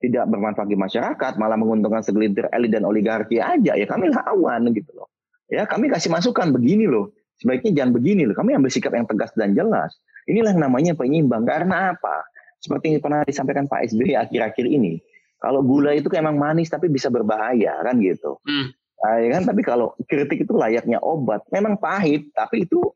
tidak 0.00 0.30
bermanfaat 0.30 0.70
bagi 0.70 0.78
masyarakat 0.78 1.32
malah 1.36 1.58
menguntungkan 1.58 2.00
segelintir 2.00 2.46
elit 2.54 2.70
dan 2.72 2.86
oligarki 2.86 3.42
aja 3.42 3.74
ya 3.74 3.86
kami 3.90 4.08
lawan 4.14 4.70
gitu 4.70 4.94
loh 4.94 5.09
Ya, 5.50 5.66
kami 5.66 5.90
kasih 5.90 6.14
masukan 6.14 6.54
begini 6.54 6.86
loh. 6.86 7.10
sebaiknya 7.40 7.72
jangan 7.82 7.96
begini 7.96 8.28
loh. 8.28 8.36
Kami 8.36 8.52
ambil 8.52 8.68
sikap 8.68 8.92
yang 8.92 9.08
tegas 9.08 9.32
dan 9.32 9.56
jelas. 9.56 9.96
Inilah 10.28 10.52
yang 10.52 10.62
namanya 10.68 10.92
penyeimbang. 10.92 11.48
Karena 11.48 11.96
apa? 11.96 12.22
Seperti 12.60 12.92
yang 12.92 13.00
pernah 13.00 13.24
disampaikan 13.24 13.64
Pak 13.64 13.88
SBY 13.90 14.12
akhir-akhir 14.28 14.68
ini. 14.68 15.00
Kalau 15.40 15.64
gula 15.64 15.96
itu 15.96 16.12
emang 16.12 16.36
manis 16.36 16.68
tapi 16.68 16.92
bisa 16.92 17.08
berbahaya 17.08 17.80
kan 17.80 17.96
gitu. 17.96 18.36
Hmm. 18.44 18.76
Nah, 19.00 19.16
ya 19.24 19.28
kan? 19.40 19.42
Tapi 19.48 19.64
kalau 19.64 19.96
kritik 20.04 20.44
itu 20.44 20.52
layaknya 20.52 21.00
obat. 21.00 21.40
Memang 21.48 21.80
pahit 21.80 22.28
tapi 22.36 22.68
itu 22.68 22.92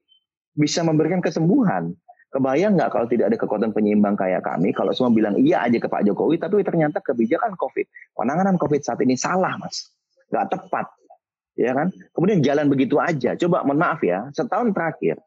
bisa 0.53 0.85
memberikan 0.87 1.25
kesembuhan. 1.25 1.97
Kebayang 2.35 2.75
nggak 2.75 2.91
kalau 2.91 3.07
tidak 3.07 3.31
ada 3.31 3.39
kekuatan 3.39 3.71
penyeimbang 3.71 4.19
kayak 4.19 4.43
kami, 4.43 4.75
kalau 4.75 4.91
semua 4.91 5.15
bilang 5.15 5.39
iya 5.39 5.63
aja 5.63 5.79
ke 5.79 5.87
Pak 5.87 6.03
Jokowi, 6.03 6.35
tapi 6.43 6.67
ternyata 6.67 6.99
kebijakan 6.99 7.55
COVID, 7.55 7.87
penanganan 8.19 8.59
COVID 8.59 8.83
saat 8.83 8.99
ini 9.07 9.15
salah, 9.15 9.55
Mas. 9.55 9.95
Nggak 10.35 10.51
tepat. 10.51 10.87
Ya 11.55 11.71
kan? 11.75 11.95
Kemudian 12.11 12.43
jalan 12.43 12.67
begitu 12.67 12.99
aja. 12.99 13.39
Coba 13.39 13.63
mohon 13.63 13.79
maaf 13.79 14.03
ya, 14.03 14.27
setahun 14.35 14.75
terakhir, 14.75 15.23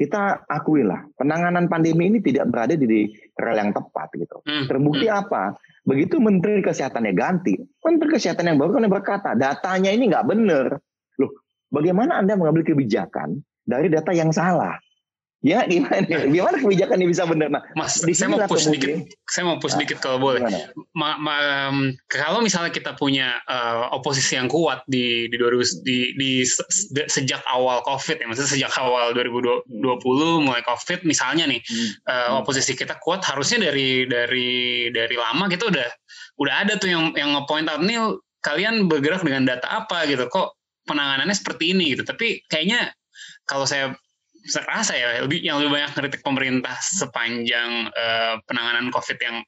kita 0.00 0.48
akui 0.48 0.80
lah, 0.80 1.04
penanganan 1.20 1.68
pandemi 1.68 2.08
ini 2.08 2.24
tidak 2.24 2.48
berada 2.48 2.72
di 2.72 3.12
rel 3.36 3.56
yang 3.60 3.70
tepat 3.76 4.08
gitu. 4.16 4.40
Hmm. 4.42 4.64
Terbukti 4.64 5.06
hmm. 5.06 5.20
apa? 5.20 5.54
Begitu 5.84 6.16
Menteri 6.16 6.64
Kesehatannya 6.64 7.12
ganti, 7.12 7.54
Menteri 7.84 8.08
Kesehatan 8.16 8.48
yang 8.48 8.58
baru 8.58 8.80
kan 8.80 8.88
berkata, 8.88 9.30
datanya 9.36 9.92
ini 9.92 10.08
nggak 10.08 10.26
benar. 10.26 10.80
Loh, 11.20 11.30
bagaimana 11.68 12.16
Anda 12.16 12.34
mengambil 12.40 12.64
kebijakan 12.64 13.44
dari 13.68 13.92
data 13.92 14.10
yang 14.16 14.32
salah? 14.32 14.80
Ya 15.40 15.64
gimana? 15.64 16.04
Gimana 16.04 16.60
kebijakan 16.60 17.00
ini 17.00 17.16
bisa 17.16 17.24
benar? 17.24 17.48
Nah, 17.48 17.64
Mas, 17.72 18.04
saya 18.04 18.28
mau 18.28 18.44
push 18.44 18.68
sedikit. 18.68 19.08
Saya 19.24 19.48
mau 19.48 19.56
push 19.56 19.72
sedikit 19.72 19.96
kalau 20.04 20.20
boleh. 20.20 20.44
Ma, 20.92 21.16
ma, 21.16 21.36
um, 21.72 21.96
kalau 22.12 22.44
misalnya 22.44 22.68
kita 22.68 22.92
punya 23.00 23.40
uh, 23.48 23.88
oposisi 23.96 24.36
yang 24.36 24.52
kuat 24.52 24.84
di 24.84 25.32
di 25.32 25.36
2000 25.40 25.80
di, 25.80 26.12
di 26.20 26.30
se, 26.44 26.60
sejak 26.92 27.40
awal 27.48 27.80
COVID 27.88 28.20
ya, 28.20 28.28
maksudnya 28.28 28.52
sejak 28.52 28.72
awal 28.76 29.16
2020 29.16 29.64
mulai 30.44 30.60
COVID 30.68 31.08
misalnya 31.08 31.48
nih, 31.48 31.64
hmm. 31.64 31.90
uh, 32.04 32.30
oposisi 32.44 32.76
kita 32.76 33.00
kuat 33.00 33.24
harusnya 33.24 33.72
dari 33.72 34.04
dari 34.04 34.92
dari 34.92 35.16
lama 35.16 35.48
kita 35.48 35.72
udah 35.72 35.88
udah 36.36 36.54
ada 36.68 36.76
tuh 36.76 36.92
yang 36.92 37.16
yang 37.16 37.32
ngepoint 37.32 37.64
out 37.72 37.80
nih 37.80 37.96
kalian 38.44 38.92
bergerak 38.92 39.24
dengan 39.24 39.48
data 39.48 39.68
apa 39.72 40.04
gitu 40.04 40.28
kok 40.28 40.60
penanganannya 40.84 41.32
seperti 41.32 41.72
ini 41.72 41.96
gitu. 41.96 42.04
Tapi 42.04 42.44
kayaknya 42.44 42.92
kalau 43.48 43.64
saya 43.64 43.96
serasa 44.46 44.96
ya 44.96 45.24
lebih 45.24 45.40
yang 45.44 45.60
lebih 45.60 45.80
banyak 45.80 45.92
kritik 45.92 46.22
pemerintah 46.24 46.76
sepanjang 46.80 47.92
uh, 47.92 48.40
penanganan 48.48 48.88
COVID 48.88 49.18
yang 49.20 49.44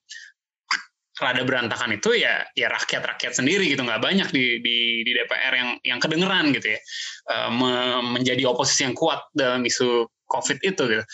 rada 1.20 1.42
berantakan 1.44 1.94
itu 1.94 2.18
ya 2.18 2.42
ya 2.56 2.72
rakyat 2.72 3.04
rakyat 3.04 3.32
sendiri 3.36 3.68
gitu 3.68 3.84
nggak 3.84 4.02
banyak 4.02 4.28
di, 4.32 4.58
di 4.64 5.06
di 5.06 5.12
DPR 5.12 5.54
yang 5.54 5.70
yang 5.84 5.98
kedengeran 6.02 6.50
gitu 6.56 6.74
ya 6.74 6.80
uh, 7.30 7.50
me, 7.52 7.72
menjadi 8.18 8.48
oposisi 8.48 8.88
yang 8.88 8.96
kuat 8.96 9.22
dalam 9.36 9.62
isu 9.62 10.08
COVID 10.32 10.58
itu 10.64 10.82
gitu. 10.88 11.04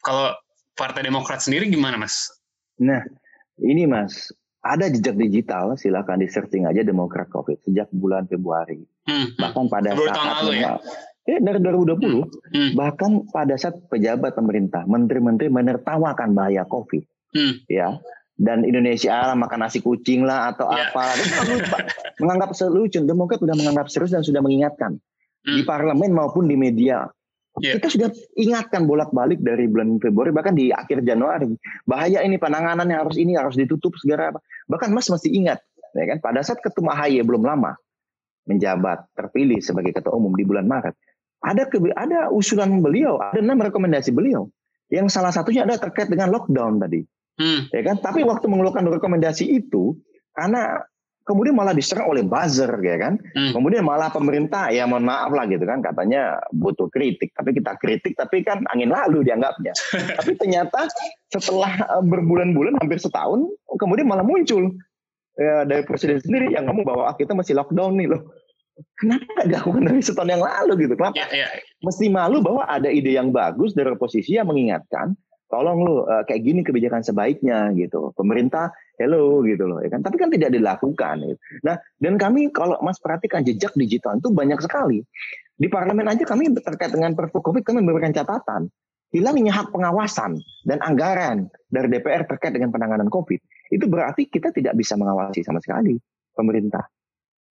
Kalau 0.00 0.32
Partai 0.78 1.04
Demokrat 1.04 1.44
sendiri 1.44 1.68
gimana 1.68 2.00
mas? 2.00 2.30
Nah 2.80 3.02
ini 3.60 3.84
mas 3.84 4.32
ada 4.60 4.88
jejak 4.92 5.16
digital 5.16 5.76
silakan 5.76 6.20
di 6.20 6.28
searching 6.30 6.64
aja 6.68 6.80
Demokrat 6.86 7.28
COVID 7.28 7.64
sejak 7.66 7.88
bulan 7.92 8.28
Februari 8.28 8.80
hmm, 9.08 9.12
hmm. 9.12 9.28
bahkan 9.40 9.66
pada 9.68 9.96
saat 9.96 10.44
lalu 10.44 10.62
ya? 10.62 10.76
Ya, 11.28 11.36
dari 11.36 11.60
2020, 11.60 12.00
hmm. 12.00 12.70
bahkan 12.74 13.28
pada 13.28 13.52
saat 13.60 13.76
pejabat 13.92 14.34
pemerintah, 14.34 14.88
menteri-menteri 14.88 15.52
menertawakan 15.52 16.32
bahaya 16.32 16.64
COVID, 16.64 17.04
hmm. 17.36 17.68
ya, 17.68 18.00
dan 18.40 18.64
Indonesia 18.64 19.36
makan 19.36 19.60
nasi 19.60 19.84
kucing 19.84 20.24
lah 20.24 20.56
atau 20.56 20.72
yeah. 20.72 20.88
apa, 20.88 21.02
lupa, 21.44 21.78
menganggap 22.24 22.56
selucu. 22.56 23.04
Demokrat 23.04 23.44
sudah 23.44 23.52
menganggap 23.52 23.92
serius 23.92 24.16
dan 24.16 24.24
sudah 24.24 24.40
mengingatkan 24.40 24.96
hmm. 25.44 25.56
di 25.60 25.62
parlemen 25.68 26.16
maupun 26.16 26.48
di 26.48 26.56
media. 26.56 27.04
Yeah. 27.60 27.76
Kita 27.76 27.92
sudah 27.92 28.08
ingatkan 28.40 28.88
bolak-balik 28.88 29.44
dari 29.44 29.68
bulan 29.68 30.00
Februari 30.00 30.32
bahkan 30.32 30.56
di 30.56 30.72
akhir 30.72 31.04
Januari 31.04 31.52
bahaya 31.84 32.24
ini 32.24 32.40
penanganannya 32.40 32.96
harus 32.96 33.20
ini 33.20 33.36
harus 33.36 33.60
ditutup 33.60 33.92
segera. 34.00 34.32
Bahkan 34.72 34.88
Mas 34.88 35.12
masih 35.12 35.36
ingat, 35.36 35.60
ya 35.92 36.08
kan? 36.08 36.24
Pada 36.24 36.40
saat 36.40 36.64
Ketum 36.64 36.88
AHY 36.88 37.20
belum 37.20 37.44
lama 37.44 37.76
menjabat 38.48 39.04
terpilih 39.12 39.60
sebagai 39.60 39.92
ketua 39.92 40.16
umum 40.16 40.32
di 40.32 40.48
bulan 40.48 40.64
Maret, 40.64 40.96
ada 41.40 41.62
ke, 41.68 41.80
ada 41.96 42.28
usulan 42.28 42.84
beliau, 42.84 43.16
ada 43.20 43.40
enam 43.40 43.60
rekomendasi 43.60 44.12
beliau. 44.12 44.48
Yang 44.92 45.14
salah 45.14 45.32
satunya 45.32 45.64
adalah 45.64 45.80
terkait 45.80 46.10
dengan 46.10 46.34
lockdown 46.34 46.82
tadi. 46.82 47.00
Hmm. 47.40 47.70
Ya 47.72 47.82
kan? 47.86 47.96
Tapi 48.02 48.26
waktu 48.26 48.44
mengeluarkan 48.50 48.90
rekomendasi 48.90 49.48
itu 49.48 49.96
karena 50.36 50.84
kemudian 51.24 51.54
malah 51.54 51.70
diserang 51.72 52.10
oleh 52.10 52.26
buzzer 52.26 52.68
ya 52.82 52.96
kan. 53.00 53.16
Hmm. 53.32 53.54
Kemudian 53.54 53.86
malah 53.86 54.12
pemerintah 54.12 54.68
ya 54.68 54.84
mohon 54.84 55.06
maaf 55.06 55.30
lah 55.32 55.46
gitu 55.48 55.62
kan 55.64 55.80
katanya 55.80 56.42
butuh 56.52 56.90
kritik, 56.92 57.32
tapi 57.32 57.56
kita 57.56 57.78
kritik 57.80 58.12
tapi 58.18 58.42
kan 58.44 58.60
angin 58.74 58.92
lalu 58.92 59.24
dianggapnya. 59.24 59.72
tapi 60.18 60.36
ternyata 60.36 60.90
setelah 61.32 61.72
eh, 61.80 62.02
berbulan-bulan 62.04 62.76
hampir 62.82 62.98
setahun 63.00 63.46
kemudian 63.78 64.10
malah 64.10 64.26
muncul 64.26 64.74
ya, 65.38 65.64
dari 65.64 65.86
presiden 65.86 66.20
sendiri 66.20 66.52
yang 66.52 66.68
ngomong 66.68 66.84
bahwa 66.84 67.02
ah, 67.08 67.16
kita 67.16 67.32
masih 67.32 67.56
lockdown 67.56 67.96
nih 67.96 68.10
loh 68.10 68.28
kenapa 68.98 69.26
nggak 69.26 69.48
dilakukan 69.50 69.82
dari 69.88 70.00
setahun 70.02 70.30
yang 70.30 70.44
lalu 70.44 70.72
gitu? 70.86 70.94
Kenapa? 70.96 71.16
Yeah, 71.16 71.30
yeah. 71.46 71.50
Mesti 71.84 72.06
malu 72.12 72.44
bahwa 72.44 72.68
ada 72.68 72.88
ide 72.88 73.16
yang 73.16 73.32
bagus 73.32 73.72
dari 73.72 73.92
oposisi 73.92 74.36
yang 74.36 74.48
mengingatkan, 74.48 75.16
tolong 75.50 75.82
lu 75.82 76.06
uh, 76.06 76.22
kayak 76.24 76.46
gini 76.46 76.60
kebijakan 76.62 77.02
sebaiknya 77.02 77.74
gitu. 77.74 78.14
Pemerintah, 78.14 78.70
hello 78.96 79.42
gitu 79.42 79.66
loh, 79.66 79.82
ya 79.82 79.90
kan? 79.90 80.00
Tapi 80.00 80.16
kan 80.16 80.30
tidak 80.30 80.54
dilakukan. 80.54 81.14
Gitu. 81.26 81.40
Nah, 81.66 81.76
dan 81.98 82.14
kami 82.16 82.48
kalau 82.54 82.78
Mas 82.80 83.02
perhatikan 83.02 83.42
jejak 83.42 83.74
digital 83.74 84.16
itu 84.16 84.30
banyak 84.30 84.62
sekali. 84.62 85.02
Di 85.60 85.68
parlemen 85.68 86.08
aja 86.08 86.24
kami 86.24 86.54
terkait 86.56 86.94
dengan 86.94 87.12
Perpu 87.12 87.44
Covid 87.44 87.66
kami 87.66 87.84
memberikan 87.84 88.14
catatan. 88.14 88.70
Hilangnya 89.10 89.50
hak 89.50 89.74
pengawasan 89.74 90.38
dan 90.62 90.78
anggaran 90.86 91.50
dari 91.66 91.90
DPR 91.90 92.30
terkait 92.30 92.54
dengan 92.54 92.70
penanganan 92.70 93.10
COVID, 93.10 93.42
itu 93.74 93.84
berarti 93.90 94.30
kita 94.30 94.54
tidak 94.54 94.78
bisa 94.78 94.94
mengawasi 94.94 95.42
sama 95.42 95.58
sekali 95.58 95.98
pemerintah 96.30 96.86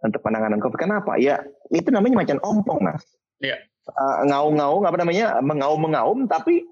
untuk 0.03 0.23
penanganan 0.23 0.59
COVID. 0.63 0.79
Kenapa? 0.79 1.19
Ya 1.19 1.43
itu 1.71 1.89
namanya 1.91 2.23
macam 2.23 2.37
ompong, 2.43 2.79
mas. 2.83 3.03
Iya. 3.43 3.59
Uh, 3.89 4.21
ngaum-ngaum 4.29 4.85
apa 4.85 4.97
namanya 5.01 5.41
mengaum-mengaum, 5.41 6.29
tapi 6.29 6.67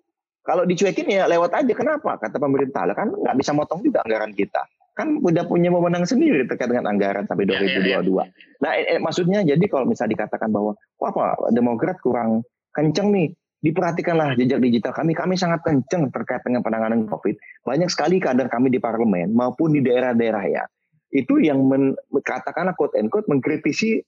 kalau 0.47 0.63
dicuekin 0.63 1.11
ya 1.11 1.27
lewat 1.27 1.51
aja. 1.59 1.73
Kenapa? 1.75 2.15
Kata 2.15 2.39
pemerintah 2.39 2.87
lah 2.87 2.95
kan 2.95 3.11
nggak 3.11 3.35
bisa 3.35 3.51
motong 3.51 3.83
juga 3.83 3.99
anggaran 4.07 4.31
kita. 4.31 4.63
Kan 4.95 5.21
udah 5.21 5.45
punya 5.45 5.69
wewenang 5.69 6.07
sendiri 6.07 6.47
terkait 6.47 6.71
dengan 6.71 6.89
anggaran 6.89 7.27
sampai 7.27 7.45
2022. 7.45 7.85
Ya, 7.85 7.99
ya, 7.99 7.99
ya. 8.01 8.25
Nah, 8.63 8.71
eh, 8.73 8.85
eh, 8.97 8.99
maksudnya 9.03 9.45
jadi 9.45 9.61
kalau 9.69 9.85
misalnya 9.85 10.17
dikatakan 10.17 10.49
bahwa 10.49 10.73
wah 10.97 11.09
apa 11.11 11.53
Demokrat 11.53 12.01
kurang 12.01 12.41
kenceng 12.73 13.13
nih, 13.13 13.29
diperhatikanlah 13.61 14.39
jejak 14.39 14.63
digital 14.63 14.95
kami. 14.95 15.13
Kami 15.13 15.35
sangat 15.37 15.61
kenceng 15.67 16.09
terkait 16.09 16.41
dengan 16.47 16.65
penanganan 16.65 17.05
COVID. 17.05 17.35
Banyak 17.67 17.91
sekali 17.91 18.17
kader 18.17 18.49
kami 18.49 18.73
di 18.73 18.79
parlemen 18.81 19.35
maupun 19.35 19.75
di 19.75 19.85
daerah-daerah 19.85 20.43
ya 20.49 20.63
itu 21.11 21.39
yang 21.39 21.63
men, 21.67 21.95
katakanlah 22.23 22.75
quote 22.75 22.95
and 22.99 23.07
quote 23.07 23.27
mengkritisi 23.31 24.03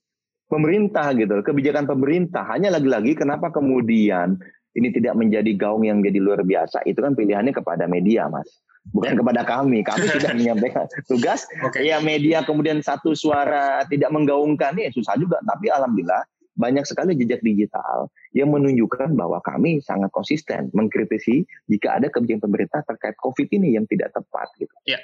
pemerintah 0.50 1.14
gitu, 1.16 1.40
kebijakan 1.40 1.86
pemerintah. 1.86 2.44
Hanya 2.50 2.74
lagi-lagi 2.74 3.16
kenapa 3.16 3.48
kemudian 3.54 4.36
ini 4.76 4.88
tidak 4.90 5.16
menjadi 5.16 5.54
gaung 5.56 5.86
yang 5.86 6.02
jadi 6.02 6.18
luar 6.18 6.42
biasa? 6.42 6.84
Itu 6.84 7.00
kan 7.00 7.14
pilihannya 7.14 7.54
kepada 7.54 7.86
media, 7.86 8.26
Mas. 8.26 8.50
Bukan 8.90 9.16
kepada 9.20 9.46
kami. 9.46 9.86
Kami 9.86 10.04
tidak 10.18 10.34
menyampaikan 10.36 10.84
tugas. 11.06 11.46
Okay. 11.70 11.88
Ya 11.88 12.02
media 12.02 12.42
kemudian 12.42 12.82
satu 12.82 13.14
suara 13.14 13.86
tidak 13.86 14.10
menggaungkan 14.10 14.76
ya 14.76 14.90
susah 14.90 15.14
juga. 15.16 15.38
Tapi 15.46 15.70
alhamdulillah 15.70 16.24
banyak 16.58 16.84
sekali 16.84 17.16
jejak 17.16 17.40
digital 17.40 18.10
yang 18.36 18.52
menunjukkan 18.52 19.16
bahwa 19.16 19.40
kami 19.40 19.80
sangat 19.80 20.12
konsisten 20.12 20.68
mengkritisi 20.76 21.46
jika 21.70 21.96
ada 21.96 22.12
kebijakan 22.12 22.50
pemerintah 22.50 22.84
terkait 22.84 23.16
COVID 23.22 23.48
ini 23.54 23.78
yang 23.78 23.86
tidak 23.88 24.12
tepat 24.12 24.50
gitu. 24.60 24.74
Ya. 24.84 25.00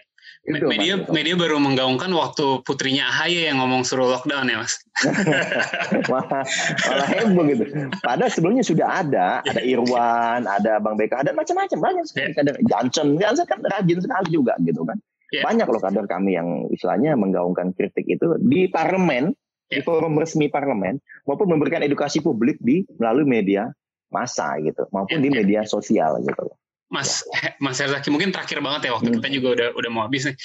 Itu, 0.46 0.70
media 0.70 0.94
mas. 1.02 1.10
media 1.10 1.34
baru 1.34 1.58
menggaungkan 1.58 2.06
waktu 2.14 2.62
putrinya 2.62 3.10
AHY 3.10 3.50
yang 3.50 3.58
ngomong 3.58 3.82
suruh 3.82 4.06
lockdown 4.06 4.46
ya 4.46 4.62
mas. 4.62 4.78
malah, 6.10 6.46
malah 6.86 7.08
heboh 7.10 7.44
gitu. 7.50 7.64
Padahal 7.98 8.30
sebelumnya 8.30 8.62
sudah 8.62 9.02
ada, 9.02 9.42
ada 9.42 9.62
Irwan, 9.74 10.46
ada 10.46 10.78
Bang 10.78 10.94
BK, 10.94 11.26
ada 11.26 11.34
macam-macam 11.34 11.78
banyak 11.82 12.04
sekali. 12.06 12.30
Yeah. 12.30 12.42
Ada 12.46 12.52
Johnson, 12.62 13.06
Johnson 13.18 13.46
kan 13.50 13.58
rajin 13.66 13.98
sekali 13.98 14.28
juga 14.30 14.54
gitu 14.62 14.86
kan. 14.86 15.02
Yeah. 15.34 15.42
Banyak 15.42 15.66
loh 15.66 15.82
kader 15.82 16.06
kami 16.06 16.38
yang 16.38 16.70
istilahnya 16.70 17.18
menggaungkan 17.18 17.74
kritik 17.74 18.06
itu 18.06 18.38
di 18.38 18.70
parlemen 18.70 19.34
di 19.66 19.82
forum 19.82 20.14
resmi 20.14 20.46
parlemen 20.46 21.02
maupun 21.26 21.50
memberikan 21.50 21.82
edukasi 21.82 22.22
publik 22.22 22.54
di 22.62 22.86
melalui 23.02 23.26
media 23.26 23.66
massa 24.14 24.54
gitu 24.62 24.86
maupun 24.94 25.18
di 25.18 25.26
media 25.26 25.66
sosial 25.66 26.22
gitu 26.22 26.46
Mas 26.90 27.26
ya. 27.34 27.54
Mas 27.58 27.78
Herzaki 27.82 28.08
mungkin 28.14 28.30
terakhir 28.30 28.62
banget 28.62 28.90
ya 28.90 28.92
waktu 28.94 29.10
hmm. 29.10 29.16
kita 29.20 29.28
juga 29.34 29.48
udah 29.58 29.68
udah 29.74 29.90
mau 29.90 30.02
habis 30.06 30.26
nih. 30.30 30.36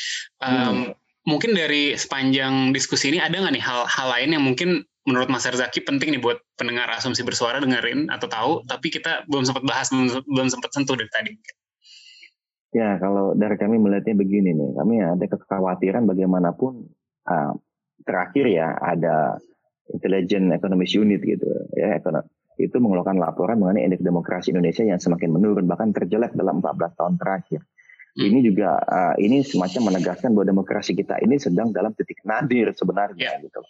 Um, 0.41 0.51
hmm. 0.51 0.85
Mungkin 1.21 1.53
dari 1.53 1.93
sepanjang 1.93 2.73
diskusi 2.73 3.13
ini 3.13 3.21
ada 3.21 3.37
nggak 3.37 3.53
nih 3.53 3.61
hal-hal 3.61 4.07
lain 4.09 4.29
yang 4.33 4.43
mungkin 4.43 4.81
menurut 5.05 5.29
Mas 5.29 5.45
Herzaki 5.45 5.85
penting 5.85 6.17
nih 6.17 6.21
buat 6.21 6.41
pendengar 6.57 6.89
asumsi 6.93 7.21
bersuara 7.21 7.61
dengerin 7.61 8.09
atau 8.09 8.25
tahu, 8.29 8.51
tapi 8.65 8.93
kita 8.93 9.25
belum 9.29 9.45
sempat 9.45 9.65
bahas, 9.65 9.89
belum, 9.89 10.21
belum 10.29 10.47
sempat 10.49 10.73
sentuh 10.73 10.93
dari 10.97 11.09
tadi. 11.09 11.33
Ya, 12.71 12.95
kalau 13.01 13.33
dari 13.33 13.57
kami 13.57 13.81
melihatnya 13.81 14.15
begini 14.15 14.53
nih, 14.53 14.69
kami 14.77 15.01
ada 15.01 15.25
kekhawatiran 15.25 16.05
bagaimanapun 16.05 16.85
uh, 17.29 17.53
terakhir 18.05 18.45
ya 18.49 18.77
ada 18.81 19.37
Intelligent 19.91 20.55
Economist 20.55 20.95
Unit 20.95 21.21
gitu 21.21 21.45
ya 21.75 21.99
ekonomi 21.99 22.29
itu 22.65 22.77
mengeluarkan 22.77 23.17
laporan 23.17 23.57
mengenai 23.57 23.87
indeks 23.89 24.05
demokrasi 24.05 24.53
Indonesia 24.53 24.85
yang 24.85 25.01
semakin 25.01 25.29
menurun 25.33 25.65
bahkan 25.65 25.89
terjelek 25.89 26.37
dalam 26.37 26.61
14 26.61 26.97
tahun 26.97 27.13
terakhir. 27.17 27.61
Hmm. 28.11 28.27
Ini 28.27 28.39
juga 28.43 28.77
uh, 28.77 29.15
ini 29.17 29.41
semacam 29.41 29.95
menegaskan 29.95 30.35
bahwa 30.35 30.45
demokrasi 30.51 30.91
kita 30.93 31.17
ini 31.23 31.39
sedang 31.39 31.71
dalam 31.71 31.95
titik 31.95 32.21
nadir 32.27 32.75
sebenarnya 32.75 33.39
yeah. 33.39 33.43
gitu. 33.43 33.61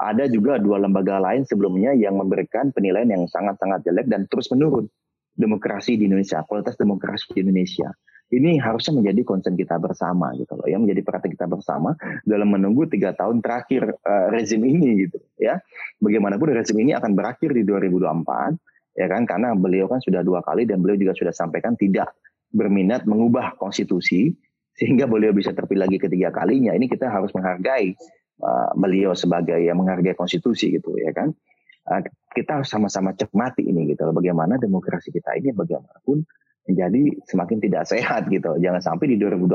Ada 0.00 0.32
juga 0.32 0.56
dua 0.56 0.80
lembaga 0.80 1.20
lain 1.20 1.44
sebelumnya 1.44 1.92
yang 1.92 2.16
memberikan 2.16 2.72
penilaian 2.72 3.10
yang 3.12 3.28
sangat-sangat 3.28 3.84
jelek 3.84 4.08
dan 4.08 4.24
terus 4.32 4.48
menurun 4.48 4.88
demokrasi 5.36 6.00
di 6.00 6.08
Indonesia, 6.08 6.40
kualitas 6.48 6.80
demokrasi 6.80 7.36
di 7.36 7.44
Indonesia 7.44 7.92
ini 8.30 8.62
harusnya 8.62 8.94
menjadi 8.94 9.26
concern 9.26 9.58
kita 9.58 9.74
bersama 9.82 10.30
gitu 10.38 10.54
loh 10.54 10.66
ya 10.70 10.78
menjadi 10.78 11.02
perhatian 11.02 11.34
kita 11.34 11.46
bersama 11.50 11.98
dalam 12.22 12.54
menunggu 12.54 12.86
tiga 12.86 13.10
tahun 13.10 13.42
terakhir 13.42 13.90
uh, 14.06 14.26
rezim 14.30 14.62
ini 14.62 15.06
gitu 15.06 15.18
ya. 15.42 15.58
Bagaimanapun 15.98 16.54
rezim 16.54 16.78
ini 16.78 16.94
akan 16.94 17.18
berakhir 17.18 17.50
di 17.50 17.66
2024 17.66 18.54
ya 18.98 19.06
kan 19.10 19.22
karena 19.26 19.54
beliau 19.58 19.90
kan 19.90 19.98
sudah 19.98 20.22
dua 20.22 20.46
kali 20.46 20.66
dan 20.66 20.78
beliau 20.78 20.98
juga 20.98 21.14
sudah 21.18 21.34
sampaikan 21.34 21.74
tidak 21.74 22.14
berminat 22.54 23.06
mengubah 23.06 23.58
konstitusi 23.58 24.34
sehingga 24.74 25.10
beliau 25.10 25.34
bisa 25.34 25.50
terpilih 25.50 25.90
lagi 25.90 25.98
ketiga 25.98 26.30
kalinya. 26.30 26.70
Ini 26.70 26.86
kita 26.86 27.10
harus 27.10 27.34
menghargai 27.34 27.98
uh, 28.46 28.70
beliau 28.78 29.10
sebagai 29.18 29.58
yang 29.58 29.82
menghargai 29.82 30.14
konstitusi 30.14 30.70
gitu 30.78 30.94
ya 31.02 31.10
kan. 31.10 31.34
Uh, 31.82 31.98
kita 32.30 32.62
harus 32.62 32.70
sama-sama 32.70 33.10
cermati 33.18 33.66
ini 33.66 33.90
gitu 33.90 34.06
loh 34.06 34.14
bagaimana 34.14 34.54
demokrasi 34.54 35.10
kita 35.10 35.34
ini 35.34 35.50
bagaimanapun 35.50 36.22
menjadi 36.68 37.02
semakin 37.28 37.58
tidak 37.62 37.84
sehat 37.88 38.28
gitu. 38.28 38.56
Jangan 38.60 38.80
sampai 38.82 39.14
di 39.14 39.16
2024 39.20 39.48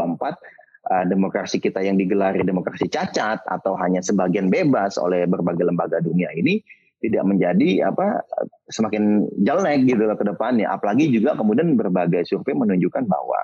uh, 0.90 1.04
demokrasi 1.06 1.58
kita 1.62 1.82
yang 1.82 1.98
digelari 1.98 2.42
demokrasi 2.42 2.90
cacat 2.90 3.42
atau 3.46 3.74
hanya 3.78 4.02
sebagian 4.02 4.50
bebas 4.50 4.98
oleh 4.98 5.26
berbagai 5.30 5.66
lembaga 5.66 6.02
dunia 6.02 6.30
ini 6.34 6.62
tidak 7.04 7.28
menjadi 7.28 7.92
apa 7.92 8.24
semakin 8.72 9.30
jelek 9.46 9.86
gitu 9.86 10.04
ke 10.10 10.26
depannya. 10.26 10.72
Apalagi 10.74 11.12
juga 11.14 11.38
kemudian 11.38 11.78
berbagai 11.78 12.26
survei 12.26 12.58
menunjukkan 12.58 13.06
bahwa 13.06 13.40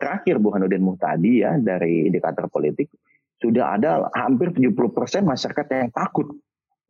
terakhir 0.00 0.42
Burhanuddin 0.42 0.82
Muhtadi 0.82 1.46
ya 1.46 1.54
dari 1.60 2.10
indikator 2.10 2.50
politik 2.50 2.90
sudah 3.38 3.76
ada 3.76 4.08
hampir 4.16 4.56
70% 4.56 4.72
masyarakat 5.26 5.66
yang 5.68 5.92
takut 5.92 6.32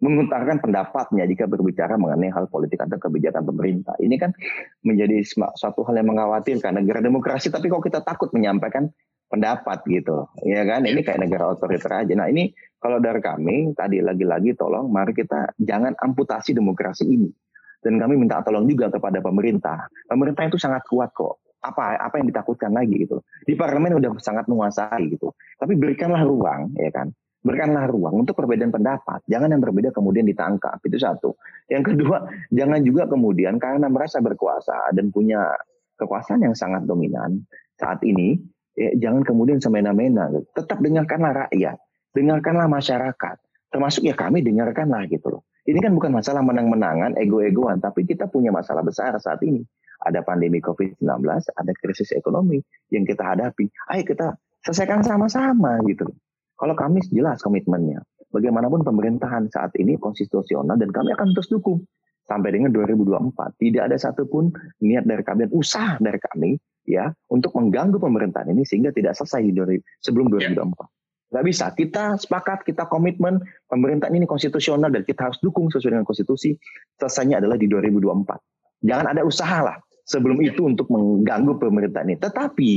mengutarakan 0.05 0.61
pendapatnya 0.61 1.25
jika 1.25 1.49
berbicara 1.49 1.97
mengenai 1.97 2.29
hal 2.29 2.45
politik 2.53 2.85
atau 2.85 3.01
kebijakan 3.01 3.49
pemerintah. 3.49 3.97
Ini 3.97 4.21
kan 4.21 4.37
menjadi 4.85 5.25
suatu 5.57 5.81
hal 5.89 5.97
yang 5.97 6.13
mengkhawatirkan 6.13 6.77
negara 6.77 7.01
demokrasi, 7.01 7.49
tapi 7.49 7.73
kok 7.73 7.81
kita 7.81 8.05
takut 8.05 8.29
menyampaikan 8.37 8.93
pendapat 9.33 9.81
gitu, 9.89 10.29
ya 10.45 10.63
kan? 10.69 10.85
Ini 10.85 11.01
kayak 11.01 11.25
negara 11.25 11.57
otoriter 11.57 12.05
aja. 12.05 12.13
Nah 12.13 12.29
ini 12.29 12.53
kalau 12.77 13.01
dari 13.01 13.25
kami 13.25 13.73
tadi 13.73 14.05
lagi-lagi 14.05 14.53
tolong, 14.53 14.93
mari 14.93 15.17
kita 15.17 15.57
jangan 15.57 15.97
amputasi 15.97 16.53
demokrasi 16.53 17.09
ini. 17.09 17.33
Dan 17.81 17.97
kami 17.97 18.21
minta 18.21 18.45
tolong 18.45 18.69
juga 18.69 18.93
kepada 18.93 19.25
pemerintah. 19.25 19.89
Pemerintah 20.05 20.45
itu 20.49 20.61
sangat 20.61 20.85
kuat 20.85 21.13
kok. 21.17 21.41
Apa 21.65 21.97
apa 21.97 22.21
yang 22.21 22.29
ditakutkan 22.29 22.77
lagi 22.77 23.09
gitu. 23.09 23.25
Di 23.45 23.57
parlemen 23.57 23.97
udah 23.97 24.21
sangat 24.21 24.45
menguasai 24.53 25.09
gitu. 25.09 25.33
Tapi 25.57 25.73
berikanlah 25.81 26.25
ruang, 26.25 26.77
ya 26.77 26.93
kan? 26.93 27.09
Berikanlah 27.45 27.85
ruang 27.93 28.25
untuk 28.25 28.35
perbedaan 28.41 28.73
pendapat. 28.73 29.21
Jangan 29.29 29.53
yang 29.53 29.61
berbeda 29.61 29.93
kemudian 29.93 30.25
ditangkap. 30.25 30.81
Itu 30.81 30.97
satu. 30.97 31.37
Yang 31.69 31.95
kedua, 31.95 32.25
jangan 32.59 32.81
juga 32.81 33.05
kemudian 33.07 33.61
karena 33.61 33.87
merasa 33.93 34.25
berkuasa 34.25 34.91
dan 34.97 35.13
punya 35.13 35.53
kekuasaan 36.01 36.43
yang 36.43 36.57
sangat 36.57 36.89
dominan 36.89 37.45
saat 37.77 38.01
ini, 38.03 38.41
ya, 38.75 38.97
jangan 38.97 39.23
kemudian 39.23 39.61
semena-mena. 39.61 40.33
Tetap 40.57 40.81
dengarkanlah 40.81 41.47
rakyat, 41.47 41.77
dengarkanlah 42.17 42.67
masyarakat. 42.67 43.37
Termasuk 43.69 44.09
ya 44.09 44.17
kami 44.17 44.41
dengarkanlah 44.41 45.05
gitu 45.13 45.39
loh. 45.39 45.43
Ini 45.65 45.81
kan 45.81 45.93
bukan 45.97 46.13
masalah 46.13 46.45
menang-menangan, 46.45 47.17
ego-egoan, 47.17 47.81
tapi 47.81 48.05
kita 48.05 48.29
punya 48.29 48.53
masalah 48.53 48.85
besar 48.85 49.17
saat 49.21 49.41
ini. 49.45 49.65
Ada 50.05 50.21
pandemi 50.21 50.61
COVID-19, 50.61 51.09
ada 51.57 51.73
krisis 51.81 52.13
ekonomi 52.13 52.61
yang 52.93 53.09
kita 53.09 53.25
hadapi. 53.25 53.73
Ayo 53.89 54.05
kita 54.05 54.37
selesaikan 54.61 55.01
sama-sama 55.01 55.81
gitu 55.89 56.13
loh. 56.13 56.17
Kalau 56.55 56.75
kami 56.79 57.03
jelas 57.11 57.43
komitmennya. 57.43 58.03
Bagaimanapun 58.31 58.83
pemerintahan 58.83 59.47
saat 59.51 59.71
ini 59.79 59.95
konstitusional 59.95 60.75
dan 60.75 60.91
kami 60.91 61.15
akan 61.15 61.35
terus 61.39 61.47
dukung 61.51 61.87
sampai 62.27 62.51
dengan 62.51 62.75
2024. 62.75 63.31
Tidak 63.63 63.83
ada 63.83 63.95
satupun 63.95 64.51
niat 64.83 65.07
dari 65.07 65.23
kami 65.23 65.47
dan 65.47 65.53
usaha 65.55 65.95
dari 66.03 66.19
kami 66.19 66.59
ya 66.83 67.15
untuk 67.31 67.55
mengganggu 67.55 67.97
pemerintahan 67.97 68.51
ini 68.51 68.67
sehingga 68.67 68.91
tidak 68.91 69.15
selesai 69.15 69.39
di 69.47 69.79
sebelum 70.03 70.35
2024. 70.35 70.51
Ya. 70.51 70.87
Gak 71.35 71.45
bisa. 71.47 71.67
Kita 71.75 72.05
sepakat, 72.15 72.63
kita 72.63 72.87
komitmen 72.87 73.43
pemerintahan 73.67 74.15
ini 74.15 74.27
konstitusional 74.27 74.91
dan 74.91 75.03
kita 75.03 75.31
harus 75.31 75.39
dukung 75.43 75.67
sesuai 75.71 75.99
dengan 75.99 76.07
konstitusi. 76.07 76.55
Selesainya 76.99 77.43
adalah 77.43 77.59
di 77.59 77.67
2024. 77.67 78.39
Jangan 78.87 79.07
ada 79.11 79.23
usaha 79.27 79.59
lah 79.63 79.77
sebelum 80.07 80.39
itu 80.43 80.63
untuk 80.63 80.87
mengganggu 80.95 81.59
pemerintahan 81.59 82.07
ini. 82.11 82.19
Tetapi 82.23 82.73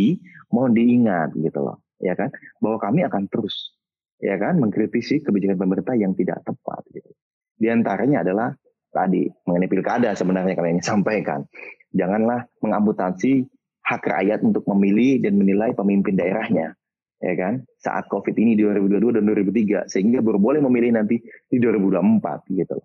mohon 0.54 0.74
diingat 0.74 1.38
gitu 1.38 1.62
loh 1.62 1.87
ya 2.02 2.14
kan 2.14 2.30
bahwa 2.62 2.78
kami 2.78 3.06
akan 3.06 3.26
terus 3.30 3.78
ya 4.18 4.38
kan 4.38 4.58
mengkritisi 4.58 5.22
kebijakan 5.22 5.58
pemerintah 5.58 5.94
yang 5.98 6.14
tidak 6.18 6.42
tepat 6.46 6.82
gitu. 6.94 7.12
Di 7.58 7.68
antaranya 7.74 8.22
adalah 8.22 8.54
tadi 8.94 9.30
mengenai 9.46 9.70
pilkada 9.70 10.14
sebenarnya 10.14 10.54
kami 10.58 10.78
ingin 10.78 10.86
sampaikan. 10.96 11.46
Janganlah 11.94 12.46
mengamputasi 12.62 13.46
hak 13.88 14.04
rakyat 14.04 14.44
untuk 14.44 14.68
memilih 14.68 15.24
dan 15.24 15.40
menilai 15.40 15.72
pemimpin 15.74 16.20
daerahnya. 16.20 16.76
Ya 17.18 17.34
kan? 17.34 17.66
Saat 17.82 18.12
Covid 18.14 18.38
ini 18.38 18.54
di 18.54 18.62
2022 18.62 19.18
dan 19.18 19.24
2003 19.26 19.90
sehingga 19.90 20.22
baru 20.22 20.38
boleh 20.38 20.62
memilih 20.62 21.02
nanti 21.02 21.18
di 21.50 21.58
2024 21.58 22.46
gitu. 22.54 22.78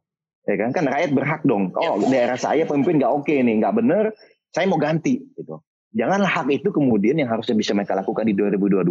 Ya 0.49 0.57
kan? 0.57 0.71
Kan 0.73 0.89
rakyat 0.89 1.11
berhak 1.13 1.43
dong. 1.45 1.75
Oh, 1.77 2.01
daerah 2.09 2.41
saya 2.41 2.65
pemimpin 2.65 2.97
nggak 2.97 3.13
oke 3.13 3.29
okay 3.29 3.45
nih, 3.45 3.61
nggak 3.61 3.75
bener, 3.77 4.05
saya 4.57 4.65
mau 4.69 4.81
ganti 4.81 5.21
gitu. 5.37 5.61
Janganlah 5.93 6.31
hak 6.31 6.49
itu 6.49 6.73
kemudian 6.73 7.21
yang 7.21 7.29
harusnya 7.29 7.53
bisa 7.53 7.77
mereka 7.77 7.93
lakukan 7.93 8.25
di 8.25 8.33
2022 8.33 8.89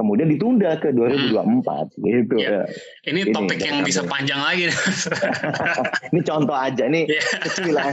kemudian 0.00 0.32
ditunda 0.32 0.80
ke 0.80 0.96
2024 0.96 1.36
hmm. 1.36 2.08
gitu. 2.08 2.34
Ya. 2.40 2.64
Ini, 3.04 3.28
ini 3.28 3.36
topik 3.36 3.60
yang 3.60 3.84
bisa 3.84 4.00
panjang 4.08 4.40
lagi. 4.40 4.72
ini 6.16 6.20
contoh 6.24 6.56
aja, 6.56 6.88
ini 6.88 7.04
yeah. 7.04 7.24
kecil 7.44 7.76
lah. 7.76 7.92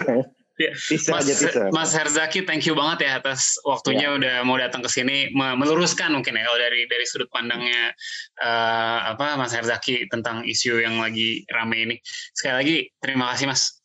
Ya. 0.57 0.73
Mas, 1.13 1.29
aja, 1.29 1.69
Mas 1.69 1.93
Herzaki, 1.93 2.41
thank 2.41 2.65
you 2.65 2.73
banget 2.73 3.05
ya 3.05 3.21
atas 3.21 3.61
waktunya 3.61 4.09
ya. 4.09 4.17
udah 4.17 4.35
mau 4.41 4.57
datang 4.57 4.81
ke 4.81 4.89
sini 4.89 5.29
meluruskan 5.37 6.09
mungkin 6.17 6.33
ya 6.33 6.49
kalau 6.49 6.57
dari 6.57 6.89
dari 6.89 7.05
sudut 7.05 7.29
pandangnya 7.29 7.93
uh, 8.41 9.13
apa 9.13 9.37
Mas 9.37 9.53
Herzaki 9.53 10.09
tentang 10.09 10.41
isu 10.49 10.81
yang 10.81 10.97
lagi 10.97 11.45
rame 11.53 11.77
ini. 11.77 11.95
Sekali 12.33 12.55
lagi 12.57 12.77
terima 12.97 13.29
kasih 13.37 13.53
Mas. 13.53 13.77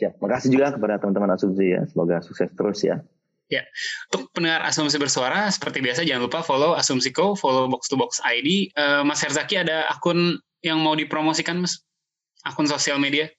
Siap. 0.00 0.16
Makasih 0.16 0.48
juga 0.48 0.72
kepada 0.72 0.96
teman-teman 0.96 1.36
Asumsi 1.36 1.76
ya. 1.76 1.84
Semoga 1.84 2.24
sukses 2.24 2.48
terus 2.56 2.80
ya. 2.80 3.04
Ya, 3.48 3.64
untuk 4.12 4.28
pendengar 4.36 4.60
Asumsi 4.68 5.00
Bersuara, 5.00 5.48
seperti 5.48 5.80
biasa 5.80 6.04
jangan 6.04 6.28
lupa 6.28 6.44
follow 6.44 6.76
Asumsiko, 6.76 7.32
follow 7.32 7.64
Box 7.64 7.88
to 7.88 7.96
Box 7.96 8.20
ID. 8.20 8.72
Uh, 8.76 9.00
eh, 9.00 9.02
Mas 9.08 9.24
Herzaki 9.24 9.56
ada 9.56 9.88
akun 9.88 10.36
yang 10.60 10.84
mau 10.84 10.92
dipromosikan, 10.92 11.64
Mas? 11.64 11.80
Akun 12.44 12.68
sosial 12.68 13.00
media? 13.00 13.32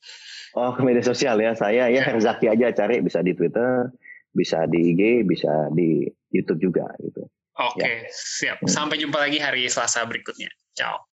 Oh, 0.58 0.74
ke 0.74 0.82
media 0.82 1.06
sosial 1.06 1.38
ya. 1.38 1.54
Saya 1.54 1.86
ya, 1.94 2.02
ya 2.02 2.10
Herzaki 2.10 2.50
aja 2.50 2.74
cari, 2.74 3.06
bisa 3.06 3.22
di 3.22 3.38
Twitter, 3.38 3.94
bisa 4.34 4.66
di 4.66 4.98
IG, 4.98 5.30
bisa 5.30 5.70
di 5.78 6.10
YouTube 6.34 6.74
juga 6.74 6.90
gitu. 7.06 7.30
Oke, 7.60 7.84
okay, 7.84 7.96
ya. 8.08 8.10
siap. 8.10 8.58
Sampai 8.66 8.98
jumpa 8.98 9.20
lagi 9.20 9.38
hari 9.38 9.68
Selasa 9.70 10.02
berikutnya. 10.08 10.50
Ciao. 10.74 11.09